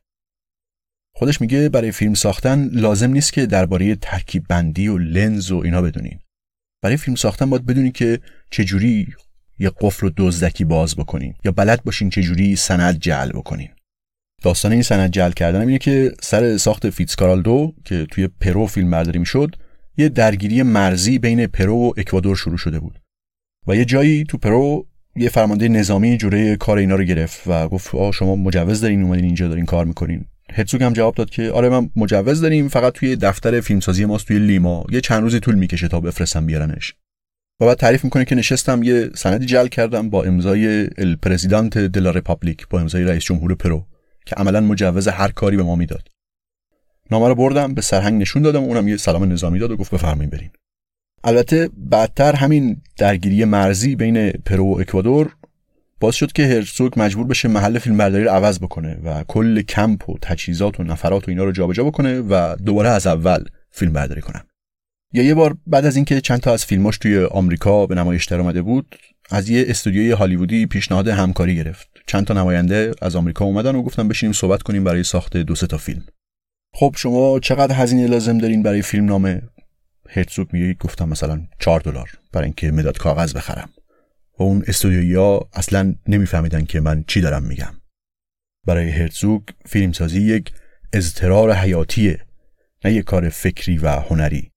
خودش 1.15 1.41
میگه 1.41 1.69
برای 1.69 1.93
فیلم 1.93 2.15
ساختن 2.15 2.69
لازم 2.73 3.11
نیست 3.11 3.33
که 3.33 3.47
درباره 3.47 3.95
ترکیب 3.95 4.45
بندی 4.49 4.89
و 4.89 4.99
لنز 4.99 5.51
و 5.51 5.57
اینا 5.57 5.83
بدونین. 5.83 6.19
برای 6.83 6.97
فیلم 6.97 7.15
ساختن 7.15 7.51
باید 7.51 7.67
بدونین 7.67 7.93
که 7.93 8.21
چجوری 8.51 9.07
یه 9.59 9.71
قفل 9.81 10.07
رو 10.07 10.13
دزدکی 10.17 10.65
باز 10.65 10.97
بکنین 10.97 11.35
یا 11.45 11.53
بلد 11.53 11.85
باشین 11.85 12.11
چجوری 12.11 12.57
سند 12.57 12.99
جعل 12.99 13.29
بکنین. 13.29 13.69
داستان 14.43 14.73
این 14.73 14.83
سند 14.83 15.11
جعل 15.11 15.33
کردن 15.33 15.61
اینه 15.61 15.79
که 15.79 16.13
سر 16.21 16.57
ساخت 16.57 16.91
فیتسکارالدو 16.91 17.75
که 17.85 18.07
توی 18.11 18.29
پرو 18.29 18.67
فیلم 18.67 18.91
برداری 18.91 19.19
می‌شد 19.19 19.57
یه 19.97 20.09
درگیری 20.09 20.63
مرزی 20.63 21.19
بین 21.19 21.47
پرو 21.47 21.77
و 21.77 21.93
اکوادور 21.97 22.37
شروع 22.37 22.57
شده 22.57 22.81
بود. 22.81 23.01
و 23.67 23.77
یه 23.77 23.85
جایی 23.85 24.25
تو 24.25 24.39
پرو 24.39 24.87
یه 25.17 25.29
فرمانده 25.29 25.69
نظامی 25.69 26.17
جلوی 26.17 26.57
کار 26.57 26.79
اینا 26.79 26.95
رو 26.95 27.05
گرفت 27.05 27.43
و 27.47 27.69
گفت 27.69 27.95
آقا 27.95 28.13
شما 28.13 28.37
مجوز 28.37 28.81
دارین 28.81 29.03
اومدین 29.03 29.25
اینجا 29.25 29.49
دارین 29.49 29.65
کار 29.65 29.85
می‌کنین. 29.85 30.25
هرتزوگ 30.53 30.83
هم 30.83 30.93
جواب 30.93 31.15
داد 31.15 31.31
که 31.31 31.51
آره 31.51 31.69
من 31.69 31.91
مجوز 31.97 32.41
داریم 32.41 32.69
فقط 32.69 32.93
توی 32.93 33.17
دفتر 33.17 33.61
فیلمسازی 33.61 34.05
ماست 34.05 34.27
توی 34.27 34.39
لیما. 34.39 34.85
یه 34.91 35.01
چند 35.01 35.23
روزی 35.23 35.41
طول 35.41 35.55
می‌کشه 35.55 35.89
تا 35.89 36.01
بفرستم 36.01 36.47
بیارنش. 36.47 36.95
و 37.61 37.67
بعد 37.67 37.79
تعریف 37.79 38.05
می‌کنه 38.05 38.25
که 38.25 38.35
نشستم 38.35 38.83
یه 38.83 39.11
سندی 39.15 39.47
جعل 39.47 39.67
کردم 39.67 40.11
با 40.11 40.25
امضای 40.25 40.89
el 40.99 41.17
presidente 41.17 41.79
de 41.79 41.95
la 41.95 42.11
república 42.11 42.69
با 42.69 42.81
امضای 42.81 43.05
رئیس 43.05 43.25
جمهور 43.25 43.55
پرو 43.55 43.87
که 44.27 44.35
عملا 44.35 44.61
مجوز 44.61 45.09
هر 45.09 45.29
کاری 45.29 45.57
به 45.57 45.63
ما 45.63 45.77
می‌داد. 45.77 46.09
نامه 47.11 47.29
رو 47.29 47.35
بردم 47.35 47.75
به 47.75 47.83
سرهنگ 47.83 48.21
نشون 48.21 48.43
دادم 48.43 48.63
اونم 48.63 48.89
یه 48.89 48.97
سلام 48.97 49.33
نظامی 49.33 49.59
داد 49.59 49.71
و 49.71 49.77
گفت 49.77 49.95
بفرمایید 49.95 50.31
برین 50.31 50.51
البته 51.25 51.71
بعدتر 51.77 52.35
همین 52.35 52.81
درگیری 52.99 53.45
مرزی 53.45 53.97
بین 53.97 54.31
پرو 54.31 54.65
و 54.65 54.81
اکوادور 54.81 55.37
باز 56.01 56.15
شد 56.15 56.33
که 56.33 56.47
هرسوگ 56.47 56.93
مجبور 56.97 57.27
بشه 57.27 57.49
محل 57.49 57.79
فیلم 57.79 57.97
برداری 57.97 58.25
رو 58.25 58.31
عوض 58.31 58.59
بکنه 58.59 58.99
و 59.05 59.25
کل 59.29 59.63
کمپ 59.63 60.09
و 60.09 60.19
تجهیزات 60.23 60.81
و 60.81 60.83
نفرات 60.83 61.29
و 61.29 61.31
اینا 61.31 61.45
رو 61.45 61.53
جابجا 61.53 61.85
بکنه 61.85 62.21
و 62.21 62.57
دوباره 62.57 62.89
از 62.89 63.07
اول 63.07 63.45
فیلم 63.71 63.93
برداری 63.93 64.21
کنه. 64.21 64.45
یا 65.13 65.23
یه 65.23 65.35
بار 65.35 65.57
بعد 65.67 65.87
از 65.87 65.97
اینکه 65.97 66.21
چند 66.21 66.41
تا 66.41 66.53
از 66.53 66.65
فیلماش 66.65 66.99
توی 66.99 67.25
آمریکا 67.25 67.87
به 67.87 67.95
نمایش 67.95 68.25
در 68.25 68.41
اومده 68.41 68.63
بود 68.63 68.97
از 69.31 69.49
یه 69.49 69.65
استودیوی 69.69 70.11
هالیوودی 70.11 70.67
پیشنهاد 70.67 71.09
همکاری 71.09 71.57
گرفت. 71.57 71.89
چند 72.07 72.27
تا 72.27 72.35
نماینده 72.35 72.93
از 73.03 73.17
آمریکا 73.17 73.45
اومدن 73.45 73.75
و 73.75 73.83
گفتن 73.83 74.09
بشینیم 74.09 74.33
صحبت 74.33 74.63
کنیم 74.63 74.85
برای 74.85 75.05
ساخت 75.05 75.37
دو 75.37 75.55
سه 75.55 75.67
تا 75.67 75.79
فیلم. 75.79 76.03
خب 76.75 76.95
شما 76.97 77.41
چقدر 77.41 77.75
هزینه 77.75 78.07
لازم 78.07 78.39
دارین 78.39 78.63
برای 78.63 78.83
فیلم 78.83 79.05
نامه 79.05 79.43
هرتزوگ 80.09 80.49
میگه 80.53 80.75
گفتم 80.75 81.09
مثلا 81.09 81.43
4 81.59 81.81
دلار 81.81 82.11
برای 82.33 82.45
اینکه 82.45 82.71
مداد 82.71 82.99
کاغذ 82.99 83.37
بخرم. 83.37 83.71
و 84.39 84.43
اون 84.43 84.65
استودیویا 84.67 85.49
اصلا 85.53 85.95
نمیفهمیدن 86.07 86.65
که 86.65 86.81
من 86.81 87.05
چی 87.07 87.21
دارم 87.21 87.43
میگم. 87.43 87.75
برای 88.67 88.91
هرتزوگ 88.91 89.43
فیلمسازی 89.67 90.21
یک 90.21 90.53
اضطرار 90.93 91.53
حیاتیه 91.53 92.27
نه 92.85 92.93
یک 92.93 93.05
کار 93.05 93.29
فکری 93.29 93.79
و 93.79 93.89
هنری. 93.89 94.53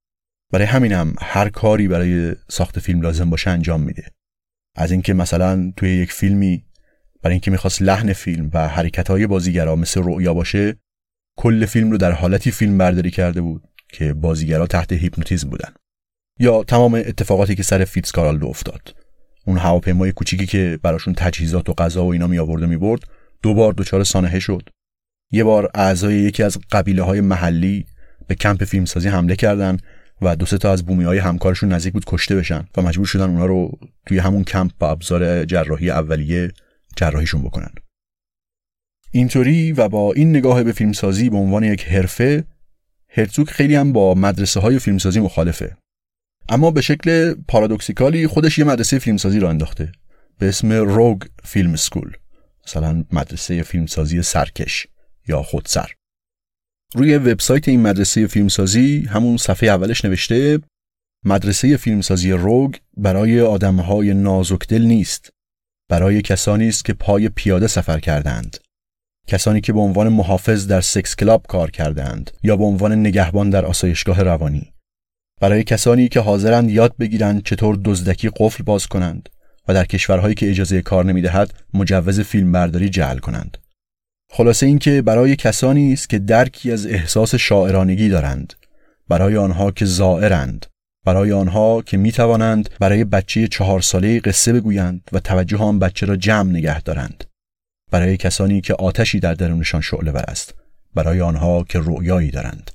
برای 0.51 0.65
همینم 0.65 1.13
هر 1.19 1.49
کاری 1.49 1.87
برای 1.87 2.35
ساخت 2.49 2.79
فیلم 2.79 3.01
لازم 3.01 3.29
باشه 3.29 3.49
انجام 3.49 3.81
میده. 3.81 4.05
از 4.75 4.91
اینکه 4.91 5.13
مثلا 5.13 5.73
توی 5.77 5.89
یک 5.89 6.11
فیلمی 6.11 6.65
برای 7.21 7.33
اینکه 7.33 7.51
می‌خواست 7.51 7.81
لحن 7.81 8.13
فیلم 8.13 8.49
و 8.53 8.67
حرکت 8.67 9.07
های 9.07 9.27
بازیگرا 9.27 9.75
مثل 9.75 10.01
رؤیا 10.03 10.33
باشه 10.33 10.75
کل 11.37 11.65
فیلم 11.65 11.91
رو 11.91 11.97
در 11.97 12.11
حالتی 12.11 12.51
فیلم 12.51 12.77
برداری 12.77 13.11
کرده 13.11 13.41
بود 13.41 13.63
که 13.89 14.13
بازیگرا 14.13 14.67
تحت 14.67 14.93
هیپنوتیزم 14.93 15.49
بودن. 15.49 15.73
یا 16.39 16.63
تمام 16.63 16.95
اتفاقاتی 16.95 17.55
که 17.55 17.63
سر 17.63 17.85
فیتزکارالدو 17.85 18.47
افتاد. 18.47 18.95
اون 19.45 19.57
هواپیمای 19.57 20.11
کوچیکی 20.11 20.45
که 20.45 20.79
براشون 20.83 21.13
تجهیزات 21.13 21.69
و 21.69 21.73
غذا 21.73 22.05
و 22.05 22.11
اینا 22.11 22.27
می 22.27 22.39
آورد 22.39 22.63
و 22.63 22.67
می 22.67 22.77
برد 22.77 23.01
دو 23.41 23.53
بار 23.53 23.73
دچار 23.73 24.03
سانحه 24.03 24.39
شد. 24.39 24.69
یه 25.31 25.43
بار 25.43 25.71
اعضای 25.75 26.15
یکی 26.15 26.43
از 26.43 26.57
قبیله 26.71 27.03
های 27.03 27.21
محلی 27.21 27.85
به 28.27 28.35
کمپ 28.35 28.63
فیلمسازی 28.63 29.09
حمله 29.09 29.35
کردند 29.35 29.81
و 30.21 30.35
دو 30.35 30.45
سه 30.45 30.57
تا 30.57 30.71
از 30.71 30.85
بومی 30.85 31.03
های 31.03 31.17
همکارشون 31.17 31.73
نزدیک 31.73 31.93
بود 31.93 32.05
کشته 32.07 32.35
بشن 32.35 32.67
و 32.77 32.81
مجبور 32.81 33.05
شدن 33.05 33.29
اونا 33.29 33.45
رو 33.45 33.79
توی 34.05 34.19
همون 34.19 34.43
کمپ 34.43 34.71
با 34.79 34.89
ابزار 34.89 35.45
جراحی 35.45 35.89
اولیه 35.89 36.51
جراحیشون 36.95 37.41
بکنن. 37.41 37.71
اینطوری 39.11 39.71
و 39.71 39.89
با 39.89 40.13
این 40.13 40.29
نگاه 40.29 40.63
به 40.63 40.71
فیلمسازی 40.71 41.29
به 41.29 41.37
عنوان 41.37 41.63
یک 41.63 41.87
حرفه 41.87 42.43
هرتزوگ 43.09 43.47
خیلی 43.47 43.75
هم 43.75 43.93
با 43.93 44.13
مدرسه 44.13 44.59
های 44.59 44.79
فیلمسازی 44.79 45.19
مخالفه. 45.19 45.77
اما 46.49 46.71
به 46.71 46.81
شکل 46.81 47.33
پارادوکسیکالی 47.47 48.27
خودش 48.27 48.59
یه 48.59 48.65
مدرسه 48.65 48.99
فیلمسازی 48.99 49.39
را 49.39 49.49
انداخته. 49.49 49.91
به 50.37 50.49
اسم 50.49 50.71
روگ 50.71 51.21
فیلم 51.43 51.75
سکول 51.75 52.11
مثلا 52.67 53.05
مدرسه 53.11 53.63
فیلمسازی 53.63 54.21
سرکش 54.21 54.87
یا 55.27 55.43
خودسر. 55.43 55.91
روی 56.95 57.17
وبسایت 57.17 57.67
این 57.67 57.81
مدرسه 57.81 58.27
فیلمسازی 58.27 59.07
همون 59.09 59.37
صفحه 59.37 59.69
اولش 59.69 60.05
نوشته 60.05 60.59
مدرسه 61.25 61.77
فیلمسازی 61.77 62.31
روگ 62.31 62.75
برای 62.97 63.41
آدمهای 63.41 64.13
نازکدل 64.13 64.81
نیست. 64.81 65.29
برای 65.89 66.21
کسانی 66.21 66.67
است 66.67 66.85
که 66.85 66.93
پای 66.93 67.29
پیاده 67.29 67.67
سفر 67.67 67.99
کردند 67.99 68.57
کسانی 69.27 69.61
که 69.61 69.73
به 69.73 69.79
عنوان 69.79 70.09
محافظ 70.09 70.67
در 70.67 70.81
سکس 70.81 71.15
کلاب 71.15 71.45
کار 71.47 71.71
کردند 71.71 72.31
یا 72.43 72.57
به 72.57 72.63
عنوان 72.63 72.91
نگهبان 72.91 73.49
در 73.49 73.65
آسایشگاه 73.65 74.23
روانی. 74.23 74.73
برای 75.41 75.63
کسانی 75.63 76.07
که 76.07 76.19
حاضرند 76.19 76.69
یاد 76.71 76.93
بگیرند 76.99 77.43
چطور 77.43 77.79
دزدکی 77.85 78.29
قفل 78.35 78.63
باز 78.63 78.87
کنند 78.87 79.29
و 79.67 79.73
در 79.73 79.85
کشورهایی 79.85 80.35
که 80.35 80.49
اجازه 80.49 80.81
کار 80.81 81.05
نمی‌دهد 81.05 81.53
مجوز 81.73 82.19
فیلم 82.19 82.51
برداری 82.51 82.89
جعل 82.89 83.17
کنند. 83.17 83.57
خلاصه 84.31 84.65
اینکه 84.65 85.01
برای 85.01 85.35
کسانی 85.35 85.93
است 85.93 86.09
که 86.09 86.19
درکی 86.19 86.71
از 86.71 86.87
احساس 86.87 87.35
شاعرانگی 87.35 88.09
دارند. 88.09 88.53
برای 89.09 89.37
آنها 89.37 89.71
که 89.71 89.85
زائرند. 89.85 90.65
برای 91.05 91.31
آنها 91.31 91.81
که 91.81 91.97
می 91.97 92.11
توانند 92.11 92.69
برای 92.79 93.03
بچه 93.03 93.47
چهار 93.47 93.81
ساله 93.81 94.19
قصه 94.19 94.53
بگویند 94.53 95.01
و 95.11 95.19
توجه 95.19 95.57
آن 95.57 95.79
بچه 95.79 96.05
را 96.05 96.15
جمع 96.15 96.51
نگه 96.51 96.81
دارند. 96.81 97.23
برای 97.91 98.17
کسانی 98.17 98.61
که 98.61 98.73
آتشی 98.73 99.19
در 99.19 99.33
درونشان 99.33 99.81
شعله 99.81 100.11
است. 100.19 100.53
برای 100.95 101.21
آنها 101.21 101.63
که 101.63 101.79
رؤیایی 101.79 102.31
دارند. 102.31 102.71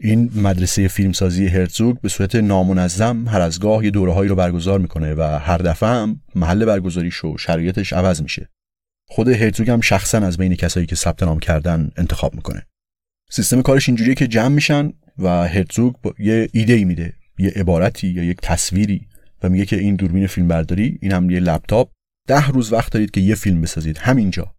این 0.00 0.30
مدرسه 0.34 0.88
فیلمسازی 0.88 1.46
هرتزوگ 1.46 2.00
به 2.00 2.08
صورت 2.08 2.34
نامنظم 2.34 3.28
هر 3.28 3.40
از 3.40 3.60
گاه 3.60 3.84
یه 3.84 3.90
دورههایی 3.90 4.28
رو 4.28 4.36
برگزار 4.36 4.78
می‌کنه 4.78 5.14
و 5.14 5.22
هر 5.22 5.58
دفعه 5.58 5.88
هم 5.88 6.20
محل 6.34 6.64
برگزاریش 6.64 7.24
و 7.24 7.38
شرایطش 7.38 7.92
عوض 7.92 8.22
میشه. 8.22 8.48
خود 9.08 9.28
هرتزوگ 9.28 9.70
هم 9.70 9.80
شخصا 9.80 10.18
از 10.18 10.36
بین 10.38 10.54
کسایی 10.54 10.86
که 10.86 10.96
ثبت 10.96 11.22
نام 11.22 11.38
کردن 11.38 11.90
انتخاب 11.96 12.34
می‌کنه. 12.34 12.66
سیستم 13.30 13.62
کارش 13.62 13.88
اینجوریه 13.88 14.14
که 14.14 14.26
جمع 14.26 14.48
میشن 14.48 14.92
و 15.18 15.28
هرتزوگ 15.28 15.94
یه 16.18 16.48
ایده 16.52 16.72
ای 16.72 16.84
میده 16.84 17.12
یه 17.38 17.52
عبارتی 17.56 18.08
یا 18.08 18.24
یک 18.24 18.38
تصویری 18.42 19.08
و 19.42 19.48
میگه 19.48 19.66
که 19.66 19.76
این 19.76 19.96
دوربین 19.96 20.26
فیلم 20.26 20.48
برداری 20.48 20.98
این 21.02 21.12
هم 21.12 21.30
یه 21.30 21.40
لپتاپ. 21.40 21.90
ده 22.28 22.48
روز 22.48 22.72
وقت 22.72 22.92
دارید 22.92 23.10
که 23.10 23.20
یه 23.20 23.34
فیلم 23.34 23.60
بسازید. 23.60 23.98
همینجا. 23.98 24.54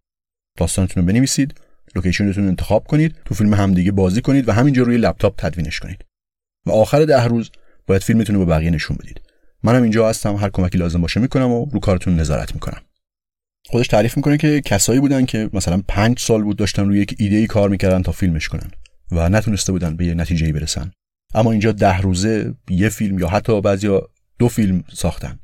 داستانتون 0.56 1.02
رو 1.02 1.06
بنویسید. 1.12 1.60
locationتون 1.96 2.44
رو 2.44 2.48
انتخاب 2.48 2.86
کنید 2.86 3.16
تو 3.24 3.34
فیلم 3.34 3.54
همدیگه 3.54 3.92
بازی 3.92 4.20
کنید 4.20 4.48
و 4.48 4.52
همینجا 4.52 4.82
روی 4.82 4.96
لپتاپ 4.96 5.34
تدوینش 5.38 5.80
کنید. 5.80 6.04
و 6.66 6.70
آخر 6.70 7.04
ده 7.04 7.24
روز 7.24 7.50
باید 7.86 8.02
فیلمتون 8.02 8.36
رو 8.36 8.44
به 8.44 8.52
بقیه 8.52 8.70
نشون 8.70 8.96
بدید. 9.00 9.20
منم 9.62 9.82
اینجا 9.82 10.08
هستم 10.08 10.36
هر 10.36 10.50
کمکی 10.50 10.78
لازم 10.78 11.00
باشه 11.00 11.20
می‌کنم 11.20 11.50
و 11.50 11.66
رو 11.72 11.80
کارتون 11.80 12.16
نظارت 12.16 12.54
می‌کنم. 12.54 12.80
خودش 13.66 13.88
تعریف 13.88 14.16
می‌کنه 14.16 14.36
که 14.36 14.60
کسایی 14.60 15.00
بودن 15.00 15.24
که 15.24 15.50
مثلا 15.52 15.82
پنج 15.88 16.18
سال 16.18 16.42
بود 16.42 16.56
داشتن 16.56 16.88
روی 16.88 17.00
یک 17.00 17.16
ایده 17.18 17.36
ای 17.36 17.46
کار 17.46 17.68
می‌کردن 17.68 18.02
تا 18.02 18.12
فیلمش 18.12 18.48
کنن 18.48 18.70
و 19.12 19.28
نتونسته 19.28 19.72
بودن 19.72 19.96
به 19.96 20.06
یه 20.06 20.14
نتیجه 20.14 20.52
برسن. 20.52 20.90
اما 21.34 21.50
اینجا 21.52 21.72
ده 21.72 22.00
روزه 22.00 22.54
یه 22.70 22.88
فیلم 22.88 23.18
یا 23.18 23.28
حتی 23.28 23.60
بعضیا 23.60 24.08
دو 24.38 24.48
فیلم 24.48 24.84
ساختن. 24.92 25.38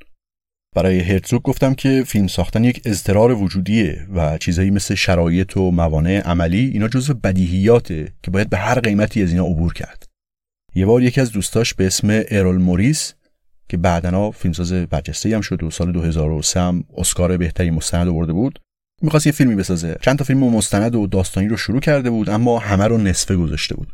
برای 0.75 1.01
هرتزوگ 1.01 1.43
گفتم 1.43 1.75
که 1.75 2.05
فیلم 2.07 2.27
ساختن 2.27 2.65
یک 2.65 2.83
اضطرار 2.85 3.33
وجودیه 3.33 4.07
و 4.15 4.39
چیزایی 4.39 4.71
مثل 4.71 4.95
شرایط 4.95 5.57
و 5.57 5.71
موانع 5.71 6.21
عملی 6.21 6.71
اینا 6.73 6.89
جزو 6.89 7.15
بدیهیاته 7.15 8.13
که 8.23 8.31
باید 8.31 8.51
به 8.51 8.57
هر 8.57 8.81
قیمتی 8.81 9.23
از 9.23 9.31
اینا 9.31 9.45
عبور 9.45 9.73
کرد. 9.73 10.07
یه 10.75 10.87
بار 10.87 11.03
یکی 11.03 11.21
از 11.21 11.33
دوستاش 11.33 11.75
به 11.75 11.87
اسم 11.87 12.23
ارول 12.31 12.57
موریس 12.57 13.15
که 13.69 13.77
بعدنا 13.77 14.31
فیلمساز 14.31 14.73
برجسته 14.73 15.35
هم 15.35 15.41
شد 15.41 15.63
و 15.63 15.71
سال 15.71 15.93
2003 15.93 16.61
هم 16.61 16.85
اسکار 16.97 17.37
بهترین 17.37 17.75
مستند 17.75 18.09
آورده 18.09 18.33
بود 18.33 18.59
می‌خواست 19.03 19.27
یه 19.27 19.33
فیلمی 19.33 19.55
بسازه. 19.55 19.97
چند 20.01 20.19
تا 20.19 20.25
فیلم 20.25 20.39
مستند 20.39 20.95
و 20.95 21.07
داستانی 21.07 21.49
رو 21.49 21.57
شروع 21.57 21.81
کرده 21.81 22.11
بود 22.11 22.31
اما 22.31 22.59
همه 22.59 22.85
رو 22.85 22.99
نصفه 22.99 23.37
گذاشته 23.37 23.75
بود. 23.75 23.93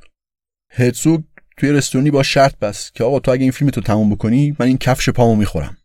هرتزوگ 0.72 1.20
توی 1.56 1.72
رستورانی 1.72 2.10
باهاش 2.10 2.22
شرط 2.22 2.58
بست 2.58 2.90
که 2.94 3.04
آقا 3.04 3.20
تو 3.20 3.30
اگه 3.30 3.42
این 3.42 3.50
فیلمتو 3.50 3.80
تموم 3.80 4.10
بکنی 4.10 4.56
من 4.58 4.66
این 4.66 4.78
کفش 4.78 5.08
پامو 5.08 5.36
می‌خورم. 5.36 5.76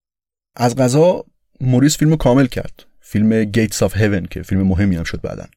از 0.55 0.75
قضا 0.75 1.25
موریس 1.61 1.97
فیلم 1.97 2.15
کامل 2.15 2.45
کرد. 2.45 2.85
فیلم 3.01 3.43
Gates 3.43 3.83
of 3.83 3.97
Heaven 3.97 4.25
که 4.25 4.41
فیلم 4.41 4.63
مهمی 4.63 4.95
هم 4.95 5.03
شد 5.03 5.21
بعدا 5.21 5.47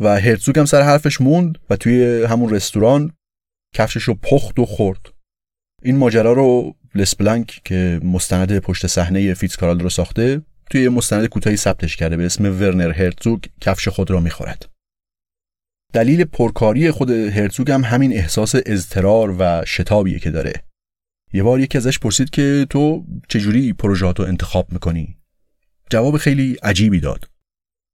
و 0.00 0.20
هرتزوگ 0.20 0.58
هم 0.58 0.64
سر 0.64 0.82
حرفش 0.82 1.20
موند 1.20 1.58
و 1.70 1.76
توی 1.76 2.24
همون 2.24 2.50
رستوران 2.50 3.12
کفشش 3.74 4.02
رو 4.02 4.14
پخت 4.14 4.58
و 4.58 4.66
خورد. 4.66 5.00
این 5.82 5.96
ماجرا 5.96 6.32
رو 6.32 6.74
لس 6.94 7.16
بلانک 7.16 7.60
که 7.64 8.00
مستند 8.04 8.58
پشت 8.58 8.86
صحنه 8.86 9.34
فیتزکارالدو 9.34 9.80
رو 9.80 9.88
ساخته 9.88 10.42
توی 10.70 10.88
مستند 10.88 11.26
کوتاهی 11.26 11.56
ثبتش 11.56 11.96
کرده 11.96 12.16
به 12.16 12.26
اسم 12.26 12.44
ورنر 12.44 12.92
هرتزوگ 12.92 13.40
کفش 13.60 13.88
خود 13.88 14.10
را 14.10 14.20
می‌خورد. 14.20 14.68
دلیل 15.92 16.24
پرکاری 16.24 16.90
خود 16.90 17.10
هرتزوگ 17.10 17.70
هم 17.70 17.84
همین 17.84 18.12
احساس 18.12 18.54
اضطرار 18.66 19.36
و 19.38 19.64
شتابیه 19.64 20.18
که 20.18 20.30
داره. 20.30 20.52
یه 21.32 21.42
بار 21.42 21.60
یکی 21.60 21.78
ازش 21.78 21.98
پرسید 21.98 22.30
که 22.30 22.66
تو 22.70 23.06
چجوری 23.28 23.72
پروژهاتو 23.72 24.22
انتخاب 24.22 24.72
می‌کنی؟ 24.72 25.16
جواب 25.90 26.16
خیلی 26.16 26.56
عجیبی 26.62 27.00
داد. 27.00 27.30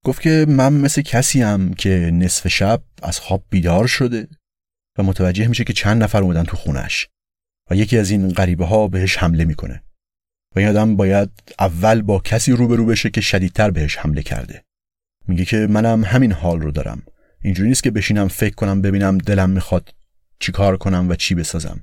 گفت 0.05 0.23
که 0.23 0.47
من 0.49 0.73
مثل 0.73 1.03
کسی 1.03 1.43
هم 1.43 1.75
که 1.75 2.11
نصف 2.13 2.49
شب 2.49 2.83
از 3.03 3.21
خواب 3.21 3.45
بیدار 3.51 3.87
شده 3.87 4.29
و 4.99 5.03
متوجه 5.03 5.49
میشه 5.49 5.65
که 5.65 5.73
چند 5.73 6.03
نفر 6.03 6.23
اومدن 6.23 6.45
تو 6.45 6.57
خونش 6.57 7.09
و 7.71 7.75
یکی 7.75 7.99
از 7.99 8.11
این 8.11 8.29
غریبه 8.29 8.65
ها 8.65 8.89
بهش 8.89 9.17
حمله 9.17 9.45
می‌کنه 9.45 9.83
و 10.57 10.59
این 10.59 10.69
آدم 10.69 10.97
باید 10.97 11.31
اول 11.59 12.03
با 12.03 12.19
کسی 12.19 12.53
روبرو 12.53 12.87
بشه 12.87 13.11
که 13.11 13.21
شدیدتر 13.21 13.71
بهش 13.71 13.97
حمله 13.97 14.23
کرده. 14.23 14.65
میگه 15.29 15.45
که 15.45 15.57
منم 15.57 16.05
همین 16.05 16.33
حال 16.33 16.61
رو 16.61 16.71
دارم. 16.71 17.03
اینجوری 17.43 17.69
نیست 17.69 17.83
که 17.83 17.91
بشینم 17.91 18.29
فکر 18.29 18.55
کنم 18.55 18.83
ببینم 18.83 19.19
دلم 19.19 19.51
می‌خواد 19.51 19.95
چی 20.39 20.53
کار 20.53 20.77
کنم 20.77 21.09
و 21.09 21.15
چی 21.15 21.35
بسازم. 21.35 21.83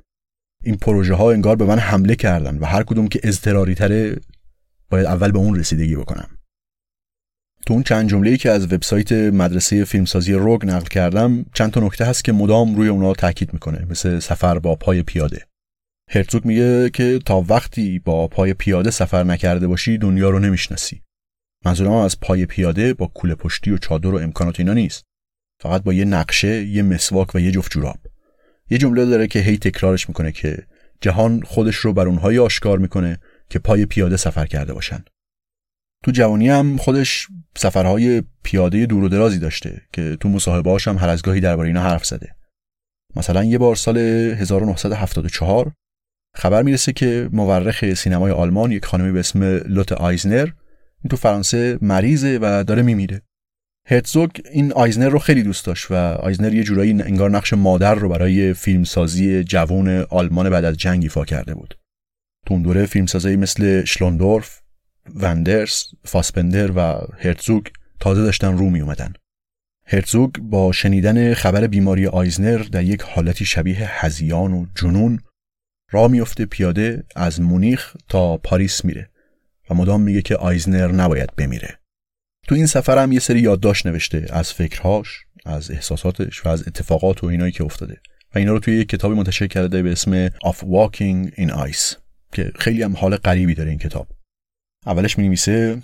این 0.63 0.75
پروژه 0.75 1.13
ها 1.13 1.31
انگار 1.31 1.55
به 1.55 1.65
من 1.65 1.79
حمله 1.79 2.15
کردن 2.15 2.57
و 2.57 2.65
هر 2.65 2.83
کدوم 2.83 3.07
که 3.07 3.19
اضطراری 3.23 3.75
تره 3.75 4.15
باید 4.89 5.05
اول 5.05 5.31
به 5.31 5.39
اون 5.39 5.59
رسیدگی 5.59 5.95
بکنم. 5.95 6.29
تو 7.65 7.73
اون 7.73 7.83
چند 7.83 8.09
جمله‌ای 8.09 8.37
که 8.37 8.51
از 8.51 8.73
وبسایت 8.73 9.11
مدرسه 9.11 9.85
فیلمسازی 9.85 10.33
روگ 10.33 10.65
نقل 10.65 10.87
کردم 10.87 11.45
چند 11.53 11.71
تا 11.71 11.79
نکته 11.79 12.05
هست 12.05 12.23
که 12.23 12.31
مدام 12.31 12.75
روی 12.75 12.87
اونا 12.87 13.13
تاکید 13.13 13.53
می‌کنه 13.53 13.85
مثل 13.89 14.19
سفر 14.19 14.59
با 14.59 14.75
پای 14.75 15.03
پیاده. 15.03 15.45
هرتزوگ 16.09 16.45
میگه 16.45 16.89
که 16.89 17.19
تا 17.25 17.41
وقتی 17.41 17.99
با 17.99 18.27
پای 18.27 18.53
پیاده 18.53 18.91
سفر 18.91 19.23
نکرده 19.23 19.67
باشی 19.67 19.97
دنیا 19.97 20.29
رو 20.29 20.39
نمی‌شناسی. 20.39 21.01
منظورم 21.65 21.91
از 21.91 22.19
پای 22.19 22.45
پیاده 22.45 22.93
با 22.93 23.07
کوله 23.07 23.35
پشتی 23.35 23.71
و 23.71 23.77
چادر 23.77 24.07
و 24.07 24.17
امکانات 24.17 24.59
اینا 24.59 24.73
نیست. 24.73 25.03
فقط 25.61 25.83
با 25.83 25.93
یه 25.93 26.05
نقشه 26.05 26.65
یه 26.65 26.83
مسواک 26.83 27.35
و 27.35 27.39
یه 27.39 27.51
جفت 27.51 27.71
جوراب. 27.71 27.97
یه 28.71 28.77
جمله 28.77 29.05
داره 29.05 29.27
که 29.27 29.39
هی 29.39 29.57
تکرارش 29.57 30.09
می‌کنه 30.09 30.31
که 30.31 30.57
جهان 31.01 31.41
خودش 31.41 31.75
رو 31.75 31.93
بر 31.93 32.07
اونهایی 32.07 32.39
آشکار 32.39 32.79
می‌کنه 32.79 33.19
که 33.49 33.59
پای 33.59 33.85
پیاده 33.85 34.17
سفر 34.17 34.45
کرده 34.45 34.73
باشن. 34.73 35.03
تو 36.03 36.11
جوانی 36.11 36.49
هم 36.49 36.77
خودش 36.77 37.27
سفرهای 37.57 38.23
پیاده 38.43 38.85
دور 38.85 39.03
و 39.03 39.09
درازی 39.09 39.39
داشته 39.39 39.81
که 39.93 40.17
تو 40.19 40.29
مصاحبه‌هاش 40.29 40.87
هم 40.87 40.97
هر 40.97 41.09
از 41.09 41.21
گاهی 41.21 41.39
درباره 41.39 41.67
اینا 41.67 41.81
حرف 41.81 42.05
زده. 42.05 42.35
مثلا 43.15 43.43
یه 43.43 43.57
بار 43.57 43.75
سال 43.75 43.97
1974 43.97 45.71
خبر 46.35 46.63
می‌رسه 46.63 46.93
که 46.93 47.29
مورخ 47.31 47.93
سینمای 47.93 48.31
آلمان 48.31 48.71
یک 48.71 48.85
خانمی 48.85 49.11
به 49.11 49.19
اسم 49.19 49.43
لوته 49.43 49.91
آیزنر 49.91 50.49
تو 51.09 51.17
فرانسه 51.17 51.77
مریضه 51.81 52.39
و 52.41 52.63
داره 52.63 52.81
میمیره. 52.81 53.21
هرتزوگ 53.85 54.29
این 54.51 54.73
آیزنر 54.73 55.09
رو 55.09 55.19
خیلی 55.19 55.43
دوست 55.43 55.65
داشت 55.65 55.91
و 55.91 55.95
آیزنر 55.95 56.53
یه 56.53 56.63
جورایی 56.63 56.91
انگار 56.91 57.29
نقش 57.29 57.53
مادر 57.53 57.95
رو 57.95 58.09
برای 58.09 58.53
فیلمسازی 58.53 59.43
جوان 59.43 60.05
آلمان 60.09 60.49
بعد 60.49 60.65
از 60.65 60.77
جنگ 60.77 61.03
ایفا 61.03 61.25
کرده 61.25 61.53
بود 61.53 61.77
تو 62.45 62.53
اون 62.53 62.63
دوره 62.63 62.85
فیلمسازایی 62.85 63.35
مثل 63.35 63.85
شلوندورف، 63.85 64.61
وندرس، 65.15 65.87
فاسپندر 66.05 66.71
و 66.71 67.07
هرتزوگ 67.17 67.67
تازه 67.99 68.21
داشتن 68.21 68.57
رو 68.57 68.69
می 68.69 68.81
اومدن. 68.81 69.13
هرتزوگ 69.85 70.31
با 70.37 70.71
شنیدن 70.71 71.33
خبر 71.33 71.67
بیماری 71.67 72.07
آیزنر 72.07 72.57
در 72.57 72.83
یک 72.83 73.01
حالتی 73.01 73.45
شبیه 73.45 74.05
هزیان 74.05 74.53
و 74.53 74.65
جنون 74.75 75.19
را 75.91 76.07
میفته 76.07 76.45
پیاده 76.45 77.03
از 77.15 77.41
مونیخ 77.41 77.95
تا 78.09 78.37
پاریس 78.37 78.85
میره 78.85 79.09
و 79.69 79.73
مدام 79.73 80.01
میگه 80.01 80.21
که 80.21 80.35
آیزنر 80.35 80.91
نباید 80.91 81.35
بمیره 81.35 81.80
تو 82.51 82.55
این 82.55 82.65
سفر 82.65 83.03
هم 83.03 83.11
یه 83.11 83.19
سری 83.19 83.39
یادداشت 83.39 83.85
نوشته 83.85 84.27
از 84.29 84.53
فکرهاش 84.53 85.25
از 85.45 85.71
احساساتش 85.71 86.45
و 86.45 86.49
از 86.49 86.67
اتفاقات 86.67 87.23
و 87.23 87.27
اینایی 87.27 87.51
که 87.51 87.63
افتاده. 87.63 88.01
و 88.35 88.37
اینا 88.37 88.51
رو 88.51 88.59
توی 88.59 88.77
یک 88.77 88.89
کتابی 88.89 89.15
منتشر 89.15 89.47
کرده 89.47 89.81
به 89.81 89.91
اسم 89.91 90.29
Of 90.29 90.57
Walking 90.57 91.31
in 91.35 91.49
Ice 91.49 91.95
که 92.31 92.51
خیلی 92.55 92.83
هم 92.83 92.95
حال 92.95 93.15
غریبی 93.15 93.55
داره 93.55 93.69
این 93.69 93.79
کتاب. 93.79 94.07
اولش 94.85 95.17
می 95.17 95.27
نویسه 95.27 95.81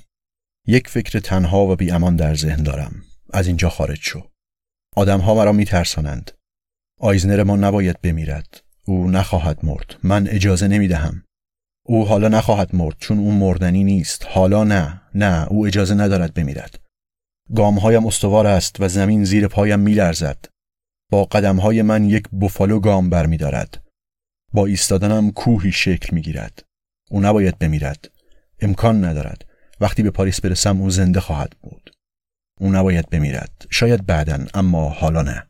یک 0.67 0.87
فکر 0.87 1.19
تنها 1.19 1.67
و 1.67 1.75
بی 1.75 1.91
امان 1.91 2.15
در 2.15 2.35
ذهن 2.35 2.63
دارم. 2.63 2.95
از 3.33 3.47
اینجا 3.47 3.69
خارج 3.69 3.99
شو. 4.01 4.23
آدم 4.95 5.19
ها 5.19 5.35
مرا 5.35 5.51
می 5.51 5.65
ترسانند 5.65 6.31
آیزنر 6.99 7.43
ما 7.43 7.55
نباید 7.55 8.01
بمیرد. 8.01 8.61
او 8.85 9.11
نخواهد 9.11 9.59
مرد. 9.63 9.95
من 10.03 10.27
اجازه 10.27 10.67
نمی 10.67 10.87
دهم 10.87 11.23
او 11.89 12.07
حالا 12.07 12.27
نخواهد 12.27 12.75
مرد 12.75 12.95
چون 12.99 13.19
او 13.19 13.31
مردنی 13.31 13.83
نیست. 13.83 14.25
حالا 14.29 14.63
نه 14.63 15.01
نه 15.15 15.47
او 15.47 15.67
اجازه 15.67 15.95
ندارد 15.95 16.33
بمیرد. 16.33 16.79
گامهایم 17.55 18.05
استوار 18.05 18.47
است 18.47 18.75
و 18.79 18.87
زمین 18.87 19.23
زیر 19.23 19.47
پایم 19.47 19.79
میلرزد. 19.79 20.45
با 21.11 21.23
قدمهای 21.23 21.81
من 21.81 22.05
یک 22.05 22.27
بوفالو 22.31 22.79
گام 22.79 23.09
برمیدارد. 23.09 23.83
با 24.53 24.65
ایستادنم 24.65 25.31
کوهی 25.31 25.71
شکل 25.71 26.15
می‌گیرد. 26.15 26.63
او 27.11 27.21
نباید 27.21 27.59
بمیرد. 27.59 28.09
امکان 28.59 29.05
ندارد. 29.05 29.45
وقتی 29.81 30.03
به 30.03 30.11
پاریس 30.11 30.41
برسم 30.41 30.81
او 30.81 30.89
زنده 30.89 31.19
خواهد 31.19 31.53
بود. 31.61 31.91
او 32.59 32.71
نباید 32.71 33.09
بمیرد. 33.09 33.65
شاید 33.69 34.05
بعدا 34.05 34.45
اما 34.53 34.89
حالا 34.89 35.21
نه. 35.21 35.46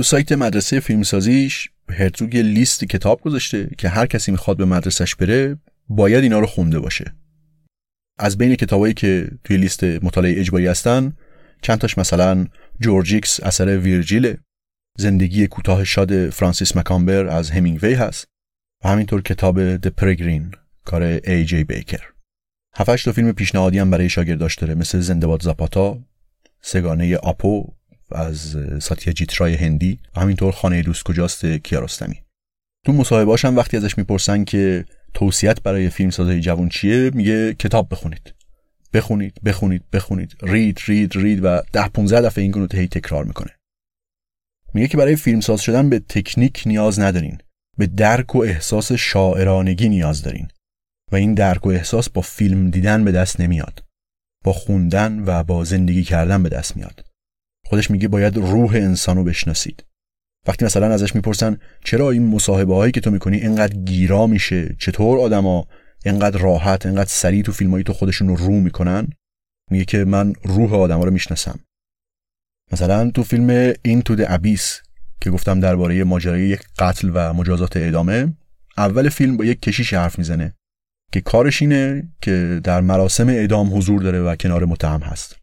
تو 0.00 0.04
سایت 0.04 0.32
مدرسه 0.32 0.80
فیلمسازیش 0.80 1.70
هرتوگ 1.90 2.36
لیست 2.36 2.84
کتاب 2.84 3.20
گذاشته 3.20 3.70
که 3.78 3.88
هر 3.88 4.06
کسی 4.06 4.32
می‌خواد 4.32 4.56
به 4.56 4.64
مدرسش 4.64 5.14
بره 5.14 5.56
باید 5.88 6.22
اینا 6.22 6.38
رو 6.38 6.46
خونده 6.46 6.80
باشه. 6.80 7.14
از 8.18 8.38
بین 8.38 8.54
کتابایی 8.54 8.94
که 8.94 9.30
توی 9.44 9.56
لیست 9.56 9.84
مطالعه 9.84 10.40
اجباری 10.40 10.66
هستن 10.66 11.12
چند 11.62 11.78
تاش 11.78 11.98
مثلا 11.98 12.46
جورجیکس 12.80 13.40
اثر 13.42 13.78
ویرجیل 13.78 14.36
زندگی 14.98 15.46
کوتاه 15.46 15.84
شاد 15.84 16.30
فرانسیس 16.30 16.76
مکامبر 16.76 17.26
از 17.26 17.50
همینگوی 17.50 17.94
هست 17.94 18.26
و 18.84 18.88
همینطور 18.88 19.22
کتاب 19.22 19.76
د 19.76 19.86
پرگرین 19.86 20.50
کار 20.84 21.02
ای 21.02 21.44
جی 21.44 21.64
بیکر 21.64 22.02
هفتش 22.76 23.04
تا 23.04 23.12
فیلم 23.12 23.32
پیشنهادی 23.32 23.78
هم 23.78 23.90
برای 23.90 24.08
شاگرداش 24.08 24.54
داره 24.54 24.74
مثل 24.74 25.00
زندباد 25.00 25.42
زاپاتا 25.42 25.98
سگانه 26.60 27.16
آپو 27.16 27.79
از 28.12 28.56
ساتیا 28.82 29.12
جیترای 29.12 29.54
هندی. 29.54 29.98
و 30.16 30.20
همینطور 30.20 30.52
خانه 30.52 30.82
دوست 30.82 31.02
کجاست 31.02 31.46
کیارستمی. 31.46 32.22
تو 32.86 32.92
مصاحبهاش 32.92 33.44
هم 33.44 33.56
وقتی 33.56 33.76
ازش 33.76 33.98
می‌پرسن 33.98 34.44
که 34.44 34.84
توصیت 35.14 35.62
برای 35.62 35.90
فیلم 35.90 36.10
سازای 36.10 36.40
جوان 36.40 36.68
چیه 36.68 37.10
میگه 37.14 37.54
کتاب 37.54 37.88
بخونید. 37.90 38.34
بخونید 38.94 39.34
بخونید 39.44 39.84
بخونید. 39.92 40.36
رید 40.42 40.80
رید 40.86 41.16
رید 41.16 41.44
و 41.44 41.62
ده 41.72 41.88
15 41.88 42.20
دفعه 42.20 42.44
این 42.44 42.68
هی 42.74 42.88
تکرار 42.88 43.24
می‌کنه. 43.24 43.50
میگه 44.74 44.88
که 44.88 44.96
برای 44.96 45.16
فیلم 45.16 45.40
ساز 45.40 45.60
شدن 45.60 45.88
به 45.90 45.98
تکنیک 45.98 46.62
نیاز 46.66 47.00
ندارین. 47.00 47.38
به 47.78 47.86
درک 47.86 48.36
و 48.36 48.38
احساس 48.38 48.92
شاعرانگی 48.92 49.88
نیاز 49.88 50.22
دارین. 50.22 50.48
و 51.12 51.16
این 51.16 51.34
درک 51.34 51.66
و 51.66 51.68
احساس 51.68 52.10
با 52.10 52.20
فیلم 52.20 52.70
دیدن 52.70 53.04
به 53.04 53.12
دست 53.12 53.40
نمیاد. 53.40 53.84
با 54.44 54.52
خوندن 54.52 55.24
و 55.26 55.44
با 55.44 55.64
زندگی 55.64 56.04
کردن 56.04 56.42
به 56.42 56.48
دست 56.48 56.76
میاد. 56.76 57.09
خودش 57.70 57.90
میگه 57.90 58.08
باید 58.08 58.36
روح 58.36 58.70
انسان 58.74 59.16
رو 59.16 59.24
بشناسید. 59.24 59.84
وقتی 60.46 60.64
مثلا 60.64 60.86
ازش 60.94 61.14
می‌پرسن 61.14 61.58
چرا 61.84 62.10
این 62.10 62.26
مصاحبه 62.26 62.74
هایی 62.74 62.92
که 62.92 63.00
تو 63.00 63.10
می‌کنی 63.10 63.36
اینقدر 63.36 63.76
گیرا 63.76 64.26
میشه؟ 64.26 64.76
چطور 64.78 65.18
آدما 65.18 65.66
اینقدر 66.04 66.38
راحت 66.38 66.86
اینقدر 66.86 67.08
سریع 67.08 67.42
تو 67.42 67.52
فیلمایی 67.52 67.84
تو 67.84 67.92
خودشون 67.92 68.28
رو 68.28 68.36
رو 68.36 68.60
می‌کنن؟ 68.60 69.08
میگه 69.70 69.84
که 69.84 70.04
من 70.04 70.32
روح 70.42 70.74
آدما 70.74 71.04
رو 71.04 71.10
می‌شناسم. 71.10 71.60
مثلا 72.72 73.10
تو 73.10 73.22
فیلم 73.22 73.74
این 73.82 74.02
تو 74.02 74.16
ابیس 74.28 74.80
که 75.20 75.30
گفتم 75.30 75.60
درباره 75.60 76.04
ماجرای 76.04 76.48
یک 76.48 76.60
قتل 76.78 77.10
و 77.14 77.32
مجازات 77.32 77.76
اعدامه 77.76 78.32
اول 78.76 79.08
فیلم 79.08 79.36
با 79.36 79.44
یک 79.44 79.62
کشیش 79.62 79.94
حرف 79.94 80.18
می‌زنه 80.18 80.54
که 81.12 81.20
کارش 81.20 81.62
اینه 81.62 82.12
که 82.22 82.60
در 82.64 82.80
مراسم 82.80 83.28
اعدام 83.28 83.76
حضور 83.76 84.02
داره 84.02 84.20
و 84.20 84.36
کنار 84.36 84.64
متهم 84.64 85.00
هست. 85.00 85.39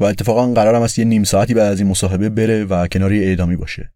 و 0.00 0.04
اتفاقا 0.04 0.52
قرارم 0.52 0.82
است 0.82 0.98
یه 0.98 1.04
نیم 1.04 1.24
ساعتی 1.24 1.54
بعد 1.54 1.72
از 1.72 1.80
این 1.80 1.88
مصاحبه 1.88 2.28
بره 2.28 2.64
و 2.64 2.86
کناری 2.86 3.24
اعدامی 3.24 3.56
باشه. 3.56 3.92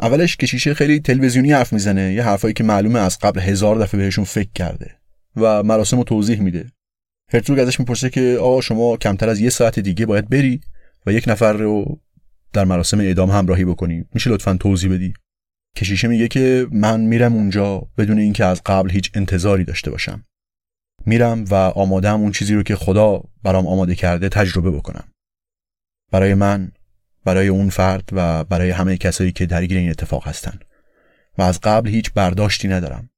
اولش 0.00 0.36
کشیشه 0.36 0.74
خیلی 0.74 1.00
تلویزیونی 1.00 1.52
حرف 1.52 1.72
می‌زنه 1.72 2.12
یه 2.12 2.22
حرفایی 2.22 2.54
که 2.54 2.64
معلومه 2.64 2.98
از 2.98 3.18
قبل 3.18 3.40
هزار 3.40 3.78
دفعه 3.78 4.00
بهشون 4.00 4.24
فکر 4.24 4.50
کرده 4.54 4.96
و 5.36 5.62
مراسم 5.62 5.96
رو 5.96 6.04
توضیح 6.04 6.40
میده. 6.40 6.72
هرتوگ 7.32 7.58
ازش 7.58 7.80
می‌پرسه 7.80 8.10
که 8.10 8.36
آقا 8.40 8.60
شما 8.60 8.96
کمتر 8.96 9.28
از 9.28 9.40
یه 9.40 9.50
ساعت 9.50 9.78
دیگه 9.78 10.06
باید 10.06 10.28
بری 10.28 10.60
و 11.06 11.12
یک 11.12 11.24
نفر 11.28 11.52
رو 11.52 12.00
در 12.52 12.64
مراسم 12.64 13.00
اعدام 13.00 13.30
همراهی 13.30 13.64
بکنی. 13.64 14.04
میشه 14.14 14.30
لطفا 14.30 14.56
توضیح 14.60 14.92
بدی؟ 14.92 15.12
کشیشه 15.76 16.08
میگه 16.08 16.28
که 16.28 16.66
من 16.72 17.00
میرم 17.00 17.34
اونجا 17.34 17.88
بدون 17.98 18.18
اینکه 18.18 18.44
از 18.44 18.62
قبل 18.66 18.90
هیچ 18.90 19.10
انتظاری 19.14 19.64
داشته 19.64 19.90
باشم. 19.90 20.24
میرم 21.06 21.44
و 21.44 21.54
آمادم 21.54 22.20
اون 22.20 22.32
چیزی 22.32 22.54
رو 22.54 22.62
که 22.62 22.76
خدا 22.76 23.22
برام 23.42 23.66
آماده 23.66 23.94
کرده 23.94 24.28
تجربه 24.28 24.70
بکنم. 24.70 25.04
برای 26.10 26.34
من 26.34 26.72
برای 27.24 27.48
اون 27.48 27.68
فرد 27.68 28.08
و 28.12 28.44
برای 28.44 28.70
همه 28.70 28.96
کسایی 28.96 29.32
که 29.32 29.46
درگیر 29.46 29.78
این 29.78 29.90
اتفاق 29.90 30.28
هستن. 30.28 30.58
و 31.38 31.42
از 31.42 31.60
قبل 31.60 31.88
هیچ 31.88 32.12
برداشتی 32.12 32.68
ندارم. 32.68 33.10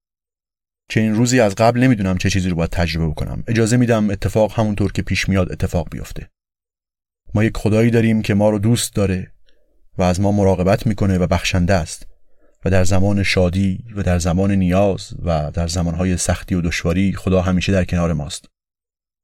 چه 0.89 1.01
این 1.01 1.15
روزی 1.15 1.41
از 1.41 1.55
قبل 1.55 1.81
نمی‌دونم 1.81 2.19
چه 2.19 2.31
چیزی 2.31 2.49
رو 2.49 2.57
باید 2.57 2.71
تجربه 2.71 3.09
بکنم. 3.09 3.45
اجازه 3.47 3.77
میدم 3.77 4.11
اتفاق 4.11 4.59
همونطور 4.59 4.93
که 4.93 5.03
پیش 5.03 5.29
میاد 5.29 5.53
اتفاق 5.53 5.89
بیفته. 5.91 6.31
ما 7.35 7.45
یک 7.45 7.57
خدایی 7.57 7.91
داریم 7.91 8.23
که 8.23 8.35
ما 8.35 8.51
رو 8.51 8.59
دوست 8.59 8.95
داره 8.95 9.33
و 9.99 10.03
از 10.03 10.21
ما 10.21 10.33
مراقبت 10.33 10.87
می‌کنه 10.87 11.19
و 11.19 11.27
بخشنده 11.27 11.75
است. 11.75 12.07
و 12.65 12.71
در 12.71 12.85
زمان 12.85 13.23
شادی 13.23 13.85
و 13.97 14.03
در 14.03 14.19
زمان 14.19 14.53
نیاز 14.53 15.15
و 15.25 15.51
در 15.55 15.69
زمانهای 15.69 16.17
سختی 16.17 16.55
و 16.55 16.61
دشواری 16.61 17.13
خدا 17.13 17.43
همیشه 17.43 17.73
در 17.73 17.85
کنار 17.85 18.13
ماست. 18.13 18.45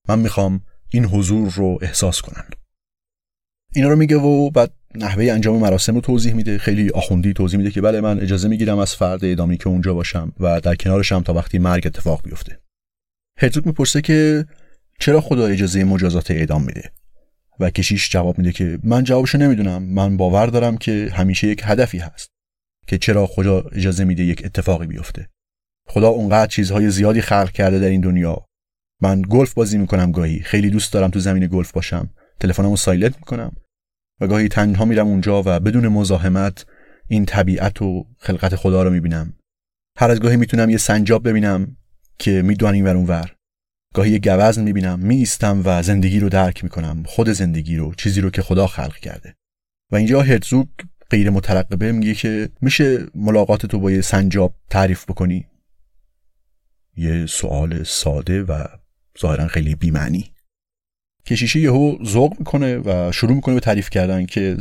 من 0.09 0.19
می‌خوام 0.19 0.61
این 0.91 1.05
حضور 1.05 1.53
رو 1.53 1.79
احساس 1.83 2.21
کنن 2.21 2.45
اینا 3.75 3.89
رو 3.89 3.97
میگه 3.97 4.17
و 4.17 4.51
بعد 4.51 4.73
نحوه 4.95 5.25
انجام 5.25 5.59
مراسم 5.59 5.95
رو 5.95 6.01
توضیح 6.01 6.35
میده. 6.35 6.59
خیلی 6.59 6.91
آخوندی 6.91 7.33
توضیح 7.33 7.59
میده 7.59 7.71
که 7.71 7.81
بله 7.81 8.01
من 8.01 8.21
اجازه 8.21 8.49
می‌گیرم 8.49 8.79
از 8.79 8.95
فرد 8.95 9.25
ادامی 9.25 9.57
که 9.57 9.69
اونجا 9.69 9.95
باشم 9.95 10.33
و 10.41 10.61
در 10.61 10.75
کنارشم 10.75 11.23
تا 11.23 11.33
وقتی 11.33 11.59
مرگ 11.59 11.87
اتفاق 11.87 12.23
بیفته. 12.23 12.61
هرزوگ 13.39 13.67
می‌پرسه 13.67 14.01
که 14.01 14.47
چرا 15.01 15.21
خدا 15.21 15.47
اجازه 15.47 15.85
مجازات 15.85 16.31
اعدام 16.31 16.65
میده؟ 16.65 16.93
و 17.61 17.71
کشیش 17.71 18.11
جواب 18.11 18.39
میده 18.39 18.53
که 18.53 18.79
من 18.83 19.05
جوابشو 19.05 19.39
نمی‌دونم. 19.39 19.83
من 19.83 20.17
باور 20.17 20.47
دارم 20.47 20.79
که 20.79 21.11
همیشه 21.13 21.49
یک 21.49 21.61
هدفی 21.65 21.99
هست. 21.99 22.31
که 22.89 22.99
چرا 22.99 23.27
خدا 23.27 23.61
اجازه 23.61 24.05
میده 24.05 24.25
یک 24.25 24.45
اتفاقی 24.45 24.87
بیفته. 24.87 25.29
خدا 25.89 26.09
اونقدر 26.09 26.47
چیزهای 26.47 26.91
زیادی 26.91 27.21
خلق 27.21 27.51
کرده 27.51 27.79
در 27.79 27.89
این 27.89 28.01
دنیا. 28.01 28.47
من 29.03 29.23
گلف 29.29 29.55
بازی 29.55 29.79
می‌کنم 29.79 30.13
گاهی. 30.13 30.41
خیلی 30.41 30.71
دوست 30.71 30.93
دارم 30.93 31.11
تو 31.11 31.21
زمین 31.21 31.47
گلف 31.47 31.73
باشم. 31.73 32.11
تلفنمو 32.41 32.77
silent 32.77 33.17
می‌کنم. 33.17 33.57
و 34.21 34.27
گاهی 34.27 34.49
تنها 34.49 34.85
میرم 34.85 35.07
اونجا 35.07 35.43
و 35.47 35.61
بدون 35.61 35.89
مزاحمت 35.89 36.67
این 37.09 37.25
طبیعت 37.25 37.83
و 37.83 38.07
خلقت 38.19 38.57
خدا 38.57 38.83
رو 38.83 38.91
می‌بینم. 38.91 39.35
هر 39.99 40.11
از 40.11 40.21
گاهی 40.21 40.37
می‌تونم 40.37 40.71
یه 40.71 40.77
سنجاب 40.77 41.29
ببینم 41.29 41.77
که 42.19 42.43
میدوئه 42.43 42.75
این 42.75 42.87
ور 42.87 43.35
گاهی 43.95 44.11
یه 44.11 44.19
گوزن 44.19 44.63
می‌بینم 44.63 44.99
میستم 44.99 45.63
و 45.65 45.83
زندگی 45.83 46.21
رو 46.21 46.29
درک 46.29 46.65
می‌کنم. 46.65 47.03
خود 47.07 47.29
زندگی 47.29 47.77
رو 47.77 47.95
چیزی 47.95 48.21
رو 48.21 48.31
که 48.31 48.43
خدا 48.43 48.67
خلق 48.67 48.97
کرده. 48.97 49.35
و 49.93 49.97
اینجا 49.97 50.23
هرتزوگ 50.23 50.69
غیر 51.11 51.31
مترقبه 51.31 51.93
میگه 51.93 52.15
که 52.15 52.49
میشه 52.61 53.07
ملاقات 53.15 53.67
تو 53.67 53.79
با 53.79 53.91
یه 53.91 54.01
سنجاب 54.01 54.55
تعریف 54.71 55.05
بکنی؟ 55.05 55.47
یه 56.97 57.27
سوال 57.27 57.83
ساده 57.83 58.43
و 58.43 58.65
ظاهرا 59.21 59.49
خیلی 59.49 59.75
بیمعنی. 59.75 60.33
کشیشه 61.27 61.61
یهو 61.61 62.05
ذوق 62.05 62.39
می‌کنه 62.39 62.79
و 62.79 63.13
شروع 63.13 63.35
می‌کنه 63.35 63.55
به 63.55 63.61
تعریف 63.61 63.91
کردن 63.91 64.27
که 64.27 64.57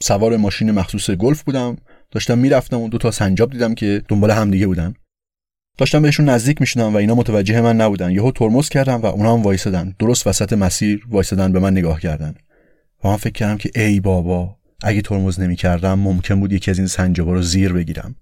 سوار 0.00 0.36
ماشین 0.36 0.70
مخصوص 0.70 1.10
گلف 1.10 1.42
بودم 1.42 1.76
داشتم 2.10 2.38
می‌رفتم 2.38 2.80
و 2.80 2.88
دو 2.88 2.98
تا 2.98 3.10
سنجاب 3.10 3.50
دیدم 3.50 3.74
که 3.74 4.02
دنبال 4.08 4.30
همدیگه 4.30 4.66
بودن. 4.66 4.94
داشتم 5.78 6.02
بهشون 6.02 6.28
نزدیک 6.28 6.60
می‌شدم 6.60 6.94
و 6.94 6.96
اینا 6.96 7.14
متوجه 7.14 7.60
من 7.60 7.76
نبودن. 7.76 8.10
یهو 8.10 8.32
ترمز 8.32 8.68
کردم 8.68 9.00
و 9.00 9.06
اونا 9.06 9.32
هم 9.32 9.42
وایسادن. 9.42 9.94
درست 9.98 10.26
وسط 10.26 10.52
مسیر 10.52 11.06
وایسادن 11.08 11.52
به 11.52 11.58
من 11.58 11.72
نگاه 11.72 12.00
کردن. 12.00 12.34
و 13.04 13.08
من 13.08 13.16
فکر 13.16 13.32
کردم 13.32 13.56
که 13.56 13.70
ای 13.74 14.00
بابا 14.00 14.59
اگه 14.82 15.02
ترمز 15.02 15.40
نمی‌کردم 15.40 15.98
ممکن 15.98 16.40
بود 16.40 16.52
یکی 16.52 16.70
از 16.70 16.78
این 16.78 16.86
سنجابا 16.86 17.32
رو 17.32 17.42
زیر 17.42 17.72
بگیرم 17.72 18.16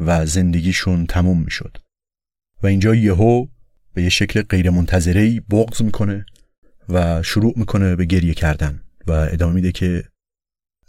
و 0.00 0.26
زندگیشون 0.26 1.06
تموم 1.06 1.42
می‌شد. 1.42 1.76
و 2.62 2.66
اینجا 2.66 2.94
یهو 2.94 3.46
به 3.94 4.02
یه 4.02 4.08
شکل 4.08 4.42
غیر 4.42 4.70
منتظره 4.70 5.40
بغض 5.40 5.82
می‌کنه 5.82 6.26
و 6.88 7.22
شروع 7.22 7.52
می‌کنه 7.56 7.96
به 7.96 8.04
گریه 8.04 8.34
کردن 8.34 8.80
و 9.06 9.12
ادامه 9.12 9.54
میده 9.54 9.72
که 9.72 10.04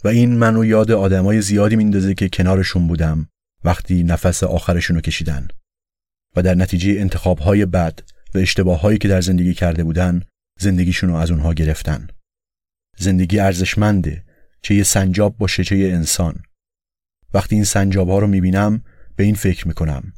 و 0.04 0.08
این 0.08 0.38
منو 0.38 0.64
یاد 0.64 0.90
آدمای 0.90 1.42
زیادی 1.42 1.76
میندازه 1.76 2.14
که 2.14 2.28
کنارشون 2.28 2.86
بودم 2.86 3.28
وقتی 3.64 4.04
نفس 4.04 4.44
آخرشون 4.44 4.96
رو 4.96 5.02
کشیدن. 5.02 5.48
و 6.36 6.42
در 6.42 6.54
نتیجه 6.54 7.00
انتخابهای 7.00 7.66
بد 7.66 8.00
و 8.34 8.38
اشتباههایی 8.38 8.98
که 8.98 9.08
در 9.08 9.20
زندگی 9.20 9.54
کرده 9.54 9.84
بودن 9.84 10.22
زندگیشون 10.60 11.10
رو 11.10 11.16
از 11.16 11.30
اونها 11.30 11.54
گرفتن. 11.54 12.08
زندگی 12.98 13.38
ارزشمنده 13.38 14.24
چه 14.62 14.74
یه 14.74 14.82
سنجاب 14.82 15.38
باشه 15.38 15.64
چه 15.64 15.78
یه 15.78 15.94
انسان. 15.94 16.42
وقتی 17.34 17.54
این 17.54 17.64
سنجاب 17.64 18.08
ها 18.08 18.18
رو 18.18 18.26
می‌بینم 18.26 18.84
به 19.16 19.24
این 19.24 19.34
فکر 19.34 19.68
می‌کنم. 19.68 20.12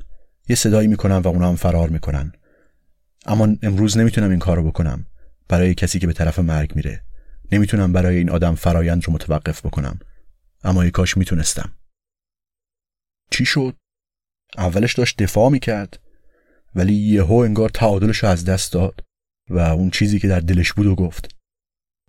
یه 0.49 0.57
صدایی 0.57 0.89
می‌کنم 0.89 1.23
و 1.25 1.29
اونا 1.29 1.49
هم 1.49 1.57
فرار 1.57 1.89
می‌کنن. 1.89 2.33
اما 3.27 3.49
امروز 3.63 3.99
نمی‌تونم 3.99 4.31
این 4.31 4.39
کارو 4.39 4.63
بکنم. 4.63 5.07
برای 5.49 5.75
کسی 5.75 5.99
که 5.99 6.07
به 6.07 6.13
طرف 6.13 6.39
مرگ 6.39 6.77
میره. 6.77 7.05
نمی‌تونم 7.53 7.93
برای 7.93 8.17
این 8.17 8.31
آدم 8.31 8.55
فرایند 8.55 9.05
رو 9.05 9.13
متوقف 9.13 9.67
بکنم. 9.67 9.99
اما 10.65 10.83
ای 10.83 10.91
کاش 10.91 11.17
می‌تونستم. 11.17 11.73
چی 13.31 13.45
شد؟ 13.45 13.77
اولش 14.59 14.95
داشت 14.95 15.23
دفاع 15.23 15.51
می‌کرد. 15.51 16.01
ولی 16.75 16.95
یهو 16.95 17.35
انگار 17.35 17.69
تعادلش 17.69 18.19
رو 18.19 18.29
از 18.29 18.45
دست 18.45 18.73
داد 18.73 19.01
و 19.51 19.59
اون 19.59 19.91
چیزی 19.91 20.19
که 20.19 20.29
در 20.29 20.41
دلش 20.41 20.73
بود 20.73 20.87
و 20.87 20.95
گفت. 20.95 21.34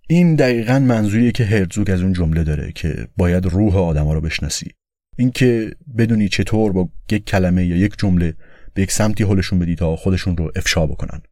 این 0.08 0.34
دقیقا 0.34 0.78
منظوریه 0.78 1.32
که 1.32 1.44
هرزوگ 1.44 1.90
از 1.90 2.02
اون 2.02 2.12
جمله 2.12 2.44
داره 2.44 2.72
که 2.72 3.08
باید 3.16 3.46
روح 3.46 3.76
آدما 3.76 4.12
رو 4.12 4.20
بشناسی. 4.20 4.70
اینکه 5.18 5.76
بدونی 5.98 6.28
چطور 6.28 6.72
با 6.72 6.88
یک 7.10 7.24
کلمه 7.24 7.66
یا 7.66 7.76
یک 7.76 7.94
جمله 7.98 8.34
به 8.74 8.82
یک 8.82 8.92
سمتی 8.92 9.24
حلشون 9.24 9.58
بدی 9.58 9.74
تا 9.74 9.96
خودشون 9.96 10.36
رو 10.36 10.52
افشا 10.56 10.86
بکنن. 10.86 11.22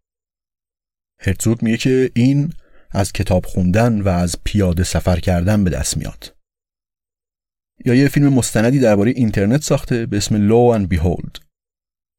هرزوگ 1.20 1.62
میگه 1.62 1.76
که 1.76 2.10
این 2.14 2.52
از 2.90 3.12
کتاب 3.12 3.46
خوندن 3.46 4.00
و 4.00 4.08
از 4.08 4.36
پیاده 4.44 4.84
سفر 4.84 5.20
کردن 5.20 5.64
به 5.64 5.70
دست 5.70 5.96
میاد. 5.96 6.34
یا 7.84 7.94
یه 7.94 8.08
فیلم 8.08 8.32
مستندی 8.32 8.78
درباره 8.78 9.10
اینترنت 9.10 9.62
ساخته 9.62 10.06
به 10.06 10.16
اسم 10.16 10.36
لو 10.36 10.78
and 10.78 10.94
Behold. 10.94 11.40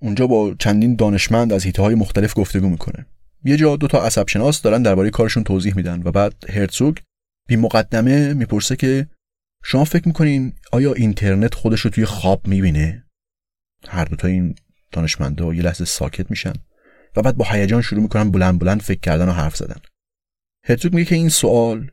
اونجا 0.02 0.28
با 0.28 0.56
چندین 0.60 0.96
دانشمند 0.96 1.54
از 1.54 1.66
حیطه 1.66 1.82
های 1.82 1.96
مختلف 1.96 2.34
گفتگو 2.38 2.70
می‌کنه. 2.70 3.06
یه 3.46 3.58
جا 3.58 3.76
دو 3.76 3.88
تا 3.88 4.06
عصب 4.06 4.28
شناس 4.28 4.62
دارن 4.62 4.82
درباره 4.82 5.10
کارشون 5.10 5.44
توضیح 5.44 5.76
میدن 5.76 6.02
و 6.04 6.12
بعد 6.12 6.34
هرتزوگ 6.50 6.98
بی 7.48 7.56
مقدمه 7.56 8.34
می‌پرسه 8.34 8.76
که 8.76 9.08
شما 9.64 9.84
فکر 9.84 10.08
می‌کنین 10.08 10.54
آیا 10.72 10.94
اینترنت 10.94 11.54
خودش 11.54 11.82
رو 11.82 11.90
توی 11.90 12.06
خواب 12.06 12.48
می‌بینه؟ 12.48 13.06
هر 13.88 14.06
دو 14.06 14.16
تا 14.16 14.28
این 14.28 14.56
دانشمندا 14.92 15.54
یه 15.54 15.62
لحظه 15.62 15.86
ساکت 15.86 16.30
میشن 16.30 16.54
و 17.16 17.22
بعد 17.22 17.38
با 17.38 17.46
هیجان 17.46 17.82
شروع 17.82 18.02
می‌کنن 18.02 18.32
بلند 18.32 18.60
بلند 18.60 18.82
فکر 18.82 19.00
کردن 19.00 19.30
و 19.30 19.32
حرف 19.32 19.56
زدن. 19.56 19.82
هرتزوگ 20.64 20.94
میگه 20.94 21.10
که 21.10 21.16
این 21.16 21.30
سوال 21.30 21.92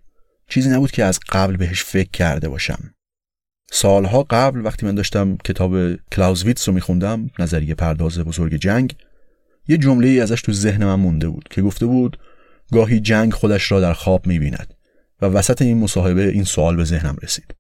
چیزی 0.48 0.70
نبود 0.70 0.90
که 0.90 1.04
از 1.04 1.20
قبل 1.28 1.56
بهش 1.56 1.84
فکر 1.84 2.10
کرده 2.10 2.48
باشم. 2.48 2.94
سالها 3.72 4.22
قبل 4.22 4.64
وقتی 4.64 4.86
من 4.86 4.94
داشتم 4.94 5.36
کتاب 5.36 5.96
کلاوزویتس 5.96 6.68
رو 6.68 6.74
میخوندم 6.74 7.30
نظریه 7.38 7.74
پرداز 7.74 8.18
بزرگ 8.18 8.54
جنگ 8.54 8.96
یه 9.68 9.76
جمله 9.76 10.08
ای 10.08 10.20
ازش 10.20 10.42
تو 10.42 10.52
ذهن 10.52 10.84
من 10.84 10.94
مونده 10.94 11.28
بود 11.28 11.48
که 11.50 11.62
گفته 11.62 11.86
بود 11.86 12.18
گاهی 12.72 13.00
جنگ 13.00 13.32
خودش 13.32 13.72
را 13.72 13.80
در 13.80 13.92
خواب 13.92 14.26
می‌بیند 14.26 14.74
و 15.22 15.26
وسط 15.26 15.62
این 15.62 15.78
مصاحبه 15.78 16.28
این 16.28 16.44
سوال 16.44 16.76
به 16.76 16.84
ذهنم 16.84 17.16
رسید. 17.22 17.54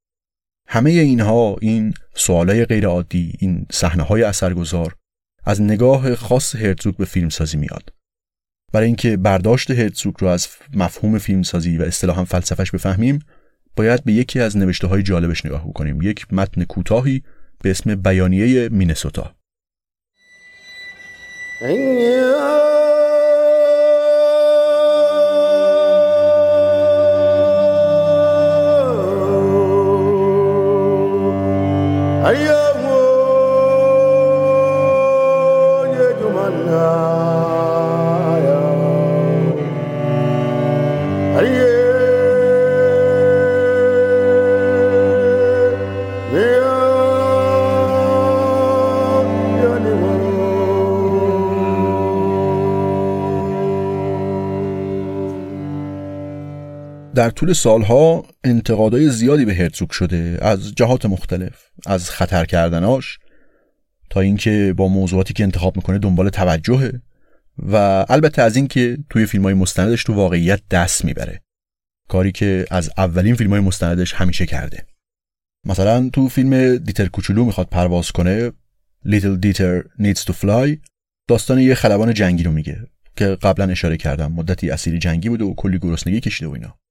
همه 0.68 0.90
اینها 0.90 1.56
این 1.60 1.94
سوالای 2.14 2.64
غیر 2.64 2.86
عادی 2.86 3.32
این 3.38 3.66
صحنه 3.72 4.02
های 4.02 4.22
اثرگذار 4.22 4.96
از 5.44 5.62
نگاه 5.62 6.14
خاص 6.14 6.56
هرتزوگ 6.56 6.96
به 6.96 7.04
فیلمسازی 7.04 7.56
میاد. 7.56 7.92
برای 8.72 8.86
اینکه 8.86 9.16
برداشت 9.16 9.70
هرتزوگ 9.70 10.14
رو 10.18 10.28
از 10.28 10.48
مفهوم 10.74 11.18
فیلمسازی 11.18 11.78
و 11.78 11.82
اصطلاحا 11.82 12.24
فلسفش 12.24 12.70
بفهمیم 12.70 13.18
باید 13.76 14.04
به 14.04 14.12
یکی 14.12 14.40
از 14.40 14.56
نوشته 14.56 14.86
های 14.86 15.02
جالبش 15.02 15.46
نگاه 15.46 15.68
بکنیم. 15.68 16.02
یک 16.02 16.34
متن 16.34 16.64
کوتاهی 16.64 17.22
به 17.62 17.70
اسم 17.70 17.94
بیانیه 17.94 18.68
مینسوتا. 18.68 19.34
Are 21.62 21.70
you? 32.34 32.61
در 57.22 57.30
طول 57.30 57.52
سالها 57.52 58.24
انتقادهای 58.44 59.10
زیادی 59.10 59.44
به 59.44 59.54
هرتزوگ 59.54 59.90
شده 59.90 60.38
از 60.40 60.74
جهات 60.74 61.06
مختلف 61.06 61.66
از 61.86 62.10
خطر 62.10 62.44
کردناش 62.44 63.18
تا 64.10 64.20
اینکه 64.20 64.74
با 64.76 64.88
موضوعاتی 64.88 65.34
که 65.34 65.42
انتخاب 65.44 65.76
می‌کنه 65.76 65.98
دنبال 65.98 66.28
توجهه 66.28 67.00
و 67.58 67.76
البته 68.08 68.42
از 68.42 68.56
اینکه 68.56 68.98
توی 69.10 69.26
فیلم 69.26 69.42
های 69.42 69.54
مستندش 69.54 70.04
تو 70.04 70.14
واقعیت 70.14 70.60
دست 70.70 71.04
می‌بره. 71.04 71.42
کاری 72.08 72.32
که 72.32 72.66
از 72.70 72.90
اولین 72.96 73.34
فیلم 73.34 73.50
های 73.50 73.60
مستندش 73.60 74.12
همیشه 74.12 74.46
کرده. 74.46 74.86
مثلا 75.66 76.10
تو 76.12 76.28
فیلم 76.28 76.76
دیتر 76.76 77.06
کوچولو 77.06 77.44
می‌خواد 77.44 77.68
پرواز 77.68 78.12
کنه 78.12 78.50
Little 79.06 79.38
Dieter 79.44 79.84
Needs 80.00 80.22
to 80.24 80.32
Fly 80.32 80.78
داستان 81.28 81.58
یه 81.58 81.74
خلبان 81.74 82.14
جنگی 82.14 82.42
رو 82.42 82.52
میگه 82.52 82.86
که 83.16 83.26
قبلا 83.26 83.70
اشاره 83.70 83.96
کردم 83.96 84.32
مدتی 84.32 84.70
اسیری 84.70 84.98
جنگی 84.98 85.28
بوده 85.28 85.44
و 85.44 85.54
کلی 85.54 85.78
گرسنگی 85.78 86.20
کشیده 86.20 86.48
و 86.50 86.52
اینا. 86.52 86.81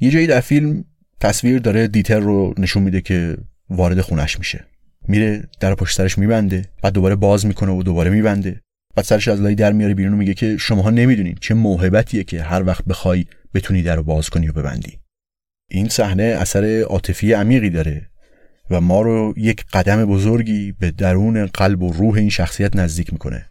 یه 0.00 0.10
جایی 0.10 0.26
در 0.26 0.40
فیلم 0.40 0.84
تصویر 1.20 1.58
داره 1.58 1.88
دیتر 1.88 2.20
رو 2.20 2.54
نشون 2.58 2.82
میده 2.82 3.00
که 3.00 3.36
وارد 3.70 4.00
خونش 4.00 4.38
میشه. 4.38 4.64
میره 5.08 5.48
در 5.60 5.74
پشت 5.74 5.96
سرش 5.96 6.18
میبنده 6.18 6.64
بعد 6.82 6.92
دوباره 6.92 7.14
باز 7.14 7.46
می‌کنه 7.46 7.72
و 7.72 7.82
دوباره 7.82 8.10
میبنده. 8.10 8.60
بعد 8.96 9.04
سرش 9.04 9.28
از 9.28 9.40
لای 9.40 9.54
در 9.54 9.72
میاره 9.72 9.94
بیرون 9.94 10.12
و 10.12 10.16
میگه 10.16 10.34
که 10.34 10.56
شماها 10.56 10.90
نمی‌دونین 10.90 11.38
چه 11.40 11.54
موهبتیه 11.54 12.24
که 12.24 12.42
هر 12.42 12.62
وقت 12.62 12.84
بخوای 12.84 13.24
بتونی 13.54 13.82
در 13.82 13.96
رو 13.96 14.02
باز 14.02 14.30
کنی 14.30 14.48
و 14.48 14.52
ببندی. 14.52 14.98
این 15.70 15.88
صحنه 15.88 16.22
اثر 16.22 16.80
عاطفی 16.80 17.32
عمیقی 17.32 17.70
داره 17.70 18.10
و 18.70 18.80
ما 18.80 19.02
رو 19.02 19.34
یک 19.36 19.64
قدم 19.72 20.04
بزرگی 20.04 20.72
به 20.72 20.90
درون 20.90 21.46
قلب 21.46 21.82
و 21.82 21.92
روح 21.92 22.14
این 22.14 22.30
شخصیت 22.30 22.76
نزدیک 22.76 23.12
می‌کنه. 23.12 23.50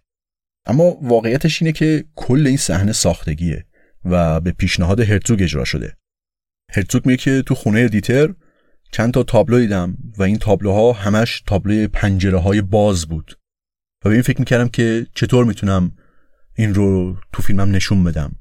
اما 0.66 0.98
واقعیتش 1.02 1.62
اینه 1.62 1.72
که 1.72 2.04
کل 2.16 2.48
این 2.48 2.58
صحنه 2.58 2.92
ساختگیه 2.92 3.66
و 4.06 4.40
به 4.40 4.52
پیشنهاد 4.52 5.00
هرتوگ 5.00 5.42
اجرا 5.42 5.66
شده. 5.66 5.94
هرتوگ 6.74 7.06
میگه 7.06 7.18
که 7.18 7.44
تو 7.46 7.56
خونه 7.56 7.88
دیتر 7.88 8.34
چند 8.92 9.14
تا 9.14 9.24
تابلو 9.24 9.60
دیدم 9.60 9.98
و 10.18 10.24
این 10.24 10.38
تابلوها 10.38 10.94
همش 10.94 11.44
تابلوی 11.48 11.88
پنجره 11.88 12.38
های 12.38 12.62
باز 12.62 13.06
بود. 13.06 13.40
و 14.06 14.10
به 14.10 14.16
این 14.16 14.22
فکر 14.22 14.40
می‌کردم 14.40 14.68
که 14.68 15.08
چطور 15.16 15.46
می‌تونم 15.46 15.92
این 16.56 16.74
رو 16.74 17.18
تو 17.34 17.42
فیلمم 17.42 17.72
نشون 17.72 18.04
بدم. 18.04 18.36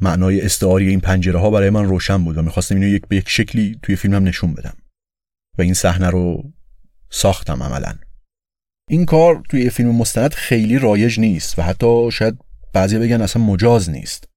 معنای 0.00 0.40
استعاری 0.40 0.88
این 0.88 1.00
پنجره 1.00 1.38
ها 1.38 1.50
برای 1.50 1.70
من 1.70 1.84
روشن 1.84 2.24
بود 2.24 2.38
و 2.38 2.42
می‌خواستم 2.42 2.74
اینو 2.74 2.88
یک 2.88 3.02
به 3.08 3.16
یک 3.16 3.28
شکلی 3.28 3.78
توی 3.82 3.96
فیلمم 3.96 4.28
نشون 4.28 4.54
بدم. 4.54 4.76
و 5.58 5.62
این 5.62 5.74
صحنه 5.74 6.10
رو 6.10 6.52
ساختم 7.10 7.62
عملا. 7.62 7.94
این 8.90 9.06
کار 9.06 9.42
توی 9.48 9.70
فیلم 9.70 9.94
مستند 9.94 10.34
خیلی 10.34 10.78
رایج 10.78 11.20
نیست 11.20 11.58
و 11.58 11.62
حتی 11.62 12.10
شاید 12.12 12.38
بعضی 12.72 12.98
بگن 12.98 13.20
اصلا 13.20 13.42
مجاز 13.42 13.90
نیست. 13.90 14.27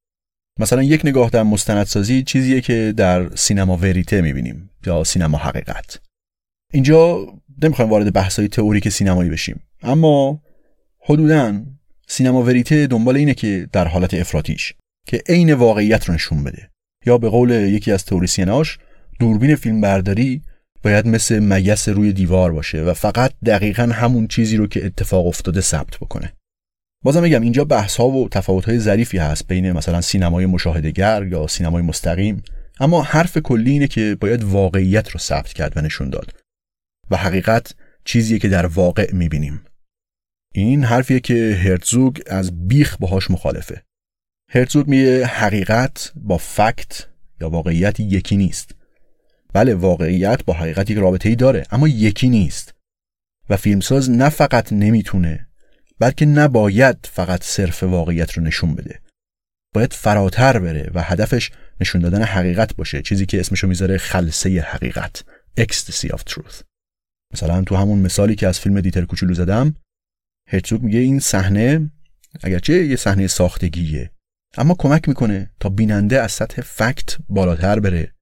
مثلا 0.61 0.83
یک 0.83 1.01
نگاه 1.03 1.29
در 1.29 1.43
مستندسازی 1.43 2.23
چیزیه 2.23 2.61
که 2.61 2.93
در 2.97 3.35
سینما 3.35 3.77
وریته 3.77 4.21
می‌بینیم 4.21 4.69
یا 4.85 5.03
سینما 5.03 5.37
حقیقت. 5.37 5.99
اینجا 6.73 7.27
نمی‌خوایم 7.63 7.91
وارد 7.91 8.13
بحثای 8.13 8.47
تئوریک 8.47 8.89
سینمایی 8.89 9.29
بشیم 9.29 9.59
اما 9.83 10.41
حدودا 11.05 11.61
سینما 12.07 12.43
وریته 12.43 12.87
دنبال 12.87 13.17
اینه 13.17 13.33
که 13.33 13.67
در 13.71 13.87
حالت 13.87 14.13
افراتیش 14.13 14.73
که 15.07 15.23
عین 15.29 15.53
واقعیت 15.53 16.05
رو 16.05 16.13
نشون 16.13 16.43
بده. 16.43 16.69
یا 17.05 17.17
به 17.17 17.29
قول 17.29 17.49
یکی 17.49 17.91
از 17.91 18.05
تئوریسیناش 18.05 18.77
دوربین 19.19 19.55
فیلم 19.55 19.81
برداری 19.81 20.41
باید 20.83 21.07
مثل 21.07 21.39
مگس 21.39 21.89
روی 21.89 22.13
دیوار 22.13 22.51
باشه 22.51 22.81
و 22.81 22.93
فقط 22.93 23.33
دقیقا 23.45 23.83
همون 23.83 24.27
چیزی 24.27 24.57
رو 24.57 24.67
که 24.67 24.85
اتفاق 24.85 25.27
افتاده 25.27 25.61
ثبت 25.61 25.97
بکنه. 25.97 26.33
بازم 27.03 27.21
میگم 27.21 27.41
اینجا 27.41 27.65
بحث 27.65 27.95
ها 27.97 28.07
و 28.07 28.29
تفاوت 28.29 28.65
های 28.65 28.79
ظریفی 28.79 29.17
هست 29.17 29.47
بین 29.47 29.71
مثلا 29.71 30.01
سینمای 30.01 30.45
مشاهدهگر 30.45 31.27
یا 31.31 31.47
سینمای 31.47 31.81
مستقیم. 31.81 32.43
اما 32.79 33.01
حرف 33.01 33.37
کلی 33.37 33.71
اینه 33.71 33.87
که 33.87 34.17
باید 34.21 34.43
واقعیت 34.43 35.09
رو 35.09 35.19
ثبت 35.19 35.53
کرد 35.53 35.77
و 35.77 35.81
نشون 35.81 36.09
داد. 36.09 36.35
و 37.11 37.17
حقیقت 37.17 37.73
چیزیه 38.05 38.39
که 38.39 38.49
در 38.49 38.65
واقع 38.65 39.13
می‌بینیم. 39.13 39.61
این 40.53 40.83
حرفیه 40.83 41.19
که 41.19 41.59
هرتزوگ 41.63 42.19
از 42.27 42.67
بیخ 42.67 42.97
باهاش 42.97 43.31
مخالفه. 43.31 43.83
هرتزوگ 44.49 44.87
میگه 44.87 45.25
حقیقت 45.25 46.11
با 46.15 46.37
فکت 46.37 47.07
یا 47.41 47.49
واقعیت 47.49 47.99
یکی 47.99 48.37
نیست. 48.37 48.75
بله 49.53 49.75
واقعیت 49.75 50.45
با 50.45 50.53
حقیقت 50.53 50.89
یک 50.89 50.97
رابطه 50.97 51.29
ای 51.29 51.35
داره 51.35 51.63
اما 51.71 51.87
یکی 51.87 52.29
نیست. 52.29 52.73
و 53.49 53.57
فیلمساز 53.57 54.09
نه 54.09 54.29
فقط 54.29 54.73
نمی‌تونه 54.73 55.47
بلکه 56.01 56.25
نباید 56.25 56.97
فقط 57.05 57.43
صرف 57.43 57.83
واقعیت 57.83 58.31
رو 58.31 58.43
نشون 58.43 58.75
بده. 58.75 58.99
باید 59.75 59.93
فراتر 59.93 60.59
بره 60.59 60.91
و 60.93 61.01
هدفش 61.01 61.51
نشون 61.81 62.01
دادن 62.01 62.23
حقیقت 62.23 62.75
باشه 62.75 63.01
چیزی 63.01 63.25
که 63.25 63.39
اسمشو 63.39 63.67
می‌ذاره 63.67 63.97
خلسه 63.97 64.61
حقیقت 64.61 65.23
ecstasy 65.59 66.07
of 66.07 66.19
truth. 66.29 66.63
مثلا 67.33 67.63
تو 67.63 67.75
همون 67.75 67.99
مثالی 67.99 68.35
که 68.35 68.47
از 68.47 68.59
فیلم 68.59 68.81
دیتر 68.81 69.05
کوچولو 69.05 69.33
زدم 69.33 69.75
هرتزوگ 70.49 70.81
میگه 70.81 70.99
این 70.99 71.19
صحنه 71.19 71.91
اگرچه 72.43 72.85
یه 72.85 72.95
صحنه 72.95 73.27
ساختگیه 73.27 74.11
اما 74.57 74.75
کمک 74.79 75.09
می‌کنه 75.09 75.51
تا 75.59 75.69
بیننده 75.69 76.21
از 76.21 76.31
سطح 76.31 76.61
فکت 76.61 77.17
بالاتر 77.29 77.79
بره 77.79 78.13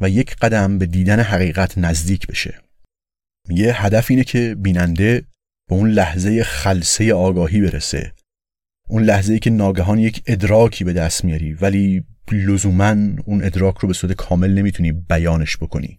و 0.00 0.10
یک 0.10 0.36
قدم 0.36 0.78
به 0.78 0.86
دیدن 0.86 1.20
حقیقت 1.20 1.78
نزدیک 1.78 2.26
بشه. 2.26 2.60
میگه 3.48 3.72
هدف 3.72 4.06
اینه 4.10 4.24
که 4.24 4.54
بیننده 4.54 5.24
به 5.68 5.74
اون 5.76 5.90
لحظه 5.90 6.42
خلصه 6.42 7.14
آگاهی 7.14 7.60
برسه. 7.60 8.12
اون 8.88 9.02
لحظه 9.02 9.32
ای 9.32 9.38
که 9.38 9.50
ناگهان 9.50 9.98
یک 9.98 10.22
ادراکی 10.26 10.84
به 10.84 10.92
دست 10.92 11.24
میاری 11.24 11.52
ولی 11.52 12.04
لزوما 12.32 12.96
اون 13.26 13.44
ادراک 13.44 13.78
رو 13.78 13.88
به 13.88 13.94
صورت 13.94 14.12
کامل 14.12 14.50
نمی‌تونی 14.50 14.92
بیانش 14.92 15.56
بکنی. 15.56 15.96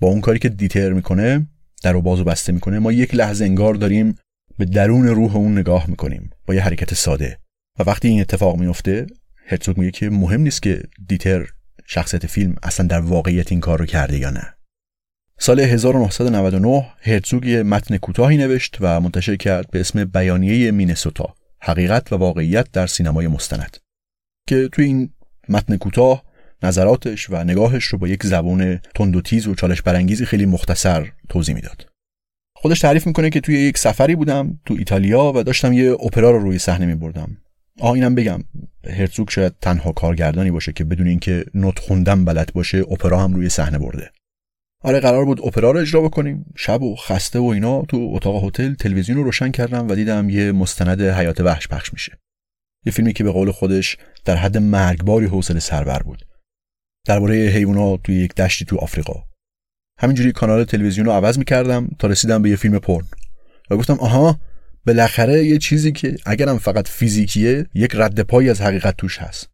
با 0.00 0.08
اون 0.08 0.20
کاری 0.20 0.38
که 0.38 0.48
دیتر 0.48 0.92
می‌کنه 0.92 1.46
در 1.82 1.96
و 1.96 2.02
بازو 2.02 2.24
بسته 2.24 2.52
می‌کنه 2.52 2.78
ما 2.78 2.92
یک 2.92 3.14
لحظه 3.14 3.44
انگار 3.44 3.74
داریم 3.74 4.14
به 4.58 4.64
درون 4.64 5.06
روح 5.06 5.36
اون 5.36 5.58
نگاه 5.58 5.90
می‌کنیم 5.90 6.30
با 6.46 6.54
یه 6.54 6.62
حرکت 6.62 6.94
ساده. 6.94 7.38
و 7.78 7.82
وقتی 7.82 8.08
این 8.08 8.20
اتفاق 8.20 8.56
میفته 8.56 9.06
هرتزوگ 9.46 9.78
میگه 9.78 9.90
که 9.90 10.10
مهم 10.10 10.40
نیست 10.40 10.62
که 10.62 10.82
دیتر 11.08 11.46
شخصیت 11.86 12.26
فیلم 12.26 12.54
اصلا 12.62 12.86
در 12.86 13.00
واقعیت 13.00 13.52
این 13.52 13.60
کار 13.60 13.78
رو 13.78 13.86
کرده 13.86 14.18
یا 14.18 14.30
نه. 14.30 14.54
سال 15.42 15.60
1999 15.60 16.86
هرتزوگ 17.00 17.62
متن 17.66 17.96
کوتاهی 17.96 18.36
نوشت 18.36 18.76
و 18.80 19.00
منتشر 19.00 19.36
کرد 19.36 19.70
به 19.70 19.80
اسم 19.80 20.04
بیانیه 20.04 20.70
مینسوتا 20.70 21.34
حقیقت 21.60 22.12
و 22.12 22.16
واقعیت 22.16 22.72
در 22.72 22.86
سینمای 22.86 23.28
مستند 23.28 23.76
که 24.48 24.68
توی 24.72 24.84
این 24.84 25.10
متن 25.48 25.76
کوتاه 25.76 26.24
نظراتش 26.62 27.30
و 27.30 27.44
نگاهش 27.44 27.84
رو 27.84 27.98
با 27.98 28.08
یک 28.08 28.26
زبان 28.26 28.80
تند 28.94 29.16
و 29.16 29.20
تیز 29.20 29.46
و 29.46 29.54
چالش 29.54 29.82
برانگیزی 29.82 30.24
خیلی 30.26 30.46
مختصر 30.46 31.12
توضیح 31.28 31.54
می‌داد. 31.54 31.86
خودش 32.56 32.80
تعریف 32.80 33.06
می‌کنه 33.06 33.30
که 33.30 33.40
توی 33.40 33.58
یک 33.58 33.78
سفری 33.78 34.16
بودم 34.16 34.60
تو 34.66 34.74
ایتالیا 34.74 35.32
و 35.36 35.42
داشتم 35.42 35.72
یه 35.72 35.92
اپرا 35.92 36.30
رو 36.30 36.38
روی 36.38 36.58
صحنه 36.58 36.86
می 36.86 36.94
بردم. 36.94 37.36
آه 37.78 37.92
اینم 37.92 38.14
بگم 38.14 38.44
هرتزوگ 38.86 39.30
شاید 39.30 39.52
تنها 39.60 39.92
کارگردانی 39.92 40.50
باشه 40.50 40.72
که 40.72 40.84
بدون 40.84 41.06
اینکه 41.06 41.44
نوت 41.54 41.78
خوندن 41.78 42.24
بلد 42.24 42.52
باشه 42.54 42.78
اپرا 42.78 43.20
هم 43.20 43.34
روی 43.34 43.48
صحنه 43.48 43.78
برده 43.78 44.10
آره 44.82 45.00
قرار 45.00 45.24
بود 45.24 45.40
اپرا 45.46 45.70
رو 45.70 45.80
اجرا 45.80 46.00
بکنیم. 46.00 46.44
شب 46.56 46.82
و 46.82 46.96
خسته 46.96 47.38
و 47.38 47.44
اینا 47.44 47.82
تو 47.82 48.10
اتاق 48.14 48.44
هتل 48.44 48.74
تلویزیون 48.74 49.18
رو 49.18 49.24
روشن 49.24 49.50
کردم 49.50 49.88
و 49.88 49.94
دیدم 49.94 50.30
یه 50.30 50.52
مستند 50.52 51.02
حیات 51.02 51.40
وحش 51.40 51.68
پخش 51.68 51.92
میشه. 51.92 52.18
یه 52.86 52.92
فیلمی 52.92 53.12
که 53.12 53.24
به 53.24 53.30
قول 53.30 53.50
خودش 53.50 53.96
در 54.24 54.36
حد 54.36 54.56
مرگباری 54.56 55.26
حوصله 55.26 55.60
سربر 55.60 56.02
بود. 56.02 56.24
درباره 57.06 57.34
حیوونا 57.34 57.96
توی 57.96 58.14
یک 58.14 58.34
دشتی 58.34 58.64
تو 58.64 58.76
آفریقا. 58.76 59.24
همینجوری 59.98 60.32
کانال 60.32 60.64
تلویزیون 60.64 61.06
رو 61.06 61.12
عوض 61.12 61.38
می‌کردم 61.38 61.88
تا 61.98 62.08
رسیدم 62.08 62.42
به 62.42 62.50
یه 62.50 62.56
فیلم 62.56 62.78
پرن. 62.78 63.06
و 63.70 63.76
گفتم 63.76 63.94
آها 64.00 64.40
بالاخره 64.86 65.44
یه 65.44 65.58
چیزی 65.58 65.92
که 65.92 66.16
اگرم 66.26 66.58
فقط 66.58 66.88
فیزیکیه 66.88 67.66
یک 67.74 67.90
رد 67.94 68.20
پایی 68.20 68.50
از 68.50 68.60
حقیقت 68.60 68.96
توش 68.96 69.18
هست. 69.18 69.50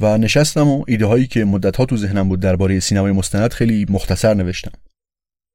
و 0.00 0.18
نشستم 0.18 0.68
و 0.68 0.84
ایده 0.88 1.06
هایی 1.06 1.26
که 1.26 1.44
مدت 1.44 1.76
ها 1.76 1.86
تو 1.86 1.96
ذهنم 1.96 2.28
بود 2.28 2.40
درباره 2.40 2.80
سینمای 2.80 3.12
مستند 3.12 3.52
خیلی 3.52 3.86
مختصر 3.88 4.34
نوشتم. 4.34 4.72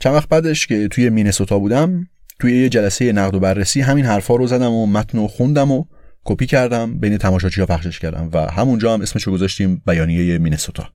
چند 0.03 0.13
وقت 0.13 0.29
بعدش 0.29 0.67
که 0.67 0.87
توی 0.87 1.09
مینسوتا 1.09 1.59
بودم 1.59 2.07
توی 2.39 2.61
یه 2.61 2.69
جلسه 2.69 3.11
نقد 3.11 3.35
و 3.35 3.39
بررسی 3.39 3.81
همین 3.81 4.05
حرفا 4.05 4.35
رو 4.35 4.47
زدم 4.47 4.71
و 4.71 4.85
متن 4.85 5.17
و 5.17 5.27
خوندم 5.27 5.71
و 5.71 5.85
کپی 6.25 6.45
کردم 6.45 6.99
بین 6.99 7.17
تماشاچی‌ها 7.17 7.67
پخشش 7.67 7.99
کردم 7.99 8.29
و 8.33 8.51
همونجا 8.51 8.93
هم 8.93 9.01
اسمشو 9.01 9.31
گذاشتیم 9.31 9.81
بیانیه 9.85 10.37
مینسوتا. 10.37 10.89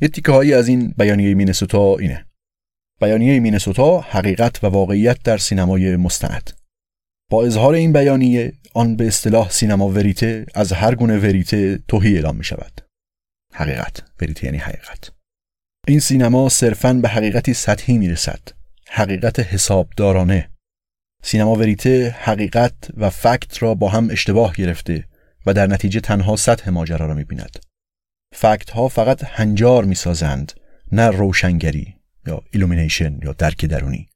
یه 0.00 0.08
تیکه 0.08 0.32
هایی 0.32 0.54
از 0.54 0.68
این 0.68 0.94
بیانیه 0.98 1.34
مینسوتا 1.34 1.96
اینه. 1.96 2.26
بیانیه 3.00 3.40
مینسوتا 3.40 4.00
حقیقت 4.00 4.64
و 4.64 4.66
واقعیت 4.66 5.22
در 5.24 5.38
سینمای 5.38 5.96
مستند. 5.96 6.50
با 7.30 7.44
اظهار 7.44 7.74
این 7.74 7.92
بیانیه 7.92 8.52
آن 8.74 8.96
به 8.96 9.06
اصطلاح 9.06 9.50
سینما 9.50 9.88
وریته 9.88 10.46
از 10.54 10.72
هر 10.72 10.94
گونه 10.94 11.18
وریته 11.18 11.78
توهی 11.88 12.14
اعلام 12.14 12.36
می 12.36 12.44
شود 12.44 12.80
حقیقت. 13.52 14.02
وریته 14.20 14.44
یعنی 14.44 14.58
حقیقت. 14.58 15.10
این 15.86 16.00
سینما 16.00 16.48
صرفاً 16.48 16.92
به 16.92 17.08
حقیقتی 17.08 17.54
سطحی 17.54 17.98
می 17.98 18.08
رسد 18.08 18.40
حقیقت 18.88 19.40
حسابدارانه. 19.40 20.50
سینما 21.22 21.54
وریته 21.54 22.16
حقیقت 22.18 22.74
و 22.96 23.10
فکت 23.10 23.62
را 23.62 23.74
با 23.74 23.88
هم 23.88 24.10
اشتباه 24.10 24.54
گرفته 24.54 25.04
و 25.46 25.54
در 25.54 25.66
نتیجه 25.66 26.00
تنها 26.00 26.36
سطح 26.36 26.70
ماجرا 26.70 27.06
را 27.06 27.14
می 27.14 27.24
بیند 27.24 27.58
fact 28.34 28.70
ها 28.70 28.88
فقط 28.88 29.24
هنجار 29.24 29.84
می 29.84 29.94
سازند 29.94 30.52
نه 30.92 31.06
روشنگری 31.10 31.94
یا 32.26 32.42
illumination 32.50 33.18
یا 33.22 33.32
درک 33.32 33.64
درونی. 33.64 34.08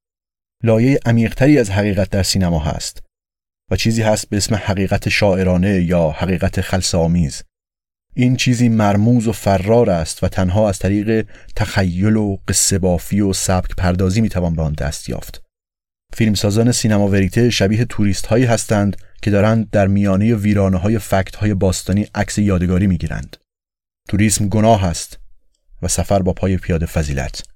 لایه 0.64 0.98
عمیقتری 1.06 1.58
از 1.58 1.70
حقیقت 1.70 2.10
در 2.10 2.22
سینما 2.22 2.58
هست 2.58 3.02
و 3.70 3.76
چیزی 3.76 4.02
هست 4.02 4.28
به 4.28 4.36
اسم 4.36 4.54
حقیقت 4.54 5.08
شاعرانه 5.08 5.80
یا 5.82 6.10
حقیقت 6.10 6.60
خلسه 6.60 6.94
آمیز 6.94 7.42
این 8.14 8.36
چیزی 8.36 8.68
مرموز 8.68 9.28
و 9.28 9.32
فرار 9.32 9.90
است 9.90 10.24
و 10.24 10.28
تنها 10.28 10.68
از 10.68 10.78
طریق 10.78 11.26
تخیل 11.56 12.16
و 12.16 12.36
قصه 12.48 12.78
بافی 12.78 13.20
و 13.20 13.32
سبک 13.32 13.76
پردازی 13.76 14.20
می‌توان 14.20 14.54
به 14.54 14.62
آن 14.62 14.72
دست 14.72 15.08
یافت. 15.08 15.42
فیلمسازان 16.14 16.72
سینما 16.72 17.08
وریته 17.08 17.50
شبیه 17.50 17.84
توریست 17.84 18.26
هایی 18.26 18.44
هستند 18.44 18.96
که 19.22 19.30
دارند 19.30 19.70
در 19.70 19.86
میانه 19.86 20.34
ویرانه 20.34 20.78
های 20.78 20.98
فکت 20.98 21.36
های 21.36 21.54
باستانی 21.54 22.08
عکس 22.14 22.38
یادگاری 22.38 22.86
می‌گیرند. 22.86 23.36
توریسم 24.08 24.48
گناه 24.48 24.84
است 24.84 25.18
و 25.82 25.88
سفر 25.88 26.22
با 26.22 26.32
پای 26.32 26.56
پیاده 26.56 26.86
فضیلت. 26.86 27.49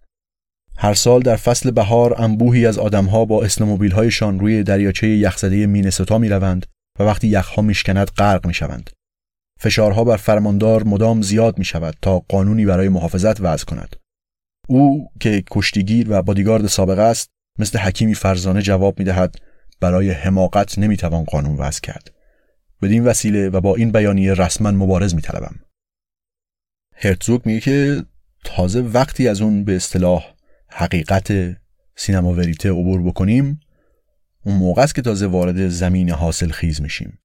هر 0.84 0.94
سال 0.94 1.20
در 1.20 1.36
فصل 1.36 1.70
بهار 1.70 2.22
انبوهی 2.22 2.66
از 2.66 2.78
آدمها 2.78 3.24
با 3.24 3.46
هایشان 3.92 4.40
روی 4.40 4.62
دریاچه 4.62 5.08
یخزده 5.08 5.66
مینسوتا 5.66 6.18
می 6.18 6.28
روند 6.28 6.66
و 6.98 7.02
وقتی 7.02 7.28
یخها 7.28 7.62
میشکند 7.62 8.10
غرق 8.10 8.46
می 8.46 8.54
شوند. 8.54 8.90
فشارها 9.60 10.04
بر 10.04 10.16
فرماندار 10.16 10.84
مدام 10.84 11.22
زیاد 11.22 11.58
می 11.58 11.64
شود 11.64 11.94
تا 12.02 12.18
قانونی 12.18 12.66
برای 12.66 12.88
محافظت 12.88 13.40
وضع 13.40 13.64
کند. 13.64 13.96
او 14.68 15.10
که 15.20 15.44
کشتیگیر 15.50 16.06
و 16.10 16.22
بادیگارد 16.22 16.66
سابقه 16.66 17.02
است 17.02 17.28
مثل 17.58 17.78
حکیمی 17.78 18.14
فرزانه 18.14 18.62
جواب 18.62 18.98
می 18.98 19.04
دهد 19.04 19.36
برای 19.80 20.10
حماقت 20.10 20.78
نمی 20.78 20.96
توان 20.96 21.24
قانون 21.24 21.56
وضع 21.56 21.80
کرد. 21.80 22.14
بدین 22.82 23.04
وسیله 23.04 23.48
و 23.48 23.60
با 23.60 23.76
این 23.76 23.92
بیانیه 23.92 24.34
رسما 24.34 24.70
مبارز 24.70 25.14
می 25.14 25.22
طلبم. 25.22 25.60
هرتزوگ 26.96 27.46
میگه 27.46 27.60
که 27.60 28.04
تازه 28.44 28.80
وقتی 28.80 29.28
از 29.28 29.40
اون 29.40 29.64
به 29.64 29.76
اصطلاح 29.76 30.33
حقیقت 30.76 31.56
سینما 31.96 32.32
وریته 32.32 32.70
عبور 32.70 33.02
بکنیم 33.02 33.60
اون 34.44 34.56
موقع 34.56 34.82
است 34.82 34.94
که 34.94 35.02
تازه 35.02 35.26
وارد 35.26 35.68
زمین 35.68 36.10
حاصل 36.10 36.50
خیز 36.50 36.80
میشیم. 36.82 37.18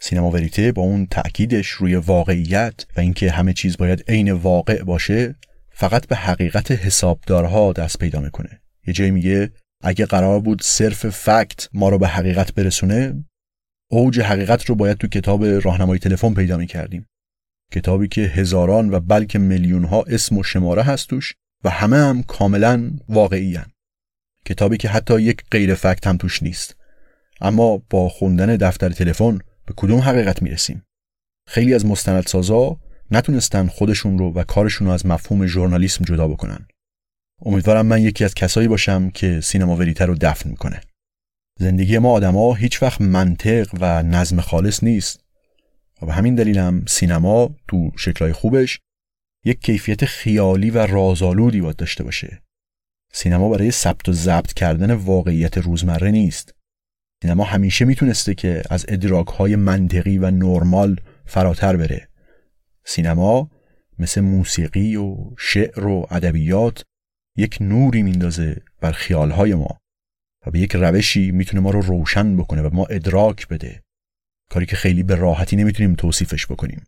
سینما 0.00 0.30
وریته 0.30 0.72
با 0.72 0.82
اون 0.82 1.06
تأکیدش 1.06 1.68
روی 1.68 1.94
واقعیت 1.94 2.86
و 2.96 3.00
اینکه 3.00 3.30
همه 3.30 3.52
چیز 3.52 3.76
باید 3.76 4.04
عین 4.08 4.32
واقع 4.32 4.82
باشه 4.82 5.34
فقط 5.70 6.06
به 6.06 6.16
حقیقت 6.16 6.70
حسابدارها 6.70 7.72
دست 7.72 7.98
پیدا 7.98 8.20
می‌کنه. 8.20 8.60
یه 8.86 8.94
جایی 8.94 9.10
میگه 9.10 9.50
اگه 9.80 10.06
قرار 10.06 10.40
بود 10.40 10.62
صرف 10.62 11.06
فکت 11.06 11.68
ما 11.72 11.88
رو 11.88 11.98
به 11.98 12.08
حقیقت 12.08 12.54
برسونه 12.54 13.24
اوج 13.90 14.20
حقیقت 14.20 14.64
رو 14.64 14.74
باید 14.74 14.96
تو 14.96 15.08
کتاب 15.08 15.44
راهنمای 15.44 15.98
تلفن 15.98 16.34
پیدا 16.34 16.56
می‌کردیم. 16.56 17.06
کتابی 17.72 18.08
که 18.08 18.20
هزاران 18.20 18.90
و 18.90 19.00
بلکه 19.00 19.38
میلیون 19.38 19.84
ها 19.84 20.02
اسم 20.02 20.38
و 20.38 20.42
شماره 20.42 20.82
هست 20.82 21.08
توش 21.08 21.34
و 21.64 21.70
همه 21.70 21.96
هم 21.96 22.22
کاملا 22.22 22.90
واقعی 23.08 23.54
هن. 23.54 23.66
کتابی 24.44 24.76
که 24.76 24.88
حتی 24.88 25.20
یک 25.20 25.42
غیر 25.50 25.74
فکت 25.74 26.06
هم 26.06 26.16
توش 26.16 26.42
نیست. 26.42 26.76
اما 27.40 27.82
با 27.90 28.08
خوندن 28.08 28.56
دفتر 28.56 28.88
تلفن 28.88 29.38
به 29.66 29.74
کدوم 29.76 30.00
حقیقت 30.00 30.42
می‌رسیم؟ 30.42 30.82
خیلی 31.46 31.74
از 31.74 31.86
مستندسازا 31.86 32.80
نتونستن 33.10 33.66
خودشون 33.66 34.18
رو 34.18 34.32
و 34.32 34.44
کارشون 34.44 34.86
رو 34.86 34.92
از 34.92 35.06
مفهوم 35.06 35.46
ژورنالیسم 35.46 36.04
جدا 36.04 36.28
بکنن. 36.28 36.68
امیدوارم 37.42 37.86
من 37.86 38.02
یکی 38.02 38.24
از 38.24 38.34
کسایی 38.34 38.68
باشم 38.68 39.10
که 39.10 39.40
سینما 39.40 39.76
وریتر 39.76 40.06
رو 40.06 40.14
دفن 40.20 40.50
می‌کنه. 40.50 40.80
زندگی 41.58 41.98
ما 41.98 42.12
آدما 42.12 42.54
هیچ 42.54 42.82
وقت 42.82 43.00
منطق 43.00 43.68
و 43.80 44.02
نظم 44.02 44.40
خالص 44.40 44.84
نیست. 44.84 45.24
و 46.02 46.06
به 46.06 46.12
همین 46.12 46.34
دلیلم 46.34 46.84
سینما 46.86 47.50
تو 47.68 47.90
شکلهای 47.96 48.32
خوبش 48.32 48.80
یک 49.44 49.60
کیفیت 49.60 50.04
خیالی 50.04 50.70
و 50.70 50.86
رازآلودی 50.86 51.60
باید 51.60 51.76
داشته 51.76 52.04
باشه. 52.04 52.42
سینما 53.12 53.48
برای 53.48 53.70
ثبت 53.70 54.08
و 54.08 54.12
ضبط 54.12 54.52
کردن 54.52 54.92
واقعیت 54.92 55.58
روزمره 55.58 56.10
نیست. 56.10 56.54
سینما 57.22 57.44
همیشه 57.44 57.84
می‌تونسته 57.84 58.34
که 58.34 58.62
از 58.70 58.86
ادراک 58.88 59.26
های 59.26 59.56
منطقی 59.56 60.18
و 60.18 60.30
نرمال 60.30 61.00
فراتر 61.26 61.76
بره. 61.76 62.08
سینما 62.84 63.50
مثل 63.98 64.20
موسیقی 64.20 64.96
و 64.96 65.16
شعر 65.38 65.86
و 65.86 66.06
ادبیات 66.10 66.82
یک 67.36 67.58
نوری 67.60 68.02
میندازه 68.02 68.62
بر 68.80 68.92
خیالهای 68.92 69.54
ما 69.54 69.78
و 70.46 70.50
به 70.50 70.58
یک 70.58 70.76
روشی 70.76 71.30
می‌تونه 71.30 71.62
ما 71.62 71.70
رو 71.70 71.80
روشن 71.80 72.36
بکنه 72.36 72.62
و 72.62 72.70
ما 72.72 72.86
ادراک 72.86 73.48
بده. 73.48 73.82
کاری 74.50 74.66
که 74.66 74.76
خیلی 74.76 75.02
به 75.02 75.14
راحتی 75.14 75.56
نمی‌تونیم 75.56 75.94
توصیفش 75.94 76.46
بکنیم. 76.46 76.84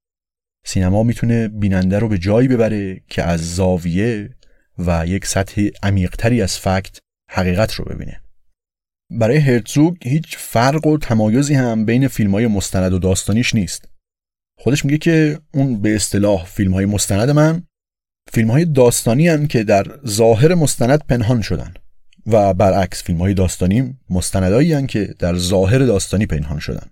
سینما 0.65 1.03
می‌تونه 1.03 1.49
بیننده 1.49 1.99
رو 1.99 2.09
به 2.09 2.19
جایی 2.19 2.49
ببره 2.49 3.01
که 3.09 3.23
از 3.23 3.55
زاویه 3.55 4.31
و 4.79 5.07
یک 5.07 5.27
سطح 5.27 5.69
عمیقتری 5.83 6.43
از 6.43 6.59
فکت 6.59 6.99
حقیقت 7.31 7.75
رو 7.75 7.85
ببینه. 7.85 8.21
برای 9.11 9.39
هرتزوگ 9.39 9.97
هیچ 10.03 10.37
فرق 10.37 10.87
و 10.87 10.99
تمایزی 10.99 11.55
هم 11.55 11.85
بین 11.85 12.09
فیلم 12.09 12.31
های 12.31 12.47
مستند 12.47 12.93
و 12.93 12.99
داستانیش 12.99 13.55
نیست. 13.55 13.89
خودش 14.59 14.85
میگه 14.85 14.99
که 14.99 15.41
اون 15.55 15.83
به 15.83 15.95
اصطلاح 15.95 16.45
فیلم 16.45 16.75
های 16.75 16.87
مستند 16.87 17.31
من 17.31 17.63
فیلم 18.33 18.51
های 18.51 18.65
داستانی 18.65 19.29
هم 19.29 19.47
که 19.47 19.65
در 19.65 19.87
ظاهر 20.07 20.55
مستند 20.55 21.07
پنهان 21.07 21.43
شدن 21.43 21.75
و 22.27 22.55
برعکس 22.55 23.03
فیلم 23.03 23.19
های 23.19 23.35
داستانی 23.35 23.99
مستندایی 24.11 24.87
که 24.87 25.15
در 25.19 25.37
ظاهر 25.37 25.79
داستانی 25.79 26.27
پنهان 26.27 26.59
شدن. 26.59 26.91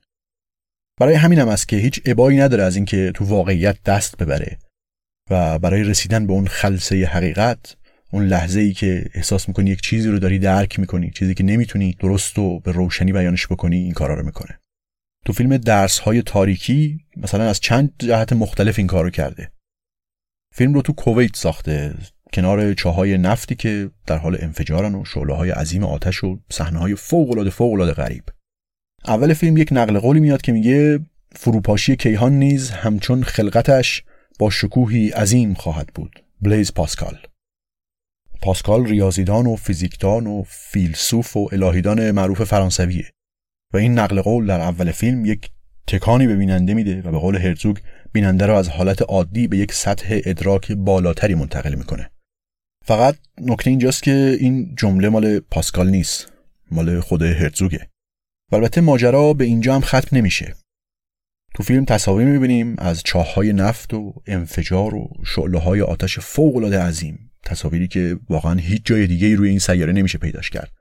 برای 0.99 1.15
همین 1.15 1.39
هم 1.39 1.49
است 1.49 1.69
که 1.69 1.77
هیچ 1.77 2.01
ابایی 2.05 2.39
نداره 2.39 2.63
از 2.63 2.77
اینکه 2.77 3.13
تو 3.15 3.25
واقعیت 3.25 3.83
دست 3.83 4.17
ببره 4.17 4.59
و 5.31 5.59
برای 5.59 5.83
رسیدن 5.83 6.27
به 6.27 6.33
اون 6.33 6.47
خلصه 6.47 7.05
حقیقت 7.05 7.77
اون 8.13 8.27
لحظه 8.27 8.61
ای 8.61 8.73
که 8.73 9.05
احساس 9.15 9.49
می‌کنی 9.49 9.71
یک 9.71 9.81
چیزی 9.81 10.09
رو 10.09 10.19
داری 10.19 10.39
درک 10.39 10.79
می‌کنی 10.79 11.11
چیزی 11.11 11.35
که 11.35 11.45
نمی‌تونی 11.45 11.97
درست 12.01 12.39
و 12.39 12.61
به 12.61 12.73
روشنی 12.73 13.13
بیانش 13.13 13.47
بکنی 13.47 13.77
این 13.77 13.93
کارا 13.93 14.15
رو 14.15 14.27
می‌کنه. 14.27 14.59
تو 15.25 15.33
فیلم 15.33 15.57
درس 15.57 15.99
های 15.99 16.23
تاریکی 16.23 17.01
مثلا 17.17 17.45
از 17.45 17.61
چند 17.61 17.93
جهت 17.99 18.33
مختلف 18.33 18.79
این 18.79 18.87
کارو 18.87 19.11
کرده. 19.11 19.51
فیلم 20.55 20.75
رو 20.75 20.83
تو 20.83 20.93
کویت 20.93 21.37
ساخته 21.37 21.95
کنار 22.33 22.75
چاهای 22.75 23.19
نفتی 23.19 23.55
که 23.55 23.91
در 24.07 24.19
حال 24.19 24.37
انفجارن 24.41 24.95
و 24.95 25.05
شعله 25.05 25.35
های 25.35 25.51
عظیم 25.51 25.85
آتش 25.85 26.25
و 26.25 26.39
صحنه 26.51 26.79
های 26.79 26.95
فوق 26.95 27.31
العاده 27.31 27.51
فوق 27.51 27.73
العاده 27.73 27.93
غریب. 27.93 28.25
اول 29.05 29.35
فیلم 29.35 29.57
یک 29.57 29.69
نقل 29.73 29.99
قولی 29.99 30.21
میاد 30.21 30.43
که 30.43 30.53
میگه 30.53 31.01
فروپاشی 31.37 31.97
کیهان 31.97 32.33
نیز 32.33 32.71
همچون 32.71 33.23
خلقتش 33.23 34.03
با 34.39 34.51
شکوهی 34.51 35.11
عظیم 35.11 35.55
خواهد 35.55 35.87
بود. 35.95 36.25
بلیز 36.43 36.75
پاسکال. 36.75 37.19
پاسکال 38.43 38.87
ریاضیدان 38.87 39.47
و 39.47 39.57
فیزیکدان 39.57 40.27
و 40.27 40.43
فیلسوف 40.47 41.37
و 41.37 41.49
الهیدان 41.53 42.11
معروف 42.11 42.43
فرانسویه 42.43 43.11
و 43.75 43.77
این 43.77 43.99
نقل 43.99 44.21
قول 44.21 44.47
در 44.47 44.61
اول 44.61 44.91
فیلم 44.91 45.25
یک 45.25 45.51
تکانی 45.87 46.27
به 46.27 46.37
بیننده 46.37 46.75
میده 46.75 47.03
و 47.03 47.11
به 47.11 47.19
قول 47.19 47.37
هرزوگ 47.37 47.77
بیننده 48.13 48.47
را 48.47 48.59
از 48.59 48.69
حالت 48.69 49.03
عادی 49.03 49.49
به 49.49 49.59
یک 49.59 49.73
سطح 49.73 50.21
ادراک 50.25 50.73
بالاتری 50.73 51.35
منتقل 51.35 51.75
می‌کنه. 51.75 52.11
فقط 52.85 53.17
نکته 53.41 53.71
اینجاست 53.71 54.03
که 54.03 54.37
این 54.41 54.75
جمله 54.79 55.09
مال 55.09 55.41
پاسکال 55.41 55.91
نیست 55.91 56.33
مال 56.71 57.01
خود 57.01 57.23
هرزوگه. 57.23 57.89
البته 58.53 58.81
ماجرا 58.81 59.33
به 59.33 59.45
اینجا 59.45 59.75
هم 59.75 59.81
ختم 59.81 60.17
نمیشه. 60.17 60.55
تو 61.55 61.63
فیلم 61.63 61.85
تصاویر 61.85 62.27
می‌بینیم 62.27 62.75
از 62.79 63.03
چاههای 63.03 63.53
نفت 63.53 63.95
و 63.95 64.15
انفجار 64.27 64.95
و 64.95 65.11
شعله 65.27 65.59
های 65.59 65.81
آتش 65.81 66.19
فوقالعاده 66.19 66.81
عظیم. 66.81 67.31
تصاویری 67.45 67.89
که 67.89 68.19
واقعا 68.29 68.55
هیچ 68.55 68.83
جای 68.85 69.07
دیگه 69.07 69.35
روی 69.35 69.49
این 69.49 69.59
سیاره 69.59 69.93
نمیشه 69.93 70.19
پیداش 70.19 70.51
کرد. 70.51 70.73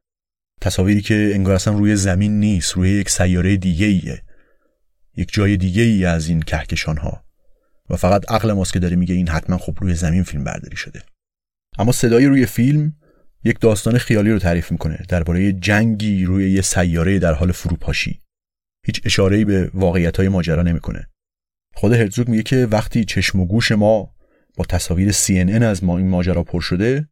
تصاویری 0.61 1.01
که 1.01 1.31
انگار 1.33 1.55
اصلا 1.55 1.73
روی 1.73 1.95
زمین 1.95 2.39
نیست 2.39 2.71
روی 2.71 2.89
یک 2.89 3.09
سیاره 3.09 3.57
دیگه 3.57 3.85
ایه. 3.85 4.23
یک 5.17 5.33
جای 5.33 5.57
دیگه 5.57 5.81
ای 5.81 6.05
از 6.05 6.27
این 6.27 6.41
کهکشان 6.41 6.97
ها 6.97 7.23
و 7.89 7.95
فقط 7.95 8.31
عقل 8.31 8.53
ماست 8.53 8.73
که 8.73 8.79
داره 8.79 8.95
میگه 8.95 9.15
این 9.15 9.29
حتما 9.29 9.57
خب 9.57 9.77
روی 9.81 9.93
زمین 9.93 10.23
فیلم 10.23 10.43
برداری 10.43 10.77
شده. 10.77 11.01
اما 11.79 11.91
صدای 11.91 12.25
روی 12.25 12.45
فیلم 12.45 12.93
یک 13.43 13.59
داستان 13.59 13.97
خیالی 13.97 14.31
رو 14.31 14.39
تعریف 14.39 14.71
می‌کنه 14.71 15.05
درباره 15.09 15.53
جنگی 15.53 16.25
روی 16.25 16.51
یه 16.51 16.61
سیاره 16.61 17.19
در 17.19 17.33
حال 17.33 17.51
فروپاشی. 17.51 18.21
هیچ 18.85 19.01
اشاره‌ای 19.05 19.45
به 19.45 19.71
واقعیت‌های 19.73 20.29
ماجرا 20.29 20.63
نمی‌کنه. 20.63 21.07
خود 21.73 21.93
هرزوگ 21.93 22.27
میگه 22.27 22.43
که 22.43 22.67
وقتی 22.71 23.05
چشم 23.05 23.39
و 23.39 23.45
گوش 23.45 23.71
ما 23.71 24.13
با 24.57 24.65
تصاویر 24.65 25.11
CNN 25.11 25.63
از 25.63 25.83
ما 25.83 25.97
این 25.97 26.09
ماجرا 26.09 26.43
پر 26.43 26.61
شده 26.61 27.07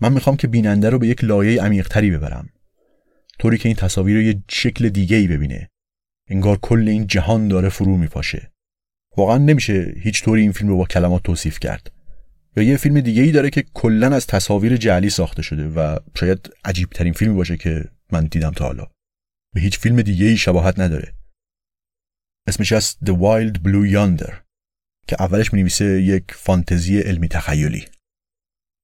من 0.00 0.12
می‌خوام 0.12 0.36
که 0.36 0.48
بیننده 0.48 0.90
رو 0.90 0.98
به 0.98 1.06
یک 1.06 1.24
لایه 1.24 1.62
عمیقتری 1.62 2.10
ببرم. 2.10 2.48
طوری 3.38 3.58
که 3.58 3.68
این 3.68 3.76
تصاویر 3.76 4.16
رو 4.16 4.22
یه 4.22 4.42
شکل 4.50 4.88
دیگه 4.88 5.16
ای 5.16 5.26
ببینه. 5.26 5.68
انگار 6.28 6.58
کل 6.62 6.88
این 6.88 7.06
جهان 7.06 7.48
داره 7.48 7.68
فرو 7.68 7.96
میپاشه. 7.96 8.52
واقعا 9.16 9.38
نمیشه 9.38 9.94
هیچ 9.96 10.24
طوری 10.24 10.42
این 10.42 10.52
فیلم 10.52 10.70
رو 10.70 10.76
با 10.76 10.84
کلمات 10.84 11.22
توصیف 11.22 11.58
کرد. 11.58 11.92
یا 12.58 12.68
یه 12.68 12.76
فیلم 12.76 13.00
دیگه 13.00 13.22
ای 13.22 13.30
داره 13.30 13.50
که 13.50 13.64
کلا 13.74 14.16
از 14.16 14.26
تصاویر 14.26 14.76
جعلی 14.76 15.10
ساخته 15.10 15.42
شده 15.42 15.68
و 15.68 15.96
شاید 16.14 16.50
عجیب 16.64 16.90
ترین 16.90 17.12
فیلمی 17.12 17.34
باشه 17.34 17.56
که 17.56 17.84
من 18.12 18.24
دیدم 18.24 18.50
تا 18.50 18.64
حالا. 18.64 18.86
به 19.54 19.60
هیچ 19.60 19.78
فیلم 19.78 20.02
دیگه 20.02 20.26
ای 20.26 20.36
شباهت 20.36 20.78
نداره. 20.78 21.14
اسمش 22.48 22.72
از 22.72 22.96
The 23.04 23.08
Wild 23.08 23.58
Blue 23.58 23.92
Yonder 23.92 24.32
که 25.08 25.16
اولش 25.18 25.52
می 25.52 25.70
یک 25.80 26.24
فانتزی 26.28 27.00
علمی 27.00 27.28
تخیلی. 27.28 27.84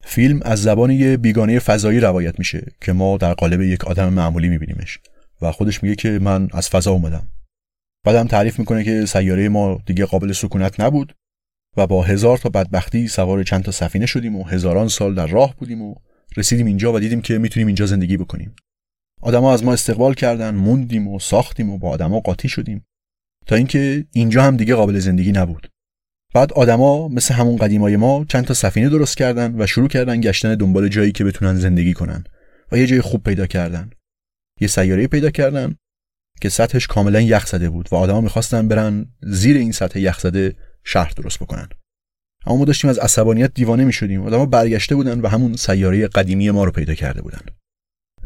فیلم 0.05 0.41
از 0.43 0.63
زبان 0.63 0.91
یه 0.91 1.17
بیگانه 1.17 1.59
فضایی 1.59 2.01
روایت 2.01 2.39
میشه 2.39 2.73
که 2.81 2.93
ما 2.93 3.17
در 3.17 3.35
قالب 3.35 3.61
یک 3.61 3.85
آدم 3.85 4.13
معمولی 4.13 4.49
میبینیمش 4.49 4.99
و 5.43 5.53
خودش 5.53 5.83
میگه 5.83 5.95
که 5.95 6.09
من 6.09 6.49
از 6.53 6.69
فضا 6.69 6.91
اومدم. 6.91 7.29
بعدم 8.05 8.27
تعریف 8.27 8.59
می‌کنه 8.59 8.85
که 8.85 9.07
سیاره 9.07 9.49
ما 9.49 9.83
دیگه 9.87 10.05
قابل 10.05 10.33
سکونت 10.33 10.81
نبود 10.81 11.15
و 11.77 11.87
با 11.87 12.03
هزار 12.03 12.39
تا 12.39 12.49
بدبختی 12.49 13.09
سوار 13.09 13.43
چند 13.43 13.63
تا 13.63 13.73
سفینه 13.73 14.07
شدیم 14.07 14.37
و 14.37 14.45
هزاران 14.45 14.89
سال 14.89 15.15
در 15.15 15.27
راه 15.27 15.57
بودیم 15.57 15.83
و 15.83 15.95
رسیدیم 16.37 16.67
اینجا 16.67 16.93
و 16.93 17.01
دیدیم 17.01 17.21
که 17.21 17.39
می‌تونیم 17.39 17.67
اینجا 17.67 17.87
زندگی 17.87 18.17
بکنیم. 18.17 18.55
آدما 19.23 19.53
از 19.53 19.65
ما 19.65 19.73
استقبال 19.73 20.15
کردن 20.15 20.55
موندیم 20.55 21.09
و 21.09 21.19
ساختیم 21.19 21.71
و 21.71 21.79
با 21.79 21.91
آدما 21.91 22.21
قاطی 22.21 22.49
شدیم. 22.49 22.85
تا 23.47 23.57
اینکه 23.57 24.05
اینجا 24.13 24.43
هم 24.43 24.57
دیگه 24.57 24.75
قابل 24.75 24.99
زندگی 24.99 25.33
نبود. 25.33 25.69
بعد 26.35 26.53
آدما 26.53 27.09
مثل 27.09 27.35
همون 27.35 27.57
قدیمای 27.57 27.97
ما 27.97 28.25
چند 28.29 28.45
تا 28.45 28.55
سفینه 28.55 28.89
درست 28.89 29.17
کردن 29.17 29.61
و 29.61 29.67
شروع 29.67 29.89
کردن 29.89 30.21
گشتن 30.21 30.55
دنبال 30.55 30.89
جایی 30.89 31.13
که 31.13 31.25
بتونن 31.25 31.55
زندگی 31.55 31.93
کنن 31.93 32.25
و 32.73 32.79
یه 32.79 32.87
جای 32.87 33.01
خوب 33.01 33.23
پیدا 33.23 33.47
کردن. 33.47 33.91
یه 34.61 34.69
سیاره 34.69 35.07
پیدا 35.07 35.31
کردن 35.31 35.77
که 36.41 36.49
سطحش 36.49 36.87
کاملا 36.87 37.21
یخ 37.21 37.47
زده 37.47 37.71
بود 37.71 37.89
و 37.93 37.95
آدما 37.95 38.21
می‌خواستن 38.21 38.69
برن 38.69 39.07
زیر 39.23 39.57
این 39.57 39.73
سطح 39.73 39.99
یخ 39.99 40.21
زده 40.21 40.57
شهر 40.87 41.13
درست 41.17 41.39
بکنن. 41.39 41.69
اما 42.47 42.57
ما 42.57 42.65
داشتیم 42.65 42.91
از 42.91 42.99
عصبانیت 42.99 43.55
دیوانه 43.55 43.85
می‌شدیم. 43.85 44.23
آدما 44.23 44.47
برگشته 44.47 44.95
بودن 44.95 45.21
و 45.21 45.29
همون 45.29 45.57
سیاره 45.57 46.09
قدیمی 46.09 46.51
ما 46.51 46.65
رو 46.65 46.73
پیدا 46.73 46.95
کرده 46.95 47.23
بودن. 47.23 47.41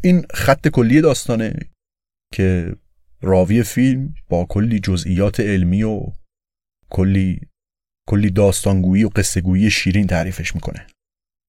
این 0.05 0.27
خط 0.31 0.69
کلی 0.69 1.01
داستانه 1.01 1.55
که 2.35 2.77
راوی 3.21 3.63
فیلم 3.63 4.15
با 4.29 4.45
کلی 4.45 4.81
جزئیات 4.81 5.41
علمی 5.41 5.83
و 5.83 6.01
کلی 6.91 7.41
کلی 8.09 8.31
داستانگویی 8.31 9.05
و 9.05 9.09
قصهگویی 9.09 9.71
شیرین 9.71 10.07
تعریفش 10.07 10.55
می‌کنه. 10.55 10.87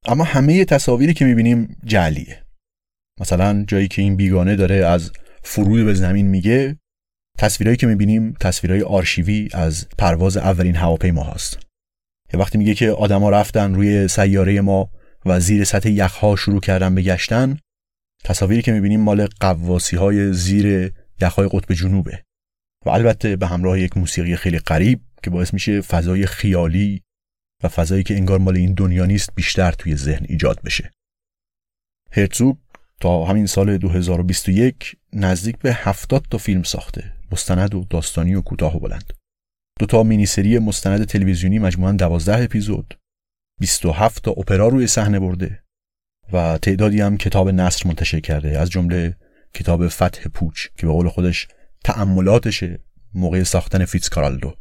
اما 0.06 0.24
همه 0.24 0.66
تصاویری 0.66 1.14
که 1.14 1.26
می‌بینیم 1.26 1.78
جعلیه. 1.86 2.46
مثلا 3.22 3.64
جایی 3.68 3.88
که 3.88 4.02
این 4.02 4.16
بیگانه 4.16 4.56
داره 4.56 4.76
از 4.76 5.12
فرود 5.44 5.86
به 5.86 5.94
زمین 5.94 6.28
میگه 6.28 6.78
تصویرهایی 7.40 7.78
که 7.78 7.88
می‌بینیم 7.88 8.34
تصویرهای 8.40 8.82
آرشیوی 8.82 9.50
از 9.54 9.88
پرواز 9.98 10.38
اولین 10.38 10.76
هواپیما 10.76 11.24
هاست. 11.24 11.60
وقتی 12.34 12.58
میگه 12.58 12.76
که 12.76 12.90
آدما 12.92 13.30
رفتن 13.30 13.76
روی 13.76 14.08
سیاره 14.08 14.62
ما 14.62 14.90
و 15.26 15.40
زیر 15.40 15.64
سطح 15.64 15.90
یخها 15.90 16.36
شروع 16.36 16.60
کردن 16.60 16.96
به 16.96 17.02
گشتن 17.02 17.58
تصاویری 18.24 18.62
که 18.62 18.72
می‌بینیم 18.72 19.02
مال 19.02 19.28
قواسی 19.40 19.96
های 19.96 20.34
زیر 20.34 20.94
یخهای 21.22 21.50
قطب 21.52 21.74
جنوبه. 21.74 22.24
و 22.86 22.90
البته 22.90 23.36
به 23.36 23.48
همراه 23.48 23.80
یک 23.80 23.98
موسیقی 23.98 24.36
خیلی 24.36 24.60
غریب 24.60 25.02
که 25.24 25.30
باعث 25.30 25.54
میشه 25.54 25.82
فضای 25.82 26.26
خیالی 26.26 27.02
و 27.64 27.68
فضایی 27.68 28.04
که 28.04 28.16
انگار 28.16 28.40
مال 28.40 28.56
این 28.56 28.74
دنیا 28.74 29.06
نیست 29.06 29.36
بیشتر 29.36 29.72
توی 29.72 29.96
ذهن 29.96 30.26
ایجاد 30.30 30.62
بشه. 30.62 30.92
هرتزوگ 32.12 32.56
تا 33.02 33.26
همین 33.26 33.46
سال 33.46 33.78
2021 33.78 34.96
نزدیک 35.14 35.58
به 35.58 35.74
70 35.74 36.26
تا 36.30 36.38
فیلم 36.38 36.64
ساخته. 36.64 37.19
مستند 37.32 37.76
و 37.76 37.86
داستانی 37.90 38.36
و 38.36 38.42
کوتاه 38.42 38.76
و 38.76 38.80
بلند. 38.80 39.14
دو 39.80 39.86
تا 39.86 40.04
مینی 40.04 40.26
سری 40.26 40.60
مستند 40.60 41.04
تلویزیونی 41.04 41.60
مجموعاً 41.60 41.92
12 41.92 42.44
اپیزود. 42.44 42.98
27 43.60 44.24
تا 44.24 44.32
اپرا 44.32 44.68
روی 44.68 44.88
صحنه 44.88 45.20
برده 45.20 45.64
و 46.34 46.58
تعدادی 46.58 47.02
هم 47.02 47.18
کتاب 47.18 47.50
نصر 47.50 47.88
منتشر 47.88 48.20
کرده 48.20 48.60
از 48.60 48.70
جمله 48.70 49.16
کتاب 49.54 49.88
فتح 49.88 50.30
پوچ 50.34 50.68
که 50.78 50.88
به 50.88 50.92
قول 50.92 51.10
خودش 51.10 51.48
تأملاتشه 51.84 52.80
موقع 53.14 53.44
ساختن 53.44 53.86
فیتزکارالدو. 53.86 54.56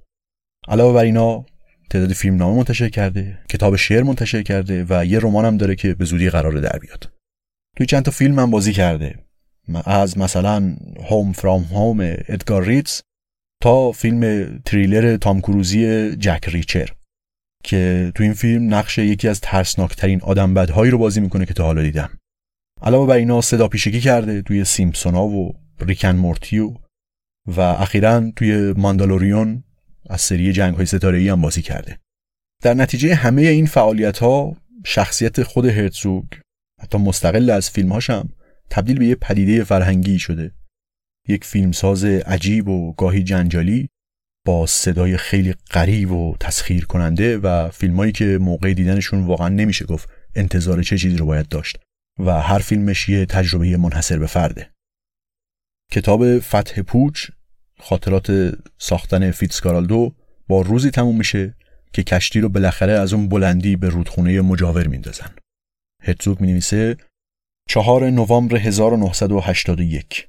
علاوه 0.68 0.94
بر 0.94 1.04
اینا 1.04 1.46
تعداد 1.90 2.12
فیلم 2.12 2.36
نامه 2.36 2.56
منتشر 2.56 2.88
کرده 2.88 3.38
کتاب 3.48 3.76
شعر 3.76 4.02
منتشر 4.02 4.42
کرده 4.42 4.86
و 4.88 5.04
یه 5.04 5.18
رمان 5.18 5.44
هم 5.44 5.56
داره 5.56 5.74
که 5.74 5.94
به 5.94 6.04
زودی 6.04 6.30
قرار 6.30 6.52
در 6.52 6.78
بیاد. 6.78 7.12
توی 7.76 7.86
چند 7.86 8.02
تا 8.02 8.10
فیلم 8.10 8.38
هم 8.38 8.50
بازی 8.50 8.72
کرده. 8.72 9.27
از 9.76 10.18
مثلا 10.18 10.76
Home 11.10 11.32
from 11.32 11.62
Home 11.62 12.00
ادگار 12.00 12.64
ریتز 12.64 13.00
تا 13.62 13.92
فیلم 13.92 14.46
تریلر 14.64 15.16
تام 15.16 15.40
کروزی 15.40 16.10
جک 16.16 16.48
ریچر 16.48 16.92
که 17.64 18.12
تو 18.14 18.22
این 18.22 18.32
فیلم 18.32 18.74
نقش 18.74 18.98
یکی 18.98 19.28
از 19.28 19.40
ترسناکترین 19.40 20.20
آدم 20.22 20.54
بدهایی 20.54 20.90
رو 20.90 20.98
بازی 20.98 21.20
می‌کنه 21.20 21.46
که 21.46 21.54
تا 21.54 21.64
حالا 21.64 21.82
دیدم. 21.82 22.10
علاوه 22.82 23.06
بر 23.06 23.16
اینا 23.16 23.40
صدا 23.40 23.68
پیشگی 23.68 24.00
کرده 24.00 24.42
توی 24.42 24.64
سیمپسونا 24.64 25.26
و 25.26 25.54
Rick 25.80 26.01
and 26.01 26.16
Morty 26.16 26.65
و 26.65 26.74
و 27.46 27.60
اخیرا 27.60 28.30
توی 28.36 28.72
ماندالوریون 28.72 29.64
از 30.10 30.20
سری 30.20 30.52
جنگ 30.52 30.74
های 30.74 30.86
ستاره 30.86 31.18
ای 31.18 31.28
هم 31.28 31.40
بازی 31.40 31.62
کرده. 31.62 31.98
در 32.62 32.74
نتیجه 32.74 33.14
همه 33.14 33.42
این 33.42 33.66
فعالیت 33.66 34.18
ها 34.18 34.56
شخصیت 34.84 35.42
خود 35.42 35.64
هرتزوگ 35.64 36.24
حتی 36.80 36.98
مستقل 36.98 37.50
از 37.50 37.70
فیلم 37.70 37.92
هاشم 37.92 38.28
تبدیل 38.70 38.98
به 38.98 39.06
یه 39.06 39.14
پدیده 39.14 39.64
فرهنگی 39.64 40.18
شده. 40.18 40.52
یک 41.28 41.44
فیلمساز 41.44 42.04
عجیب 42.04 42.68
و 42.68 42.92
گاهی 42.92 43.22
جنجالی 43.22 43.88
با 44.46 44.66
صدای 44.66 45.16
خیلی 45.16 45.54
غریب 45.70 46.10
و 46.10 46.36
تسخیر 46.40 46.86
کننده 46.86 47.38
و 47.38 47.68
فیلمایی 47.70 48.12
که 48.12 48.38
موقع 48.40 48.74
دیدنشون 48.74 49.26
واقعا 49.26 49.48
نمیشه 49.48 49.84
گفت 49.84 50.08
انتظار 50.34 50.82
چه 50.82 50.98
چیزی 50.98 51.16
رو 51.16 51.26
باید 51.26 51.48
داشت 51.48 51.78
و 52.18 52.40
هر 52.40 52.58
فیلمش 52.58 53.08
یه 53.08 53.26
تجربه 53.26 53.76
منحصر 53.76 54.18
به 54.18 54.26
فرده. 54.26 54.70
کتاب 55.92 56.38
فتح 56.38 56.82
پوچ 56.82 57.30
خاطرات 57.80 58.58
ساختن 58.78 59.30
فیتسکارالدو 59.30 60.14
با 60.48 60.60
روزی 60.60 60.90
تموم 60.90 61.16
میشه 61.16 61.54
که 61.92 62.02
کشتی 62.02 62.40
رو 62.40 62.48
بالاخره 62.48 62.92
از 62.92 63.12
اون 63.12 63.28
بلندی 63.28 63.76
به 63.76 63.88
رودخونه 63.88 64.40
مجاور 64.40 64.86
میندازن. 64.86 65.30
هرتزوگ 66.02 66.40
می‌نویسه 66.40 66.96
4 67.70 68.10
نوامبر 68.10 68.56
1981 68.56 70.28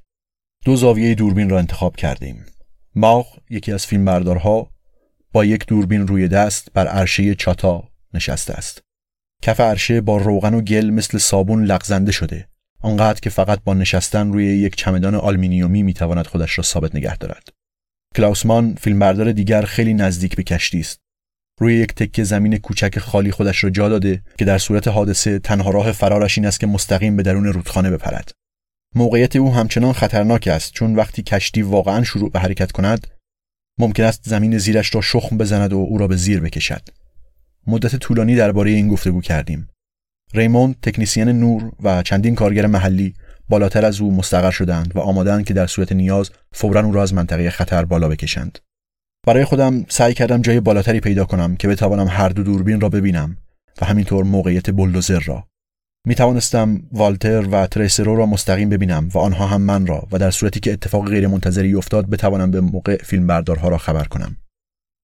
دو 0.64 0.76
زاویه 0.76 1.14
دوربین 1.14 1.50
را 1.50 1.58
انتخاب 1.58 1.96
کردیم. 1.96 2.46
ماغ 2.94 3.38
یکی 3.50 3.72
از 3.72 3.86
فیلم 3.86 4.04
فیلمبردارها 4.04 4.70
با 5.32 5.44
یک 5.44 5.66
دوربین 5.66 6.06
روی 6.06 6.28
دست 6.28 6.72
بر 6.72 6.86
عرشه 6.86 7.34
چاتا 7.34 7.88
نشسته 8.14 8.54
است. 8.54 8.82
کف 9.42 9.60
عرشه 9.60 10.00
با 10.00 10.16
روغن 10.16 10.54
و 10.54 10.60
گل 10.60 10.90
مثل 10.90 11.18
صابون 11.18 11.64
لغزنده 11.64 12.12
شده. 12.12 12.48
آنقدر 12.80 13.20
که 13.20 13.30
فقط 13.30 13.60
با 13.64 13.74
نشستن 13.74 14.32
روی 14.32 14.44
یک 14.44 14.76
چمدان 14.76 15.14
آلمینیومی 15.14 15.82
می‌تواند 15.82 16.26
خودش 16.26 16.58
را 16.58 16.64
ثابت 16.64 16.94
نگه 16.94 17.16
دارد. 17.16 17.48
کلاوسمان 18.16 18.74
فیلمبردار 18.74 19.32
دیگر 19.32 19.62
خیلی 19.62 19.94
نزدیک 19.94 20.36
به 20.36 20.42
کشتی 20.42 20.80
است. 20.80 21.00
روی 21.60 21.74
یک 21.74 21.94
تکه 21.94 22.24
زمین 22.24 22.56
کوچک 22.56 22.98
خالی 22.98 23.30
خودش 23.30 23.64
را 23.64 23.70
جا 23.70 23.88
داده 23.88 24.22
که 24.38 24.44
در 24.44 24.58
صورت 24.58 24.88
حادثه 24.88 25.38
تنها 25.38 25.70
راه 25.70 25.92
فرارش 25.92 26.38
این 26.38 26.46
است 26.46 26.60
که 26.60 26.66
مستقیم 26.66 27.16
به 27.16 27.22
درون 27.22 27.44
رودخانه 27.44 27.90
بپرد. 27.90 28.32
موقعیت 28.94 29.36
او 29.36 29.54
همچنان 29.54 29.92
خطرناک 29.92 30.48
است 30.48 30.72
چون 30.72 30.94
وقتی 30.94 31.22
کشتی 31.22 31.62
واقعا 31.62 32.04
شروع 32.04 32.30
به 32.30 32.40
حرکت 32.40 32.72
کند 32.72 33.06
ممکن 33.78 34.02
است 34.02 34.22
زمین 34.24 34.58
زیرش 34.58 34.94
را 34.94 35.00
شخم 35.00 35.38
بزند 35.38 35.72
و 35.72 35.76
او 35.76 35.98
را 35.98 36.08
به 36.08 36.16
زیر 36.16 36.40
بکشد. 36.40 36.88
مدت 37.66 37.96
طولانی 37.96 38.36
درباره 38.36 38.70
این 38.70 38.88
گفتگو 38.88 39.20
کردیم. 39.20 39.68
ریموند 40.34 40.76
تکنیسین 40.82 41.28
نور 41.28 41.72
و 41.82 42.02
چندین 42.02 42.34
کارگر 42.34 42.66
محلی 42.66 43.14
بالاتر 43.48 43.84
از 43.84 44.00
او 44.00 44.16
مستقر 44.16 44.50
شدند 44.50 44.92
و 44.96 45.00
آمادند 45.00 45.44
که 45.44 45.54
در 45.54 45.66
صورت 45.66 45.92
نیاز 45.92 46.30
فورا 46.52 46.80
او 46.80 46.92
را 46.92 47.02
از 47.02 47.14
منطقه 47.14 47.50
خطر 47.50 47.84
بالا 47.84 48.08
بکشند. 48.08 48.58
برای 49.26 49.44
خودم 49.44 49.84
سعی 49.88 50.14
کردم 50.14 50.42
جای 50.42 50.60
بالاتری 50.60 51.00
پیدا 51.00 51.24
کنم 51.24 51.56
که 51.56 51.68
بتوانم 51.68 52.08
هر 52.08 52.28
دو 52.28 52.42
دوربین 52.42 52.80
را 52.80 52.88
ببینم 52.88 53.36
و 53.82 53.86
همینطور 53.86 54.24
موقعیت 54.24 54.70
بلدوزر 54.70 55.20
را. 55.20 55.44
می 56.06 56.14
توانستم 56.14 56.82
والتر 56.92 57.48
و 57.48 57.66
تریسرو 57.66 58.16
را 58.16 58.26
مستقیم 58.26 58.68
ببینم 58.68 59.08
و 59.14 59.18
آنها 59.18 59.46
هم 59.46 59.62
من 59.62 59.86
را 59.86 60.08
و 60.12 60.18
در 60.18 60.30
صورتی 60.30 60.60
که 60.60 60.72
اتفاق 60.72 61.08
غیرمنتظری 61.08 61.74
افتاد 61.74 62.10
بتوانم 62.10 62.50
به 62.50 62.60
موقع 62.60 62.96
فیلمبردارها 62.96 63.68
را 63.68 63.78
خبر 63.78 64.04
کنم. 64.04 64.36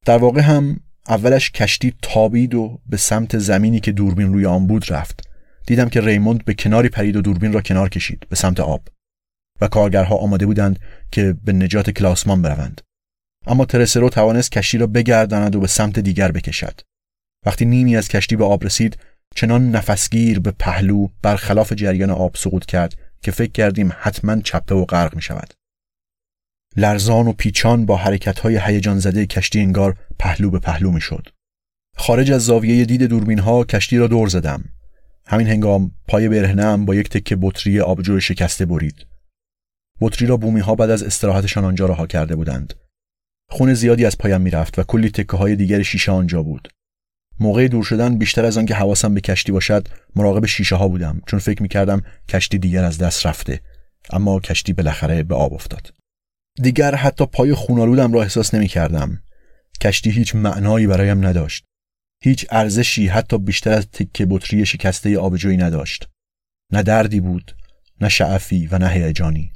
در 0.04 0.18
واقع 0.18 0.40
هم 0.40 0.80
اولش 1.08 1.50
کشتی 1.50 1.94
تابید 2.02 2.54
و 2.54 2.80
به 2.86 2.96
سمت 2.96 3.38
زمینی 3.38 3.80
که 3.80 3.92
دوربین 3.92 4.32
روی 4.32 4.46
آن 4.46 4.66
بود 4.66 4.92
رفت. 4.92 5.28
دیدم 5.66 5.88
که 5.88 6.00
ریموند 6.00 6.44
به 6.44 6.54
کناری 6.54 6.88
پرید 6.88 7.16
و 7.16 7.22
دوربین 7.22 7.52
را 7.52 7.60
کنار 7.60 7.88
کشید 7.88 8.26
به 8.28 8.36
سمت 8.36 8.60
آب. 8.60 8.88
و 9.60 9.68
کارگرها 9.68 10.16
آماده 10.16 10.46
بودند 10.46 10.78
که 11.10 11.36
به 11.44 11.52
نجات 11.52 11.90
کلاسمان 11.90 12.42
بروند. 12.42 12.80
اما 13.46 13.64
ترسرو 13.64 14.08
توانست 14.08 14.52
کشتی 14.52 14.78
را 14.78 14.86
بگرداند 14.86 15.56
و 15.56 15.60
به 15.60 15.66
سمت 15.66 15.98
دیگر 15.98 16.32
بکشد 16.32 16.80
وقتی 17.46 17.64
نیمی 17.64 17.96
از 17.96 18.08
کشتی 18.08 18.36
به 18.36 18.44
آب 18.44 18.64
رسید 18.64 18.98
چنان 19.34 19.70
نفسگیر 19.70 20.40
به 20.40 20.50
پهلو 20.50 21.08
برخلاف 21.22 21.72
جریان 21.72 22.10
آب 22.10 22.36
سقوط 22.36 22.66
کرد 22.66 22.94
که 23.22 23.30
فکر 23.30 23.52
کردیم 23.52 23.92
حتما 23.98 24.40
چپه 24.40 24.74
و 24.74 24.84
غرق 24.84 25.14
می 25.14 25.22
شود. 25.22 25.54
لرزان 26.76 27.26
و 27.26 27.32
پیچان 27.32 27.86
با 27.86 27.96
حرکتهای 27.96 28.60
هیجان 28.62 28.98
زده 28.98 29.26
کشتی 29.26 29.60
انگار 29.60 29.96
پهلو 30.18 30.50
به 30.50 30.58
پهلو 30.58 30.90
می 30.90 31.00
شد. 31.00 31.28
خارج 31.96 32.32
از 32.32 32.44
زاویه 32.44 32.84
دید 32.84 33.02
دوربین 33.02 33.38
ها 33.38 33.64
کشتی 33.64 33.98
را 33.98 34.06
دور 34.06 34.28
زدم. 34.28 34.64
همین 35.26 35.46
هنگام 35.46 35.90
پای 36.08 36.28
برهنم 36.28 36.84
با 36.84 36.94
یک 36.94 37.08
تکه 37.08 37.36
بطری 37.40 37.80
آبجو 37.80 38.20
شکسته 38.20 38.66
برید. 38.66 39.06
بطری 40.00 40.26
را 40.28 40.36
بومی 40.36 40.60
ها 40.60 40.74
بعد 40.74 40.90
از 40.90 41.02
استراحتشان 41.02 41.64
آنجا 41.64 41.86
رها 41.86 42.06
کرده 42.06 42.36
بودند. 42.36 42.74
خون 43.48 43.74
زیادی 43.74 44.04
از 44.04 44.18
پایم 44.18 44.40
می‌رفت 44.40 44.78
و 44.78 44.82
کلی 44.82 45.10
تکه 45.10 45.36
های 45.36 45.56
دیگر 45.56 45.82
شیشه 45.82 46.12
آنجا 46.12 46.42
بود. 46.42 46.68
موقع 47.40 47.68
دور 47.68 47.84
شدن 47.84 48.18
بیشتر 48.18 48.44
از 48.44 48.58
آن 48.58 48.66
که 48.66 48.74
حواسم 48.74 49.14
به 49.14 49.20
کشتی 49.20 49.52
باشد 49.52 49.88
مراقب 50.16 50.46
شیشه 50.46 50.76
ها 50.76 50.88
بودم 50.88 51.22
چون 51.26 51.38
فکر 51.38 51.62
می 51.62 51.68
کردم 51.68 52.02
کشتی 52.28 52.58
دیگر 52.58 52.84
از 52.84 52.98
دست 52.98 53.26
رفته 53.26 53.60
اما 54.10 54.40
کشتی 54.40 54.72
بالاخره 54.72 55.22
به 55.22 55.34
آب 55.34 55.54
افتاد. 55.54 55.94
دیگر 56.62 56.94
حتی 56.94 57.26
پای 57.26 57.54
خونالودم 57.54 58.12
را 58.12 58.22
احساس 58.22 58.54
نمی 58.54 58.68
کردم 58.68 59.22
کشتی 59.80 60.10
هیچ 60.10 60.34
معنایی 60.34 60.86
برایم 60.86 61.26
نداشت. 61.26 61.64
هیچ 62.22 62.46
ارزشی 62.50 63.06
حتی 63.06 63.38
بیشتر 63.38 63.72
از 63.72 63.86
تکه 63.90 64.26
بطری 64.26 64.66
شکسته 64.66 65.18
آبجویی 65.18 65.56
نداشت. 65.56 66.08
نه 66.72 66.82
دردی 66.82 67.20
بود 67.20 67.56
نه 68.00 68.08
شعفی 68.08 68.66
و 68.66 68.78
نه 68.78 68.88
هیجانی. 68.88 69.52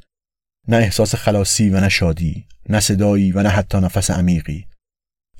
نه 0.68 0.76
احساس 0.76 1.14
خلاصی 1.14 1.70
و 1.70 1.80
نه 1.80 1.88
شادی 1.88 2.46
نه 2.68 2.80
صدایی 2.80 3.32
و 3.32 3.42
نه 3.42 3.48
حتی 3.48 3.78
نفس 3.78 4.11
عمیقی. 4.11 4.66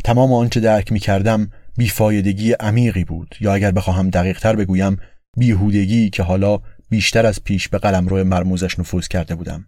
تمام 0.04 0.32
آنچه 0.32 0.60
درک 0.60 0.92
می 0.92 1.00
کردم 1.00 1.50
بیفایدگی 1.76 2.52
عمیقی 2.52 3.04
بود 3.04 3.36
یا 3.40 3.54
اگر 3.54 3.70
بخواهم 3.70 4.10
دقیقتر 4.10 4.56
بگویم 4.56 4.96
بیهودگی 5.36 6.10
که 6.10 6.22
حالا 6.22 6.60
بیشتر 6.90 7.26
از 7.26 7.44
پیش 7.44 7.68
به 7.68 7.78
قلمرو 7.78 8.24
مرموزش 8.24 8.78
نفوذ 8.78 9.08
کرده 9.08 9.34
بودم. 9.34 9.66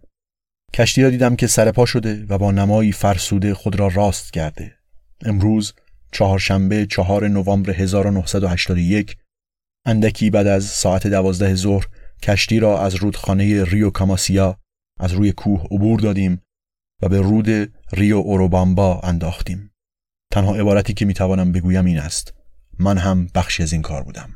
کشتی 0.73 1.03
را 1.03 1.09
دیدم 1.09 1.35
که 1.35 1.47
سرپا 1.47 1.85
شده 1.85 2.25
و 2.29 2.37
با 2.37 2.51
نمایی 2.51 2.91
فرسوده 2.91 3.53
خود 3.53 3.79
را 3.79 3.87
راست 3.87 4.33
کرده. 4.33 4.73
امروز 5.25 5.73
چهارشنبه 6.11 6.85
چهار 6.85 7.27
نوامبر 7.27 7.71
1981 7.71 9.17
اندکی 9.85 10.29
بعد 10.29 10.47
از 10.47 10.63
ساعت 10.63 11.07
دوازده 11.07 11.55
ظهر 11.55 11.87
کشتی 12.23 12.59
را 12.59 12.81
از 12.81 12.95
رودخانه 12.95 13.63
ریو 13.63 13.89
کاماسیا 13.89 14.57
از 15.03 15.13
روی 15.13 15.31
کوه 15.31 15.63
عبور 15.71 15.99
دادیم 15.99 16.41
و 17.01 17.09
به 17.09 17.21
رود 17.21 17.73
ریو 17.93 18.15
اوروبامبا 18.15 18.99
انداختیم. 18.99 19.71
تنها 20.31 20.55
عبارتی 20.55 20.93
که 20.93 21.05
می‌توانم 21.05 21.51
بگویم 21.51 21.85
این 21.85 21.99
است. 21.99 22.33
من 22.79 22.97
هم 22.97 23.27
بخشی 23.35 23.63
از 23.63 23.73
این 23.73 23.81
کار 23.81 24.03
بودم. 24.03 24.29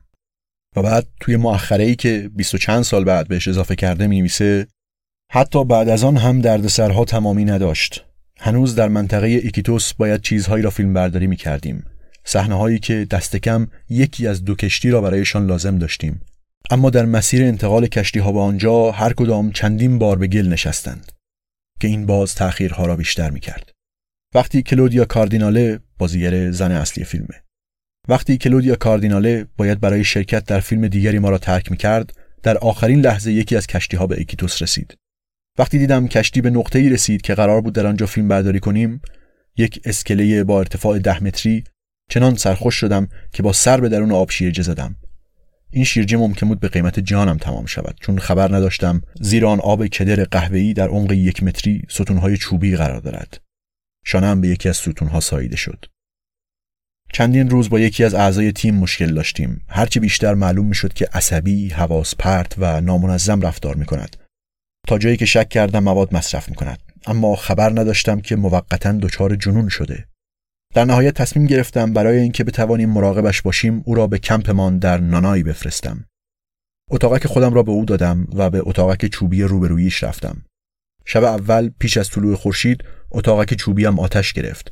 و 0.76 0.82
بعد 0.82 1.07
توی 1.20 1.36
مؤخره 1.36 1.84
ای 1.84 1.95
که 1.95 2.30
بیست 2.36 2.53
و 2.53 2.57
چند 2.57 2.84
سال 2.84 3.03
بعد 3.03 3.28
بهش 3.28 3.47
اضافه 3.47 3.76
کرده 3.76 4.07
می 4.07 4.30
حتی 5.32 5.65
بعد 5.65 5.89
از 5.89 6.03
آن 6.03 6.18
هم 6.18 6.41
دردسرها 6.41 7.05
تمامی 7.05 7.45
نداشت. 7.45 8.05
هنوز 8.39 8.76
در 8.76 8.88
منطقه 8.88 9.28
ایکیتوس 9.28 9.93
باید 9.93 10.22
چیزهایی 10.22 10.63
را 10.63 10.70
فیلم 10.70 10.93
برداری 10.93 11.28
می 11.28 11.36
کردیم 11.36 11.84
صحنه 12.24 12.55
هایی 12.55 12.80
که 12.80 13.07
دست 13.11 13.36
کم 13.36 13.68
یکی 13.89 14.28
از 14.28 14.45
دو 14.45 14.55
کشتی 14.55 14.89
را 14.89 15.01
برایشان 15.01 15.45
لازم 15.45 15.78
داشتیم. 15.78 16.22
اما 16.72 16.89
در 16.89 17.05
مسیر 17.05 17.43
انتقال 17.43 17.88
کشتی 17.88 18.20
ها 18.20 18.32
به 18.32 18.39
آنجا 18.39 18.91
هر 18.91 19.13
کدام 19.13 19.51
چندین 19.51 19.99
بار 19.99 20.18
به 20.18 20.28
گل 20.28 20.47
نشستند 20.47 21.11
که 21.80 21.88
این 21.88 22.05
باز 22.05 22.36
تأخیرها 22.36 22.86
را 22.86 22.95
بیشتر 22.95 23.30
می 23.30 23.39
کرد. 23.39 23.72
وقتی 24.36 24.61
کلودیا 24.61 25.05
کاردیناله 25.05 25.80
بازیگر 25.97 26.51
زن 26.51 26.72
اصلی 26.72 27.03
فیلمه. 27.03 27.43
وقتی 28.08 28.37
کلودیا 28.37 28.75
کاردیناله 28.75 29.47
باید 29.58 29.79
برای 29.79 30.04
شرکت 30.04 30.46
در 30.46 30.59
فیلم 30.59 30.87
دیگری 30.87 31.20
ما 31.20 31.29
را 31.29 31.37
ترک 31.37 31.71
می 31.71 31.78
کرد 31.78 32.13
در 32.43 32.58
آخرین 32.58 33.00
لحظه 33.00 33.32
یکی 33.32 33.55
از 33.55 33.67
کشتی 33.67 33.97
ها 33.97 34.08
به 34.08 34.21
اکیتوس 34.21 34.62
رسید. 34.62 34.97
وقتی 35.58 35.78
دیدم 35.78 36.08
کشتی 36.08 36.42
به 36.42 36.50
نقطه 36.50 36.79
ای 36.79 36.89
رسید 36.89 37.21
که 37.21 37.36
قرار 37.36 37.62
بود 37.62 37.74
در 37.74 37.87
آنجا 37.87 38.05
فیلم 38.05 38.28
برداری 38.28 38.59
کنیم 38.59 39.01
یک 39.58 39.82
اسکله 39.86 40.43
با 40.43 40.59
ارتفاع 40.59 41.00
ده 41.00 41.24
متری 41.24 41.63
چنان 42.09 42.36
سرخوش 42.36 42.75
شدم 42.75 43.08
که 43.33 43.43
با 43.43 43.54
سر 43.54 43.82
به 43.82 43.89
درون 43.89 44.12
آب 44.12 44.32
شیرجه 44.32 44.63
زدم 44.63 44.96
این 45.70 45.84
شیرجه 45.84 46.18
ممکن 46.18 46.48
بود 46.48 46.60
به 46.60 46.68
قیمت 46.68 47.00
جانم 47.00 47.38
تمام 47.38 47.66
شود 47.66 47.96
چون 48.02 48.20
خبر 48.20 48.56
نداشتم 48.56 49.02
زیر 49.22 49.46
آن 49.46 49.60
آب 49.60 49.88
کدر 49.88 50.24
قهوه‌ای 50.24 50.74
در 50.74 50.88
عمق 50.88 51.12
یک 51.12 51.44
متری 51.44 51.82
ستونهای 51.89 52.38
چوبی 52.38 52.76
قرار 52.76 53.00
دارد 53.00 53.39
شانم 54.10 54.42
به 54.42 54.48
یکی 54.48 54.70
از 54.70 54.78
ستونها 54.78 55.20
ساییده 55.20 55.56
شد. 55.56 55.86
چندین 57.14 57.50
روز 57.50 57.70
با 57.70 57.80
یکی 57.80 58.04
از 58.04 58.14
اعضای 58.14 58.52
تیم 58.52 58.76
مشکل 58.76 59.14
داشتیم. 59.14 59.66
هرچی 59.70 60.00
بیشتر 60.00 60.34
معلوم 60.34 60.66
می 60.66 60.76
شد 60.76 60.94
که 60.94 61.08
عصبی، 61.14 61.70
حواس 61.70 62.16
پرت 62.16 62.56
و 62.58 62.82
نامنظم 62.82 63.42
رفتار 63.42 63.76
می 63.76 63.86
کند. 63.86 64.16
تا 64.88 64.98
جایی 64.98 65.18
که 65.18 65.26
شک 65.26 65.50
کردم 65.50 65.84
مواد 65.84 66.16
مصرف 66.16 66.50
می 66.50 66.56
کند. 66.56 66.80
اما 67.06 67.36
خبر 67.36 67.70
نداشتم 67.70 68.20
که 68.20 68.36
موقتا 68.36 68.92
دچار 68.92 69.36
جنون 69.36 69.70
شده. 69.70 70.08
در 70.74 70.86
نهایت 70.86 71.14
تصمیم 71.14 71.46
گرفتم 71.46 71.94
برای 71.94 72.18
اینکه 72.18 72.44
بتوانیم 72.44 72.89
مراقبش 72.89 73.42
باشیم 73.42 73.82
او 73.86 73.96
را 73.96 74.08
به 74.08 74.20
کمپمان 74.20 74.78
در 74.78 74.98
نانایی 74.98 75.44
بفرستم. 75.44 76.06
اتاقک 76.92 77.28
خودم 77.28 77.54
را 77.54 77.64
به 77.64 77.72
او 77.72 77.86
دادم 77.86 78.28
و 78.34 78.50
به 78.50 78.62
اتاقک 78.66 79.06
چوبی 79.06 79.44
روبرویش 79.44 80.04
رفتم. 80.04 80.44
شب 81.10 81.24
اول 81.24 81.70
پیش 81.80 81.98
از 81.98 82.10
طلوع 82.10 82.36
خورشید 82.36 82.84
اتاقک 83.12 83.68
هم 83.68 84.00
آتش 84.00 84.34
گرفت 84.34 84.70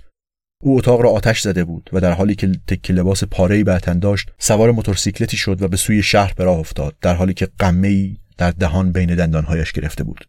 او 0.64 0.78
اتاق 0.78 1.02
را 1.02 1.10
آتش 1.10 1.42
زده 1.42 1.64
بود 1.64 1.90
و 1.94 2.00
در 2.00 2.12
حالی 2.12 2.36
که 2.36 2.52
تک 2.68 2.92
لباس 2.92 3.24
پاره‌ای 3.24 3.64
به 3.64 3.80
تن 3.80 4.00
داشت 4.00 4.32
سوار 4.38 4.72
موتورسیکلتی 4.72 5.38
شد 5.38 5.62
و 5.62 5.68
به 5.68 5.78
سوی 5.78 6.04
شهر 6.04 6.34
به 6.34 6.44
راه 6.44 6.60
افتاد 6.60 6.96
در 7.02 7.16
حالی 7.16 7.34
که 7.34 7.48
قمه‌ای 7.60 8.18
در 8.38 8.52
دهان 8.52 8.92
بین 8.92 9.16
دندانهایش 9.16 9.72
گرفته 9.72 10.04
بود 10.04 10.26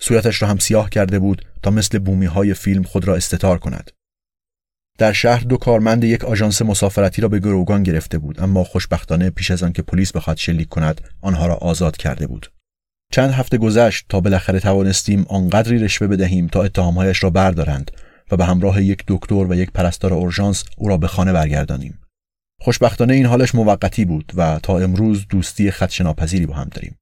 صورتش 0.00 0.42
را 0.42 0.48
هم 0.48 0.58
سیاه 0.58 0.90
کرده 0.90 1.18
بود 1.18 1.46
تا 1.62 1.70
مثل 1.70 1.98
بومی 1.98 2.26
های 2.26 2.54
فیلم 2.54 2.82
خود 2.82 3.08
را 3.08 3.16
استتار 3.16 3.58
کند 3.58 3.90
در 4.98 5.12
شهر 5.12 5.42
دو 5.44 5.56
کارمند 5.56 6.04
یک 6.04 6.24
آژانس 6.24 6.62
مسافرتی 6.62 7.22
را 7.22 7.28
به 7.28 7.38
گروگان 7.38 7.82
گرفته 7.82 8.18
بود 8.18 8.40
اما 8.40 8.64
خوشبختانه 8.64 9.30
پیش 9.30 9.50
از 9.50 9.62
آنکه 9.62 9.82
پلیس 9.82 10.12
بخواد 10.12 10.36
شلیک 10.36 10.68
کند 10.68 11.00
آنها 11.20 11.46
را 11.46 11.54
آزاد 11.54 11.96
کرده 11.96 12.26
بود 12.26 12.52
چند 13.12 13.30
هفته 13.30 13.58
گذشت 13.58 14.06
تا 14.08 14.20
بالاخره 14.20 14.60
توانستیم 14.60 15.26
آنقدری 15.28 15.78
رشوه 15.78 16.06
بدهیم 16.06 16.46
تا 16.46 16.62
اتهامهایش 16.62 17.24
را 17.24 17.30
بردارند 17.30 17.90
و 18.30 18.36
به 18.36 18.44
همراه 18.44 18.82
یک 18.82 19.04
دکتر 19.08 19.46
و 19.48 19.54
یک 19.54 19.70
پرستار 19.70 20.14
اورژانس 20.14 20.64
او 20.76 20.88
را 20.88 20.96
به 20.96 21.06
خانه 21.06 21.32
برگردانیم. 21.32 21.98
خوشبختانه 22.60 23.14
این 23.14 23.26
حالش 23.26 23.54
موقتی 23.54 24.04
بود 24.04 24.32
و 24.36 24.58
تا 24.62 24.78
امروز 24.78 25.26
دوستی 25.28 25.70
خدشناپذیری 25.70 26.46
با 26.46 26.54
هم 26.54 26.68
داریم. 26.72 26.96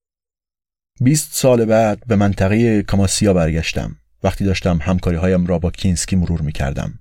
20 1.00 1.34
سال 1.34 1.64
بعد 1.64 2.02
به 2.06 2.16
منطقه 2.16 2.82
کاماسیا 2.82 3.34
برگشتم 3.34 3.96
وقتی 4.22 4.44
داشتم 4.44 4.78
همکاری 4.82 5.16
هایم 5.16 5.46
را 5.46 5.58
با 5.58 5.70
کینسکی 5.70 6.16
مرور 6.16 6.40
می 6.40 6.52
کردم. 6.52 6.98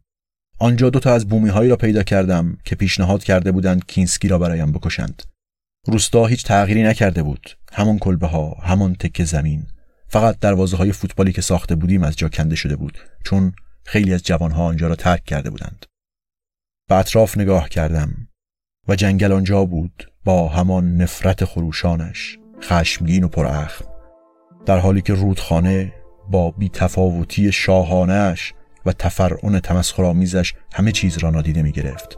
آنجا 0.62 0.90
دو 0.90 1.00
تا 1.00 1.14
از 1.14 1.28
بومی 1.28 1.50
هایی 1.50 1.70
را 1.70 1.76
پیدا 1.76 2.04
کردم 2.04 2.58
که 2.66 2.76
پیشنهاد 2.76 3.24
کرده 3.24 3.52
بودند 3.52 3.86
کینسکی 3.86 4.28
را 4.28 4.38
برایم 4.38 4.72
بکشند. 4.72 5.24
روستا 5.88 6.26
هیچ 6.26 6.46
تغییری 6.46 6.84
نکرده 6.84 7.24
بود. 7.24 7.50
همون 7.72 8.00
کلبه 8.00 8.28
ها 8.28 8.58
همون 8.64 8.96
تکه 8.96 9.26
زمین. 9.26 9.68
فقط 10.08 10.40
دروازه 10.40 10.78
های 10.78 10.92
فوتبالی 10.92 11.34
که 11.34 11.42
ساخته 11.42 11.76
بودیم 11.76 12.04
از 12.04 12.16
جا 12.16 12.30
کنده 12.30 12.56
شده 12.56 12.76
بود 12.76 12.98
چون 13.24 13.54
خیلی 13.86 14.14
از 14.14 14.24
جوانها 14.24 14.66
آنجا 14.66 14.88
را 14.88 14.96
ترک 14.96 15.24
کرده 15.24 15.50
بودند. 15.50 15.86
به 16.90 16.96
اطراف 16.96 17.38
نگاه 17.38 17.70
کردم 17.70 18.28
و 18.88 18.96
جنگل 18.96 19.32
آنجا 19.32 19.66
بود 19.66 20.12
با 20.26 20.48
همان 20.48 20.98
نفرت 20.98 21.46
خروشانش 21.46 22.38
خشمگین 22.64 23.24
و 23.24 23.28
پراخم 23.28 23.86
در 24.66 24.80
حالی 24.80 25.02
که 25.02 25.14
رودخانه 25.14 25.94
با 26.32 26.52
بیتفاوتی 26.52 27.52
شاهانش 27.52 28.54
و 28.86 28.94
تفرعن 28.94 29.60
تمسخرآمیزش 29.60 30.54
همه 30.74 30.92
چیز 30.92 31.18
را 31.18 31.30
نادیده 31.30 31.64
می 31.64 31.72
گرفت 31.72 32.18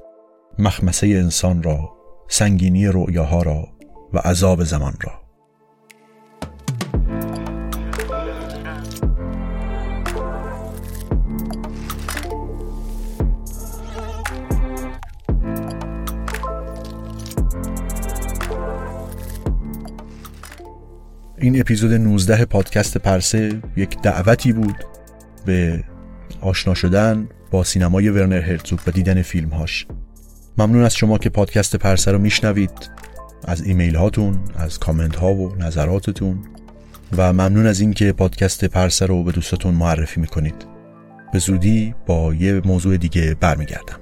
مخمسه 0.59 1.07
انسان 1.07 1.63
را 1.63 1.93
سنگینی 2.27 2.87
رؤیاها 2.87 3.41
را 3.41 3.67
و 4.13 4.17
عذاب 4.17 4.63
زمان 4.63 4.93
را. 5.01 5.23
این 21.37 21.59
اپیزود 21.59 21.93
19 21.93 22.45
پادکست 22.45 22.97
پرسه 22.97 23.61
یک 23.75 24.01
دعوتی 24.01 24.53
بود 24.53 24.75
به 25.45 25.83
آشنا 26.43 26.73
شدن 26.73 27.27
با 27.51 27.63
سینمای 27.63 28.09
ورنر 28.09 28.41
هرتزوگ 28.41 28.79
و 28.87 28.91
دیدن 28.91 29.21
فیلمهاش. 29.21 29.87
ممنون 30.57 30.83
از 30.83 30.95
شما 30.95 31.17
که 31.17 31.29
پادکست 31.29 31.75
پرسه 31.75 32.11
رو 32.11 32.19
میشنوید 32.19 32.89
از 33.45 33.61
ایمیل 33.61 33.95
هاتون 33.95 34.39
از 34.55 34.79
کامنت 34.79 35.15
ها 35.15 35.33
و 35.33 35.55
نظراتتون. 35.55 36.39
و 37.17 37.33
ممنون 37.33 37.67
از 37.67 37.79
اینکه 37.79 38.11
پادکست 38.11 38.65
پرسه 38.65 39.05
رو 39.05 39.23
به 39.23 39.31
دوستاتون 39.31 39.73
معرفی 39.73 40.21
می‌کنید. 40.21 40.65
به 41.33 41.39
زودی 41.39 41.95
با 42.05 42.33
یه 42.33 42.61
موضوع 42.65 42.97
دیگه 42.97 43.35
برمیگردم. 43.39 43.99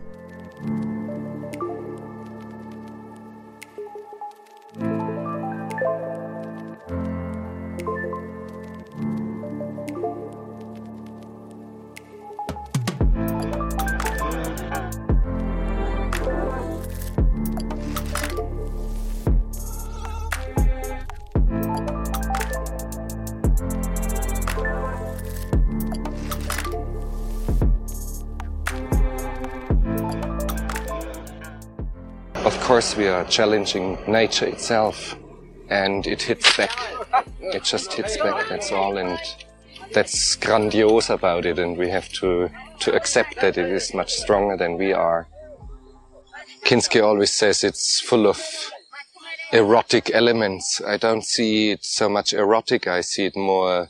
Course, 32.72 32.96
we 32.96 33.10
are 33.10 33.26
challenging 33.26 33.98
nature 34.08 34.46
itself, 34.46 35.18
and 35.68 36.08
it 36.08 36.22
hits 36.22 36.56
back. 36.56 36.72
It 37.42 37.66
just 37.66 37.92
hits 37.92 38.16
back. 38.16 38.48
That's 38.48 38.72
all, 38.72 38.98
and 38.98 39.20
that's 39.92 40.38
grandiose 40.38 41.10
about 41.10 41.46
it. 41.46 41.60
And 41.60 41.78
we 41.78 41.90
have 41.90 42.08
to 42.20 42.50
to 42.80 42.94
accept 42.94 43.42
that 43.42 43.58
it 43.58 43.70
is 43.70 43.94
much 43.94 44.14
stronger 44.14 44.56
than 44.56 44.78
we 44.78 44.94
are. 44.94 45.28
Kinski 46.64 47.04
always 47.04 47.34
says 47.34 47.62
it's 47.66 48.00
full 48.00 48.26
of 48.26 48.42
erotic 49.52 50.10
elements. 50.14 50.80
I 50.88 50.96
don't 50.96 51.26
see 51.26 51.72
it 51.72 51.84
so 51.84 52.08
much 52.08 52.32
erotic. 52.32 52.88
I 52.88 53.02
see 53.02 53.26
it 53.26 53.36
more 53.36 53.90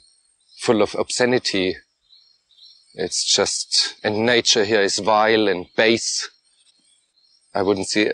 full 0.58 0.82
of 0.82 0.96
obscenity. 0.96 1.76
It's 2.96 3.32
just, 3.32 3.94
and 4.04 4.26
nature 4.26 4.66
here 4.66 4.82
is 4.82 4.98
vile 4.98 5.48
and 5.48 5.68
base. 5.78 6.32
I 7.54 7.62
wouldn't 7.62 7.90
see 7.90 8.10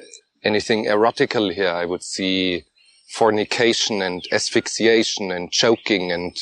anything 0.48 0.86
erotical 0.86 1.50
here. 1.50 1.70
I 1.70 1.86
would 1.86 2.04
see 2.04 2.64
fornication 3.10 4.02
and 4.02 4.26
asphyxiation 4.32 5.32
and 5.32 5.52
choking 5.52 6.12
and 6.12 6.36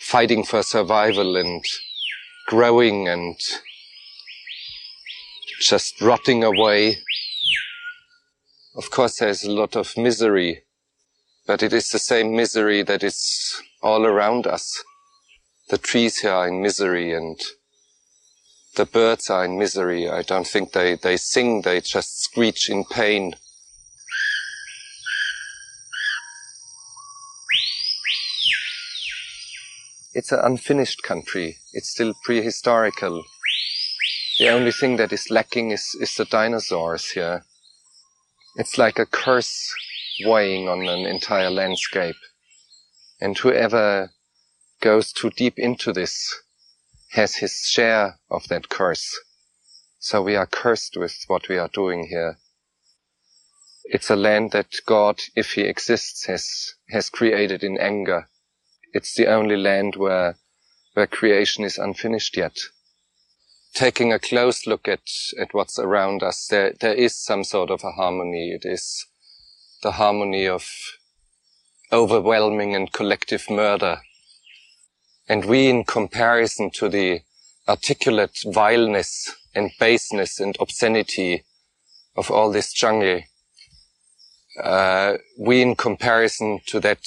fighting 0.00 0.44
for 0.44 0.62
survival 0.62 1.36
and 1.36 1.64
growing 2.46 3.08
and 3.08 3.36
just 5.60 6.00
rotting 6.00 6.42
away. 6.42 6.96
Of 8.76 8.90
course, 8.90 9.18
there's 9.18 9.44
a 9.44 9.50
lot 9.50 9.76
of 9.76 9.96
misery, 9.96 10.62
but 11.46 11.62
it 11.62 11.72
is 11.72 11.90
the 11.90 11.98
same 11.98 12.34
misery 12.34 12.82
that 12.82 13.02
is 13.02 13.60
all 13.82 14.04
around 14.04 14.46
us. 14.46 14.82
The 15.68 15.78
trees 15.78 16.18
here 16.18 16.32
are 16.32 16.48
in 16.48 16.62
misery 16.62 17.12
and 17.12 17.38
the 18.78 18.86
birds 18.86 19.28
are 19.28 19.44
in 19.44 19.58
misery. 19.58 20.08
I 20.08 20.22
don't 20.22 20.46
think 20.46 20.72
they, 20.72 20.94
they 20.94 21.16
sing, 21.16 21.62
they 21.62 21.80
just 21.80 22.22
screech 22.22 22.70
in 22.70 22.84
pain. 22.84 23.34
It's 30.14 30.30
an 30.30 30.38
unfinished 30.42 31.02
country. 31.02 31.56
It's 31.72 31.90
still 31.90 32.14
prehistorical. 32.26 33.24
The 34.38 34.48
only 34.48 34.70
thing 34.70 34.96
that 34.96 35.12
is 35.12 35.28
lacking 35.28 35.72
is, 35.72 35.96
is 36.00 36.14
the 36.14 36.24
dinosaurs 36.24 37.10
here. 37.10 37.42
It's 38.54 38.78
like 38.78 39.00
a 39.00 39.06
curse 39.06 39.74
weighing 40.24 40.68
on 40.68 40.88
an 40.88 41.04
entire 41.04 41.50
landscape. 41.50 42.16
And 43.20 43.36
whoever 43.36 44.10
goes 44.80 45.12
too 45.12 45.30
deep 45.30 45.58
into 45.58 45.92
this 45.92 46.32
has 47.12 47.36
his 47.36 47.62
share 47.66 48.18
of 48.30 48.48
that 48.48 48.68
curse. 48.68 49.18
So 49.98 50.22
we 50.22 50.36
are 50.36 50.46
cursed 50.46 50.96
with 50.96 51.16
what 51.26 51.48
we 51.48 51.58
are 51.58 51.68
doing 51.68 52.08
here. 52.08 52.38
It's 53.84 54.10
a 54.10 54.16
land 54.16 54.52
that 54.52 54.74
God, 54.86 55.20
if 55.34 55.52
he 55.52 55.62
exists, 55.62 56.26
has, 56.26 56.74
has 56.90 57.08
created 57.08 57.64
in 57.64 57.78
anger. 57.78 58.28
It's 58.92 59.14
the 59.14 59.26
only 59.26 59.56
land 59.56 59.96
where, 59.96 60.36
where 60.94 61.06
creation 61.06 61.64
is 61.64 61.78
unfinished 61.78 62.36
yet. 62.36 62.56
Taking 63.74 64.12
a 64.12 64.18
close 64.18 64.66
look 64.66 64.86
at, 64.88 65.08
at 65.40 65.54
what's 65.54 65.78
around 65.78 66.22
us, 66.22 66.46
there, 66.48 66.74
there 66.78 66.94
is 66.94 67.16
some 67.16 67.44
sort 67.44 67.70
of 67.70 67.82
a 67.82 67.92
harmony. 67.92 68.50
It 68.50 68.66
is 68.68 69.06
the 69.82 69.92
harmony 69.92 70.46
of 70.46 70.68
overwhelming 71.90 72.74
and 72.74 72.92
collective 72.92 73.48
murder 73.48 74.00
and 75.28 75.44
we, 75.44 75.68
in 75.68 75.84
comparison 75.84 76.70
to 76.70 76.88
the 76.88 77.20
articulate 77.68 78.38
vileness 78.46 79.34
and 79.54 79.70
baseness 79.78 80.40
and 80.40 80.56
obscenity 80.58 81.44
of 82.16 82.30
all 82.30 82.50
this 82.50 82.72
jungle, 82.72 83.20
uh, 84.62 85.18
we, 85.38 85.60
in 85.60 85.76
comparison 85.76 86.60
to 86.66 86.80
that 86.80 87.04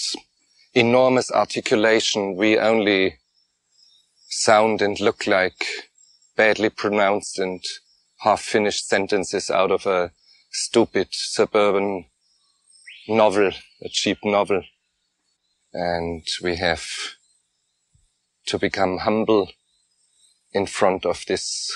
enormous 0.73 1.31
articulation, 1.31 2.35
we 2.35 2.57
only 2.57 3.18
sound 4.30 4.81
and 4.81 4.99
look 4.99 5.27
like 5.27 5.65
badly 6.38 6.69
pronounced 6.69 7.39
and 7.39 7.61
half-finished 8.19 8.88
sentences 8.88 9.49
out 9.49 9.72
of 9.72 9.85
a 9.85 10.11
stupid 10.52 11.07
suburban 11.11 12.06
novel, 13.07 13.52
a 13.81 13.89
cheap 13.89 14.19
novel. 14.23 14.61
And 15.73 16.23
we 16.43 16.57
have 16.57 16.85
to 18.47 18.57
become 18.59 18.99
humble 18.99 19.49
in 20.53 20.65
front 20.65 21.05
of 21.05 21.23
this 21.27 21.72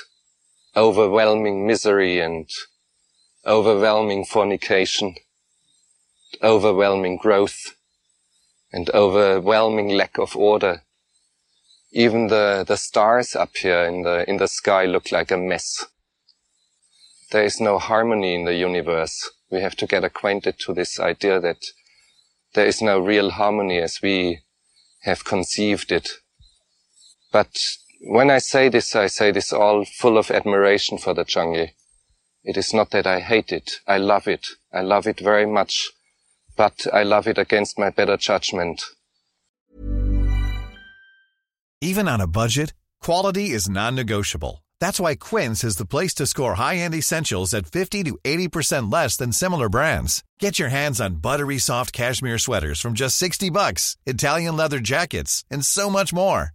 overwhelming 0.75 1.65
misery 1.65 2.19
and 2.19 2.49
overwhelming 3.45 4.25
fornication, 4.25 5.15
overwhelming 6.43 7.17
growth 7.17 7.75
and 8.73 8.89
overwhelming 8.89 9.89
lack 9.89 10.17
of 10.17 10.35
order. 10.35 10.81
Even 11.91 12.27
the, 12.27 12.65
the 12.67 12.75
stars 12.75 13.35
up 13.35 13.55
here 13.55 13.85
in 13.85 14.01
the, 14.01 14.29
in 14.29 14.37
the 14.37 14.47
sky 14.47 14.85
look 14.85 15.11
like 15.11 15.31
a 15.31 15.37
mess. 15.37 15.85
There 17.31 17.45
is 17.45 17.61
no 17.61 17.79
harmony 17.79 18.35
in 18.35 18.43
the 18.43 18.55
universe. 18.55 19.31
We 19.49 19.61
have 19.61 19.75
to 19.77 19.87
get 19.87 20.03
acquainted 20.03 20.59
to 20.59 20.73
this 20.73 20.99
idea 20.99 21.39
that 21.39 21.63
there 22.53 22.65
is 22.65 22.81
no 22.81 22.99
real 22.99 23.31
harmony 23.31 23.79
as 23.79 23.99
we 24.01 24.41
have 25.03 25.23
conceived 25.23 25.91
it 25.91 26.09
but 27.35 27.59
when 27.99 28.31
I 28.31 28.37
say 28.37 28.69
this, 28.69 28.95
I 28.95 29.07
say 29.07 29.29
this 29.31 29.51
all 29.51 29.83
full 29.83 30.17
of 30.17 30.31
admiration 30.31 30.97
for 30.97 31.13
the 31.13 31.25
Changi. 31.25 31.71
It 32.45 32.55
is 32.55 32.73
not 32.73 32.91
that 32.91 33.05
I 33.05 33.19
hate 33.19 33.51
it. 33.51 33.81
I 33.85 33.97
love 33.97 34.25
it. 34.25 34.47
I 34.71 34.79
love 34.79 35.05
it 35.05 35.19
very 35.19 35.45
much, 35.45 35.89
but 36.55 36.87
I 36.93 37.03
love 37.03 37.27
it 37.27 37.37
against 37.37 37.77
my 37.77 37.89
better 37.89 38.15
judgment. 38.15 38.81
Even 41.81 42.07
on 42.07 42.21
a 42.21 42.27
budget, 42.41 42.71
quality 43.01 43.49
is 43.49 43.67
non-negotiable. 43.67 44.63
That's 44.79 45.01
why 45.01 45.15
Quince 45.15 45.65
is 45.65 45.75
the 45.75 45.91
place 45.93 46.13
to 46.13 46.25
score 46.25 46.55
high-end 46.55 46.95
essentials 46.95 47.53
at 47.53 47.67
50 47.67 48.03
to 48.05 48.17
80% 48.23 48.89
less 48.89 49.17
than 49.17 49.33
similar 49.33 49.67
brands. 49.67 50.23
Get 50.39 50.57
your 50.57 50.69
hands 50.69 51.01
on 51.01 51.15
buttery 51.15 51.57
soft 51.57 51.91
cashmere 51.91 52.37
sweaters 52.37 52.79
from 52.79 52.93
just 52.93 53.17
60 53.17 53.49
bucks, 53.49 53.97
Italian 54.05 54.55
leather 54.55 54.79
jackets, 54.79 55.43
and 55.51 55.65
so 55.65 55.89
much 55.89 56.13
more. 56.13 56.54